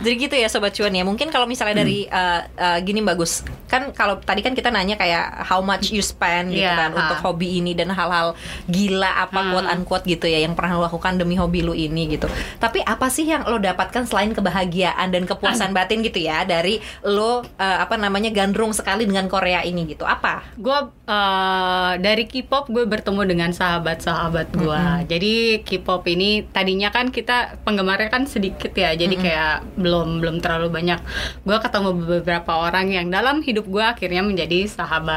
Jadi 0.00 0.14
gitu 0.18 0.34
ya 0.34 0.48
sobat 0.48 0.72
cuan 0.72 0.90
ya. 0.90 1.02
Mungkin 1.02 1.28
kalau 1.28 1.44
misalnya 1.44 1.76
dari 1.78 2.08
uh, 2.08 2.40
uh, 2.50 2.78
gini 2.80 2.98
bagus. 3.00 3.44
Kan 3.66 3.92
kalau 3.92 4.18
tadi 4.18 4.40
kan 4.40 4.52
kita 4.52 4.68
nanya 4.68 4.96
kayak 4.96 5.19
how 5.44 5.60
much 5.60 5.92
you 5.92 6.00
spend 6.00 6.52
gitu 6.52 6.64
Iya, 6.64 6.76
kan 6.76 6.90
untuk 6.92 7.18
ha. 7.18 7.24
hobi 7.24 7.58
ini 7.58 7.72
dan 7.72 7.90
hal-hal 7.90 8.32
gila 8.66 9.10
apa 9.24 9.40
Hmm. 9.40 9.50
quote 9.56 9.68
unquote 9.72 10.04
gitu 10.04 10.26
ya 10.28 10.44
yang 10.44 10.52
pernah 10.52 10.76
lo 10.76 10.84
lakukan 10.84 11.16
demi 11.16 11.34
hobi 11.34 11.64
lu 11.64 11.72
ini 11.72 12.12
gitu. 12.12 12.28
Tapi 12.60 12.84
apa 12.84 13.08
sih 13.08 13.24
yang 13.24 13.42
lo 13.48 13.56
dapatkan 13.56 14.04
selain 14.04 14.30
kebahagiaan 14.30 15.08
dan 15.10 15.24
kepuasan 15.24 15.72
batin 15.72 16.04
gitu 16.04 16.20
ya 16.20 16.44
dari 16.44 16.78
lo 17.02 17.40
uh, 17.40 17.42
apa 17.56 17.96
namanya 17.96 18.28
gandrung 18.30 18.70
sekali 18.70 19.04
dengan 19.04 19.26
Korea 19.26 19.64
ini 19.64 19.88
gitu. 19.88 20.04
Apa? 20.04 20.42
gue 20.56 20.78
eh, 21.08 21.92
dari 21.98 22.24
K-pop 22.28 22.70
gue 22.70 22.84
bertemu 22.86 23.22
dengan 23.26 23.50
sahabat-sahabat 23.50 24.54
gue. 24.54 24.82
Jadi 25.10 25.32
K-pop 25.66 26.04
ini 26.06 26.46
tadinya 26.46 26.92
kan 26.92 27.10
kita 27.10 27.58
penggemarnya 27.66 28.12
kan 28.12 28.24
sedikit 28.28 28.70
ya, 28.76 28.94
jadi 28.94 29.14
kayak 29.16 29.56
belum 29.74 30.20
belum 30.22 30.36
terlalu 30.38 30.68
banyak. 30.70 31.00
Gue 31.42 31.58
ketemu 31.58 31.90
beberapa 31.96 32.52
orang 32.54 32.92
yang 32.92 33.06
dalam 33.08 33.40
hidup 33.42 33.66
gue 33.66 33.82
akhirnya 33.82 34.22
menjadi 34.22 34.68
sahabat 34.68 35.09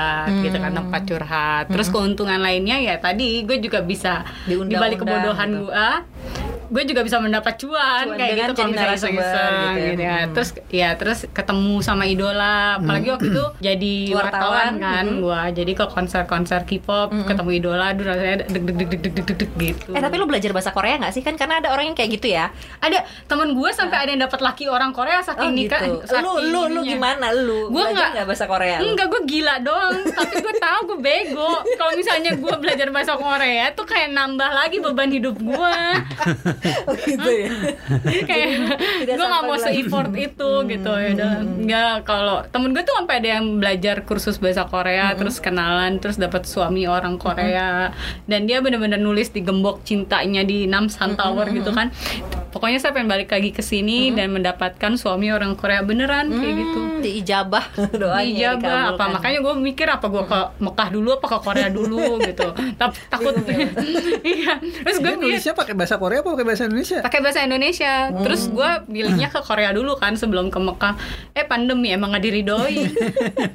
gitu 0.44 0.58
kan 0.60 0.72
tempat 0.74 1.02
curhat. 1.08 1.66
Terus 1.70 1.88
keuntungan 1.90 2.40
lainnya 2.40 2.78
ya 2.80 2.96
tadi 3.00 3.44
gue 3.44 3.58
juga 3.60 3.82
bisa 3.84 4.28
Diundang-undang 4.46 4.72
dibalik 4.72 4.98
kebodohan 5.02 5.50
gitu. 5.50 5.60
gue 5.70 5.88
gue 6.74 6.84
juga 6.86 7.02
bisa 7.02 7.18
mendapat 7.18 7.54
cuan, 7.56 8.04
Cuan 8.04 8.18
kayak 8.18 8.34
gitu 8.34 8.52
kalau 8.52 8.68
misalnya 8.68 8.90
narasumber 8.90 9.22
iseng-iseng 9.22 9.54
gitu 9.54 9.70
ya. 9.78 9.86
gitu 9.86 10.02
ya. 10.02 10.16
Hmm. 10.18 10.32
Terus 10.34 10.50
ya 10.68 10.90
terus 10.96 11.20
ketemu 11.30 11.76
sama 11.80 12.04
idola, 12.04 12.58
apalagi 12.76 13.08
waktu 13.08 13.28
itu 13.30 13.46
jadi 13.60 13.96
Wartawan. 14.12 14.74
kan 14.76 15.06
Mhm. 15.08 15.20
gua 15.20 15.42
jadi 15.50 15.72
ke 15.72 15.86
konser-konser 15.88 16.62
K-pop 16.64 17.14
ketemu 17.24 17.50
idola 17.54 17.86
aduh 17.88 18.06
rasanya 18.06 18.36
deg 18.44 18.64
deg 18.64 18.76
deg 18.76 18.90
deg 18.90 19.02
deg 19.04 19.14
deg 19.16 19.38
deg 19.38 19.52
gitu 19.54 19.90
Eh 19.92 20.02
tapi 20.02 20.16
lo 20.16 20.26
belajar 20.26 20.50
bahasa 20.50 20.72
Korea 20.72 20.98
nggak 20.98 21.12
sih 21.12 21.22
kan 21.22 21.36
karena 21.36 21.60
ada 21.60 21.70
orang 21.70 21.86
yang 21.86 21.96
kayak 21.96 22.10
gitu 22.12 22.28
ya. 22.28 22.50
ada 22.80 22.98
temen 23.24 23.54
gue 23.54 23.70
sampai 23.70 23.98
ada 24.00 24.10
yang 24.10 24.24
dapat 24.24 24.40
laki 24.40 24.66
orang 24.66 24.90
Korea 24.92 25.20
Oh 25.20 25.26
saking 25.26 25.54
nikah 25.54 25.78
gitu. 25.80 26.02
saking 26.04 26.24
Lu 26.24 26.42
lu 26.42 26.62
lu 26.70 26.82
gimana 26.84 27.30
lu? 27.32 27.70
Belajar 27.70 28.10
nggak- 28.12 28.26
bahasa 28.26 28.46
Korea? 28.46 28.78
lu? 28.78 28.90
Enggak, 28.90 29.08
gue 29.08 29.22
gila 29.26 29.56
doang. 29.60 29.94
Tapi 30.10 30.36
gue 30.40 30.56
tahu 30.58 30.80
gue 30.86 31.00
bego. 31.00 31.52
Kalau 31.76 31.94
misalnya 31.94 32.32
gue 32.34 32.56
belajar 32.58 32.88
bahasa 32.90 33.14
Korea 33.16 33.70
tuh 33.72 33.84
kayak 33.84 34.10
nambah 34.12 34.50
lagi 34.50 34.78
beban 34.80 35.10
hidup 35.10 35.36
gue. 35.36 35.76
Oh 36.88 36.96
gitu 36.96 37.30
ya. 37.30 37.52
kayak 38.30 38.50
gue 39.06 39.26
nggak 39.26 39.44
mau 39.44 39.56
lagi. 39.56 39.64
se-effort 39.84 40.12
itu 40.16 40.52
gitu 40.68 40.92
ya. 40.92 41.10
Udah 41.16 41.34
nggak 41.44 41.96
kalau 42.08 42.38
temen 42.50 42.72
gue 42.72 42.84
tuh 42.84 42.96
sampai 42.96 43.16
ada 43.24 43.30
yang 43.40 43.46
belajar 43.60 44.04
kursus 44.08 44.40
bahasa 44.40 44.68
Korea 44.68 45.12
terus 45.16 45.40
kenalan 45.40 46.00
terus 46.00 46.20
dapat 46.20 46.48
suami 46.48 46.88
orang 46.88 47.20
Korea. 47.20 47.92
Dan 48.28 48.48
dia 48.48 48.60
bener-bener 48.64 49.00
nulis 49.00 49.32
di 49.32 49.44
gembok 49.44 49.84
cintanya 49.84 50.44
di 50.44 50.66
Namsan 50.68 51.16
Tower 51.20 51.52
gitu 51.52 51.72
kan. 51.76 51.92
Pokoknya 52.54 52.78
saya 52.78 52.94
pengen 52.94 53.10
balik 53.10 53.34
lagi 53.34 53.50
ke 53.50 53.66
sini 53.66 54.14
dan 54.14 54.30
mendapatkan 54.30 54.94
suami 54.94 55.34
orang 55.34 55.58
Korea 55.58 55.82
beneran 55.82 56.30
kayak 56.30 56.54
gitu. 56.54 56.80
Hmm, 56.80 57.02
diijabah 57.02 57.66
doanya 58.02 58.54
Dijabah 58.60 58.80
apa 58.94 59.04
makanya 59.10 59.40
gue 59.42 59.54
mikir 59.58 59.88
apa 59.90 60.06
gue 60.06 60.24
ke 60.26 60.40
Mekah 60.62 60.90
dulu 60.94 61.10
apa 61.18 61.28
ke 61.28 61.38
Korea 61.42 61.68
dulu 61.74 62.22
gitu. 62.22 62.48
Tapi 62.54 62.98
takut. 63.10 63.34
Iya. 64.22 64.62
Terus 64.62 64.98
gue 65.02 65.14
Dia 65.14 65.20
nulisnya 65.20 65.54
pakai 65.58 65.74
bahasa 65.74 65.98
Korea 65.98 66.22
apa 66.22 66.30
pakai 66.38 66.48
bahasa 66.54 66.64
Indonesia? 66.64 66.98
pakai 67.02 67.20
bahasa 67.20 67.40
Indonesia 67.42 67.94
terus 68.16 68.42
gue 68.48 68.70
pilihnya 68.88 69.28
ke 69.28 69.40
Korea 69.40 69.70
dulu 69.70 69.98
kan 69.98 70.14
sebelum 70.14 70.48
ke 70.48 70.58
Mekah 70.58 70.94
eh 71.34 71.44
pandemi 71.44 71.90
emang 71.90 72.14
gak 72.14 72.22
diridoi 72.22 72.78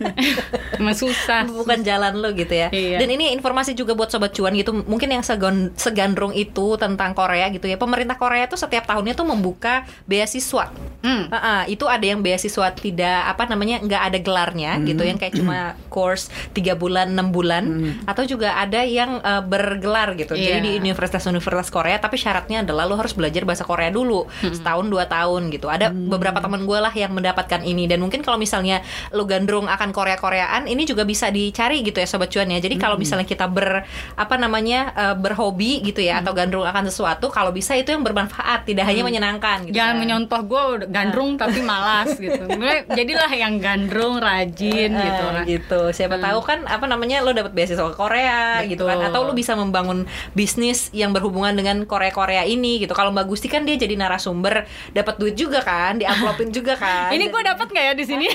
emang 0.78 0.94
susah 0.94 1.46
bukan 1.48 1.80
jalan 1.80 2.14
lo 2.14 2.30
gitu 2.32 2.50
ya. 2.50 2.68
Iya. 2.70 2.98
Dan 2.98 3.08
ini 3.10 3.30
informasi 3.32 3.72
juga 3.72 3.92
buat 3.92 4.08
sobat 4.08 4.30
cuan 4.30 4.54
gitu. 4.54 4.72
Mungkin 4.76 5.10
yang 5.10 5.22
segon- 5.22 5.74
segandrung 5.74 6.30
itu 6.32 6.76
tentang 6.76 7.12
Korea 7.12 7.48
gitu 7.48 7.66
ya. 7.66 7.74
Pemerintah 7.74 8.14
Korea 8.14 8.46
tuh 8.46 8.56
setiap 8.56 8.84
tahunnya 8.84 9.14
tuh 9.14 9.24
membuka 9.24 9.74
beasiswa. 10.04 10.70
Hmm. 10.98 11.26
Heeh, 11.28 11.72
itu 11.72 11.84
ada 11.84 12.02
yang 12.02 12.20
beasiswa 12.20 12.68
tidak 12.72 13.18
apa 13.26 13.46
namanya 13.46 13.78
nggak 13.80 14.02
ada 14.04 14.18
gelarnya 14.18 14.72
gitu 14.84 15.02
yang 15.02 15.16
kayak 15.16 15.34
cuma 15.34 15.58
course 15.88 16.26
tiga 16.52 16.74
bulan 16.74 17.10
enam 17.10 17.30
bulan 17.30 17.64
atau 18.04 18.22
juga 18.22 18.54
ada 18.54 18.82
yang 18.82 19.18
eh, 19.18 19.42
bergelar 19.42 20.14
gitu 20.14 20.34
jadi 20.34 20.58
Iya. 20.58 20.64
di 20.64 20.80
universitas-universitas 20.80 21.68
Korea 21.68 21.96
tapi 21.96 22.14
syaratnya 22.14 22.60
adalah 22.60 22.77
lo 22.84 22.94
harus 22.94 23.10
belajar 23.12 23.42
bahasa 23.42 23.62
Korea 23.62 23.88
dulu 23.88 24.26
setahun 24.44 24.86
dua 24.86 25.06
tahun 25.06 25.48
gitu. 25.48 25.66
Ada 25.66 25.88
beberapa 25.90 26.38
teman 26.38 26.62
gue 26.62 26.76
lah 26.76 26.92
yang 26.92 27.10
mendapatkan 27.10 27.62
ini. 27.62 27.86
Dan 27.86 27.98
mungkin 27.98 28.20
kalau 28.20 28.36
misalnya 28.36 28.82
lo 29.10 29.24
gandrung 29.24 29.64
akan 29.64 29.90
Korea-Koreaan 29.90 30.66
ini 30.66 30.84
juga 30.84 31.02
bisa 31.02 31.28
dicari 31.28 31.80
gitu 31.80 31.96
ya 31.96 32.06
sobat 32.06 32.28
cuan 32.28 32.46
ya. 32.46 32.58
Jadi 32.58 32.76
kalau 32.76 32.94
misalnya 32.94 33.24
kita 33.24 33.48
ber 33.48 33.82
apa 34.14 34.34
namanya 34.36 34.80
eh, 34.92 35.14
berhobi 35.14 35.80
gitu 35.80 35.98
ya 35.98 36.20
atau 36.20 36.30
gandrung 36.30 36.62
akan 36.62 36.86
sesuatu 36.86 37.28
kalau 37.28 37.50
bisa 37.50 37.72
itu 37.72 37.88
yang 37.88 38.02
bermanfaat 38.02 38.64
tidak 38.64 38.84
hanya 38.84 39.00
menyenangkan 39.00 39.64
gitu 39.64 39.74
Jangan 39.74 39.94
kan. 39.94 40.00
menyontoh 40.00 40.40
gue 40.42 40.62
gandrung 40.88 41.30
tapi 41.34 41.62
malas 41.62 42.12
gitu. 42.14 42.44
Jadilah 42.98 43.30
yang 43.30 43.56
gandrung, 43.58 44.18
rajin 44.18 44.90
Eh, 44.90 45.00
gitu. 45.00 45.24
kan. 45.24 45.44
gitu. 45.46 45.80
Siapa 45.90 46.18
tahu 46.18 46.40
kan 46.42 46.58
apa 46.64 46.84
namanya 46.84 47.22
lo 47.22 47.30
dapat 47.30 47.54
beasiswa 47.54 47.88
Korea 47.92 48.60
gitu 48.64 48.84
kan. 48.84 48.98
Betul. 48.98 49.08
atau 49.08 49.20
lo 49.22 49.32
bisa 49.32 49.54
membangun 49.54 50.04
bisnis 50.32 50.90
yang 50.90 51.10
berhubungan 51.10 51.54
dengan 51.54 51.76
Korea-Korea 51.84 52.44
ini 52.44 52.67
gitu. 52.76 52.92
Kalau 52.92 53.08
Mbak 53.08 53.24
Gusti 53.24 53.48
kan 53.48 53.64
dia 53.64 53.80
jadi 53.80 53.96
narasumber 53.96 54.68
dapat 54.92 55.16
duit 55.16 55.32
juga 55.32 55.64
kan, 55.64 55.96
diamplopin 55.96 56.52
juga 56.52 56.76
kan. 56.76 57.08
Ini 57.16 57.32
gue 57.32 57.40
dapat 57.40 57.72
nggak 57.72 57.84
ya 57.88 57.92
di 57.96 58.04
sini? 58.04 58.28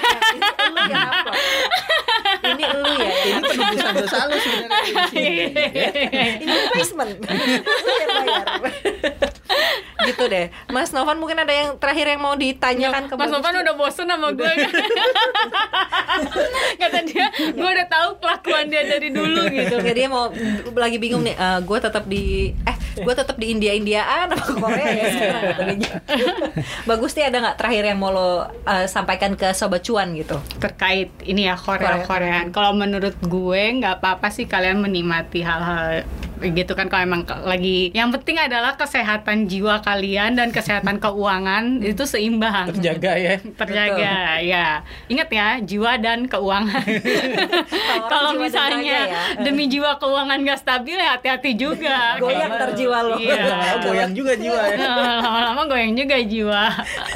Ini 2.44 2.64
lu. 2.74 2.82
Ini 2.82 2.94
ya. 2.98 3.12
Ini 3.30 3.40
penebusan 3.46 3.94
dosa 4.02 4.18
lu 4.26 4.38
sebenarnya 4.42 4.82
di 4.82 4.94
sini. 5.14 5.34
Ini 6.44 6.56
placement. 6.74 7.22
Gitu 10.04 10.24
deh. 10.28 10.48
Mas 10.70 10.92
Novan 10.92 11.18
mungkin 11.20 11.40
ada 11.40 11.54
yang 11.54 11.76
terakhir 11.80 12.06
yang 12.08 12.22
mau 12.22 12.36
ditanyakan 12.36 13.08
ke 13.10 13.14
Mas 13.16 13.32
Novan 13.32 13.54
udah 13.64 13.76
bosen 13.76 14.08
sama 14.08 14.30
gue 14.36 14.52
Kata 16.82 17.00
dia, 17.08 17.28
gue 17.34 17.70
udah 17.74 17.88
tahu 17.90 18.10
kelakuan 18.22 18.70
dia 18.70 18.84
dari 18.86 19.10
dulu 19.10 19.50
gitu 19.50 19.82
Ya 19.82 19.94
dia 19.94 20.08
mau 20.08 20.30
lagi 20.76 20.98
bingung 21.00 21.24
nih, 21.26 21.36
gue 21.64 21.80
tetap 21.80 22.06
di 22.08 22.54
eh 22.68 22.78
gue 22.94 23.14
tetap 23.18 23.42
di 23.42 23.50
India 23.50 23.74
Indiaan 23.74 24.30
apa 24.30 24.54
Korea 24.54 24.86
ya 24.86 25.06
sekarang 25.10 25.44
katanya. 25.58 25.92
Bagus 26.86 27.12
nih 27.18 27.26
ada 27.34 27.38
nggak 27.42 27.58
terakhir 27.58 27.84
yang 27.90 27.98
mau 27.98 28.12
lo 28.14 28.46
eh, 28.70 28.86
sampaikan 28.86 29.34
ke 29.34 29.50
sobat 29.58 29.82
cuan 29.82 30.14
gitu? 30.14 30.38
terkait 30.62 31.10
ini 31.26 31.50
ya 31.50 31.58
Korea 31.58 32.06
Korea. 32.06 32.46
Kalau 32.54 32.78
menurut 32.78 33.18
gue 33.26 33.62
nggak 33.82 34.00
apa-apa 34.00 34.30
sih 34.30 34.46
kalian 34.46 34.80
menikmati 34.84 35.42
hal-hal 35.42 36.06
gitu 36.52 36.76
kan 36.76 36.92
kalau 36.92 37.08
emang 37.08 37.24
lagi 37.48 37.96
yang 37.96 38.12
penting 38.12 38.36
adalah 38.42 38.76
kesehatan 38.76 39.48
jiwa 39.48 39.80
kalian 39.80 40.36
dan 40.36 40.52
kesehatan 40.52 41.00
keuangan 41.00 41.80
itu 41.80 42.04
seimbang 42.04 42.76
Terjaga 42.76 43.14
ya. 43.16 43.34
terjaga 43.40 44.16
ya 44.44 44.68
ingat 45.08 45.30
ya 45.32 45.48
jiwa 45.64 45.96
dan 46.02 46.28
keuangan 46.28 46.84
kalau 48.12 48.36
misalnya 48.36 49.08
ya. 49.08 49.24
demi 49.40 49.72
jiwa 49.72 49.96
keuangan 50.02 50.42
gak 50.44 50.60
stabil 50.60 50.98
ya 51.00 51.16
hati-hati 51.16 51.52
juga 51.56 52.18
Goyang 52.20 52.54
terjiwa 52.58 52.98
lo. 53.04 53.16
Iya. 53.20 53.44
Goyang 53.86 54.12
juga 54.16 54.34
jiwa 54.38 54.62
ya. 54.74 54.78
lama-lama 55.22 55.62
goyang 55.70 55.94
juga 55.96 56.18
jiwa 56.20 56.64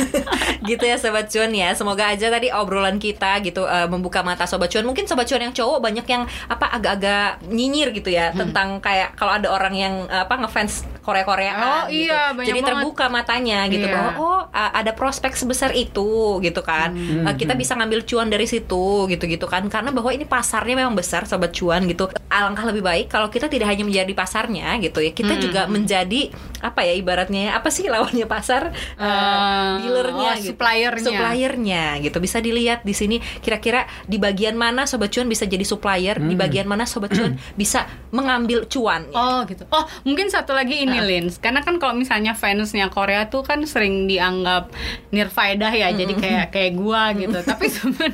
gitu 0.69 0.83
ya 0.83 0.95
sobat 0.99 1.27
cuan 1.31 1.51
ya. 1.51 1.73
Semoga 1.73 2.13
aja 2.13 2.27
tadi 2.29 2.51
obrolan 2.53 2.97
kita 3.01 3.41
gitu 3.43 3.65
eh, 3.65 3.87
membuka 3.89 4.21
mata 4.21 4.45
sobat 4.45 4.69
cuan. 4.71 4.85
Mungkin 4.85 5.09
sobat 5.09 5.25
cuan 5.29 5.49
yang 5.49 5.55
cowok 5.55 5.79
banyak 5.81 6.05
yang 6.07 6.23
apa 6.47 6.65
agak-agak 6.77 7.43
nyinyir 7.47 7.89
gitu 7.95 8.09
ya 8.13 8.31
tentang 8.35 8.79
kayak 8.83 9.16
kalau 9.17 9.33
ada 9.33 9.49
orang 9.49 9.73
yang 9.73 9.93
apa 10.07 10.37
ngefans 10.37 10.85
Korea-Koreaan 11.07 11.55
Oh, 11.57 11.83
gitu. 11.87 12.11
iya, 12.11 12.35
banyak 12.35 12.47
Jadi 12.47 12.59
banget. 12.59 12.71
terbuka 12.75 13.05
matanya 13.07 13.59
gitu 13.65 13.87
Iya. 13.87 13.95
bahwa 13.95 14.11
oh 14.17 14.39
ada 14.51 14.91
prospek 14.91 15.31
sebesar 15.33 15.71
itu 15.71 16.09
gitu 16.39 16.59
kan. 16.61 16.91
Eh, 16.97 17.35
kita 17.35 17.53
bisa 17.53 17.73
ngambil 17.73 18.03
cuan 18.03 18.27
dari 18.27 18.43
situ 18.43 19.07
gitu-gitu 19.07 19.45
kan. 19.45 19.63
Karena 19.67 19.89
bahwa 19.89 20.09
ini 20.09 20.23
pasarnya 20.23 20.75
memang 20.75 20.93
besar 20.93 21.23
sobat 21.23 21.53
cuan 21.53 21.85
gitu. 21.85 22.05
Alangkah 22.27 22.65
lebih 22.65 22.81
baik 22.81 23.07
kalau 23.07 23.27
kita 23.27 23.47
tidak 23.47 23.67
hanya 23.67 23.81
menjadi 23.81 24.11
pasarnya 24.11 24.75
gitu 24.79 24.99
ya. 24.99 25.11
Kita 25.11 25.33
juga 25.37 25.65
menjadi 25.67 26.27
apa 26.59 26.81
ya 26.81 26.93
ibaratnya 26.93 27.53
apa 27.53 27.69
sih 27.69 27.87
lawannya 27.87 28.27
pasar? 28.27 28.75
Eh, 28.93 29.05
Eh, 29.07 29.73
dealernya 29.79 30.29
oh, 30.29 30.35
gitu. 30.35 30.51
suppliernya. 30.51 31.05
suppliernya 31.05 31.83
gitu 31.99 32.17
bisa 32.17 32.37
dilihat 32.37 32.81
di 32.81 32.91
sini 32.91 33.15
kira-kira 33.37 33.85
di 34.03 34.17
bagian 34.17 34.53
mana 34.53 34.83
sobat 34.83 35.09
cuan 35.09 35.25
bisa 35.25 35.45
jadi 35.45 35.61
supplier 35.61 36.17
di 36.17 36.33
bagian 36.33 36.65
mana 36.65 36.83
sobat 36.83 37.13
cuan 37.13 37.37
bisa 37.55 37.85
mengambil 38.09 38.65
cuan 38.65 39.05
Oh 39.11 39.45
gitu. 39.45 39.63
Oh 39.69 39.85
mungkin 40.03 40.27
satu 40.27 40.51
lagi 40.51 40.79
ini 40.79 40.96
Lins, 41.03 41.35
karena 41.37 41.61
kan 41.61 41.77
kalau 41.77 41.93
misalnya 41.93 42.33
fansnya 42.33 42.89
Korea 42.89 43.27
tuh 43.27 43.43
kan 43.43 43.61
sering 43.67 44.07
dianggap 44.07 44.71
nirfaedah 45.11 45.73
ya, 45.73 45.93
jadi 45.93 46.13
kayak 46.13 46.45
kayak 46.53 46.71
gua 46.77 47.11
gitu. 47.13 47.37
Tapi 47.43 47.65
seben 47.69 48.13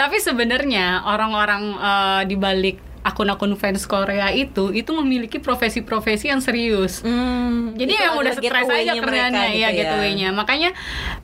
tapi 0.00 0.16
sebenarnya 0.20 1.06
orang-orang 1.06 1.62
eh, 1.78 2.22
di 2.28 2.36
balik 2.36 2.90
akun-akun 3.00 3.56
fans 3.56 3.88
Korea 3.88 4.28
itu 4.28 4.76
itu 4.76 4.90
memiliki 4.92 5.40
profesi-profesi 5.40 6.28
yang 6.28 6.44
serius. 6.44 7.00
Hmm, 7.00 7.72
Jadi 7.72 7.96
yang 7.96 8.20
udah 8.20 8.36
stres 8.36 8.68
aja 8.68 8.92
kerjanya 8.92 9.48
mereka 9.48 9.56
ya 9.56 9.68
gitu 9.72 9.88
gateway-nya. 9.88 10.28
Makanya 10.36 10.70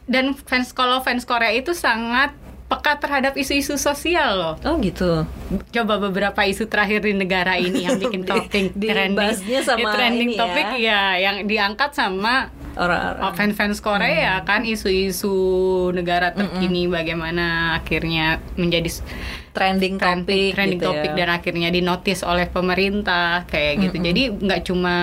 dan 0.09 0.33
fans 0.33 0.73
kalau 0.73 1.05
fans 1.05 1.29
Korea 1.29 1.53
itu 1.53 1.77
sangat 1.77 2.33
peka 2.67 2.99
terhadap 2.99 3.33
isu-isu 3.33 3.75
sosial 3.77 4.31
loh. 4.35 4.55
Oh 4.61 4.75
gitu. 4.77 5.23
Coba 5.71 5.99
beberapa 6.01 6.43
isu 6.43 6.67
terakhir 6.67 7.01
di 7.01 7.15
negara 7.15 7.55
ini 7.55 7.87
yang 7.87 7.95
bikin 7.97 8.23
Di- 8.27 8.29
topik 8.29 8.67
dibahasnya 8.75 9.61
sama 9.63 9.81
ya, 9.81 9.93
trending 9.93 10.31
ini 10.31 10.35
ya. 10.35 10.41
topik 10.41 10.69
ya 10.77 11.01
yang 11.17 11.37
diangkat 11.45 11.91
sama 11.93 12.51
Orang-orang. 12.75 13.23
oh, 13.23 13.33
fans-fans 13.33 13.79
Korea 13.79 14.35
Hmm. 14.37 14.45
kan 14.45 14.61
isu-isu 14.63 15.33
negara 15.91 16.29
terkini 16.31 16.85
bagaimana 16.87 17.47
akhirnya 17.75 18.37
menjadi 18.53 19.01
trending 19.51 19.97
trend- 19.97 20.27
topik 20.27 20.53
trending 20.53 20.77
gitu 20.77 20.91
topik 20.91 21.11
ya. 21.11 21.17
dan 21.17 21.29
akhirnya 21.33 21.69
dinotis 21.71 22.21
oleh 22.21 22.45
pemerintah 22.45 23.47
kayak 23.47 23.81
gitu. 23.81 23.97
Jadi 23.97 24.23
nggak 24.37 24.61
cuma 24.65 24.97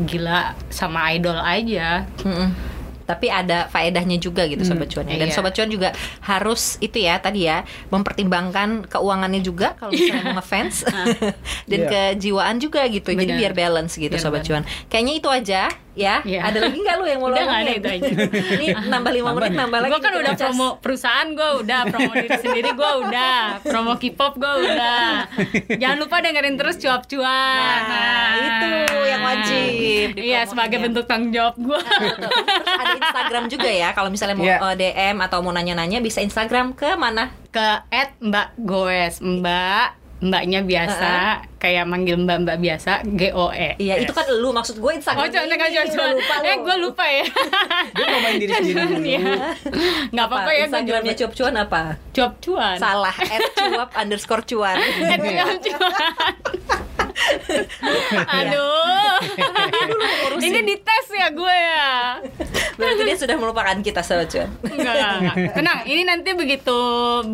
gila 0.00 0.40
sama 0.68 1.12
idol 1.12 1.36
aja. 1.36 2.06
Mm-mm. 2.22 2.48
Tapi 3.04 3.28
ada 3.28 3.68
faedahnya 3.68 4.16
juga 4.16 4.48
gitu 4.48 4.64
sobat 4.64 4.88
cuan 4.88 5.04
ya. 5.06 5.20
Dan 5.20 5.28
iya. 5.28 5.36
sobat 5.36 5.52
cuan 5.52 5.68
juga 5.68 5.92
harus 6.24 6.80
itu 6.80 7.04
ya 7.04 7.20
tadi 7.20 7.44
ya 7.44 7.62
mempertimbangkan 7.92 8.88
keuangannya 8.88 9.44
juga 9.44 9.76
kalau 9.76 9.92
misalnya 9.92 10.24
mau 10.32 10.40
ngefans 10.40 10.76
dan 11.70 11.78
Iya. 11.84 11.88
kejiwaan 12.16 12.56
juga 12.58 12.88
gitu. 12.88 13.12
Jadi 13.12 13.28
Benar. 13.28 13.40
biar 13.40 13.52
balance 13.52 13.94
gitu 14.00 14.12
Biar 14.12 14.22
sobat 14.24 14.42
cuan. 14.44 14.64
Kayaknya 14.88 15.14
itu 15.20 15.28
aja 15.28 15.62
ya. 15.94 16.20
Iya. 16.22 16.40
Ada 16.44 16.58
lagi 16.60 16.78
nggak 16.78 16.96
lu 16.98 17.04
yang 17.06 17.20
mau 17.22 17.30
Udah 17.30 17.38
lo 17.38 17.46
nggak 17.46 17.62
ada 17.62 17.72
itu 17.72 17.88
aja. 17.88 18.08
Ini 18.54 18.66
nambah 18.86 19.12
5 19.14 19.34
menit 19.34 19.50
nih. 19.50 19.58
nambah 19.58 19.78
lagi. 19.78 19.90
Gue 19.90 20.00
kan 20.00 20.12
udah 20.12 20.32
ngecas. 20.34 20.42
promo 20.44 20.68
perusahaan 20.78 21.28
gue 21.30 21.48
udah, 21.62 21.80
promo 21.88 22.12
diri 22.12 22.36
sendiri 22.36 22.70
gue 22.72 22.90
udah, 23.02 23.38
promo 23.62 23.92
K-pop 23.96 24.32
gue 24.36 24.52
udah. 24.66 25.08
Jangan 25.74 25.98
lupa 25.98 26.16
dengerin 26.20 26.54
terus 26.54 26.76
cuap-cuan. 26.78 27.80
Nah, 27.86 28.30
itu 28.38 28.70
yang 29.04 29.22
wajib 29.22 30.08
Iya, 30.14 30.40
sebagai 30.44 30.78
ya. 30.78 30.82
bentuk 30.84 31.04
tanggung 31.06 31.32
jawab 31.32 31.54
gue. 31.56 31.80
Terus 31.80 32.68
ada 32.74 32.94
Instagram 32.94 33.44
juga 33.48 33.70
ya 33.70 33.88
kalau 33.92 34.10
misalnya 34.10 34.36
mau 34.36 34.44
Iya. 34.44 34.58
eh, 34.60 34.76
DM 34.76 35.16
atau 35.20 35.38
mau 35.40 35.50
nanya-nanya 35.50 35.98
bisa 35.98 36.20
Instagram 36.20 36.74
ke 36.74 36.94
mana? 36.94 37.30
Ke 37.48 37.86
at 37.88 38.18
Mbak 38.18 40.03
Mbaknya 40.22 40.62
biasa, 40.62 41.42
kayak 41.58 41.84
manggil 41.90 42.14
Mbak 42.16 42.38
Mbak 42.46 42.58
biasa, 42.62 42.92
G 43.02 43.34
O 43.34 43.50
E. 43.50 43.74
Iya, 43.82 44.00
itu 44.00 44.12
kan 44.14 44.24
lu 44.30 44.54
maksud 44.54 44.78
gue 44.78 44.92
Instagram. 44.94 45.26
Oh, 45.26 45.28
jangan 45.28 45.48
jangan 45.50 45.68
ini, 45.68 45.74
jangan. 45.74 45.84
lu 45.84 45.94
jangan. 45.94 46.14
lupa 46.14 46.34
lu. 46.34 46.44
Eh, 46.46 46.56
gue 46.56 46.76
lupa 46.80 47.04
ya. 47.04 47.24
Dia 47.92 48.04
ngomongin 48.08 48.36
diri 48.38 48.50
sendiri 48.62 48.82
dulu. 48.86 48.98
Iya. 49.04 49.20
Nggak 50.14 50.26
apa-apa 50.30 50.50
ya, 50.50 50.56
gue 50.56 50.64
Instagramnya 50.64 51.14
cuap 51.18 51.32
cuan 51.34 51.54
apa? 51.58 51.82
cuap-cuan. 52.14 52.76
Salah, 52.78 53.16
at 53.18 53.40
cuap 53.58 53.90
underscore 54.00 54.42
cuan. 54.46 54.76
At 54.80 55.18
cuap-cuan. 55.18 56.12
Aduh. 58.38 59.18
Ini 60.38 60.60
dites 60.62 61.06
ya 61.10 61.28
gue 61.34 61.56
ya. 61.58 62.22
Berarti 62.78 63.02
dia 63.02 63.16
sudah 63.18 63.36
melupakan 63.38 63.76
kita 63.82 64.00
sobat 64.00 64.30
cuan. 64.30 64.48
Enggak, 64.62 64.94
enggak, 64.94 65.12
enggak. 65.20 65.34
Tenang, 65.58 65.78
ini 65.90 66.02
nanti 66.06 66.30
begitu 66.32 66.78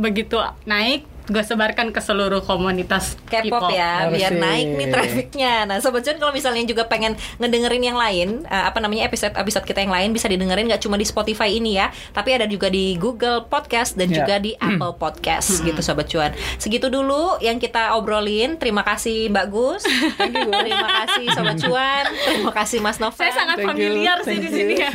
begitu 0.00 0.36
naik 0.64 1.04
gue 1.30 1.40
sebarkan 1.40 1.88
ke 1.88 2.00
seluruh 2.00 2.42
komunitas 2.42 3.14
K-pop 3.24 3.70
ya, 3.70 4.04
Harus 4.04 4.18
biar 4.18 4.32
sih. 4.32 4.40
naik 4.40 4.68
nih 4.74 4.88
trafficnya. 4.88 5.54
Nah, 5.64 5.78
sobat 5.78 6.02
cuan 6.02 6.18
kalau 6.18 6.30
misalnya 6.30 6.62
juga 6.62 6.84
pengen 6.84 7.14
ngedengerin 7.38 7.84
yang 7.84 7.94
lain, 7.94 8.42
eh, 8.44 8.64
apa 8.66 8.78
namanya 8.78 9.06
episode 9.06 9.32
episode 9.32 9.62
kita 9.62 9.78
yang 9.78 9.90
lain 9.90 10.10
bisa 10.10 10.26
didengerin 10.26 10.66
nggak 10.66 10.80
cuma 10.80 10.94
di 10.94 11.04
Spotify 11.04 11.48
ini 11.48 11.76
ya, 11.76 11.88
tapi 12.10 12.32
ada 12.32 12.44
juga 12.44 12.66
di 12.66 12.94
Google 12.94 13.46
Podcast 13.46 13.94
dan 13.94 14.10
Ya. 14.10 14.20
juga 14.20 14.34
di 14.36 14.52
Apple 14.54 14.94
Podcast 14.96 15.62
gitu 15.62 15.78
sobat 15.80 16.06
cuan. 16.06 16.30
Segitu 16.56 16.90
dulu 16.90 17.38
yang 17.38 17.56
kita 17.56 17.94
obrolin. 17.94 18.56
Terima 18.56 18.82
kasih 18.82 19.30
Mbak 19.30 19.46
Gus. 19.48 19.82
Terima 20.18 20.88
kasih 20.98 21.24
sobat 21.30 21.56
cuan. 21.56 22.04
Terima 22.20 22.50
kasih 22.50 22.78
Mas 22.78 22.98
Nova. 22.98 23.14
Saya 23.14 23.30
sangat 23.32 23.56
Thank 23.56 23.70
you, 23.70 23.86
familiar 23.86 24.16
sih 24.20 24.34
thank 24.34 24.42
di 24.42 24.50
sini 24.50 24.74
ya. 24.76 24.90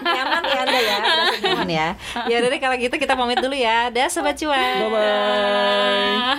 nyaman 0.00 0.42
ya 0.44 0.58
Anda 0.60 0.78
ya, 0.80 0.96
nyaman 1.44 1.68
ya. 1.68 1.88
Ya 2.24 2.34
udah 2.38 2.48
deh 2.48 2.58
kalau 2.58 2.76
gitu 2.76 2.94
kita 2.94 3.12
pamit 3.12 3.36
dulu 3.36 3.52
ya. 3.52 3.90
Dah 3.90 4.08
sobat 4.08 4.34
cuan. 4.34 4.88
Bye 4.88 5.57
bye. 5.58 6.38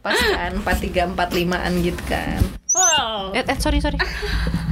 Pas 0.00 0.16
kan 0.16 0.52
4345an 0.64 1.72
gitu 1.84 2.02
kan. 2.08 2.40
Wow. 2.72 3.36
Eh, 3.36 3.44
eh 3.44 3.58
sorry 3.60 3.84
sorry. 3.84 4.00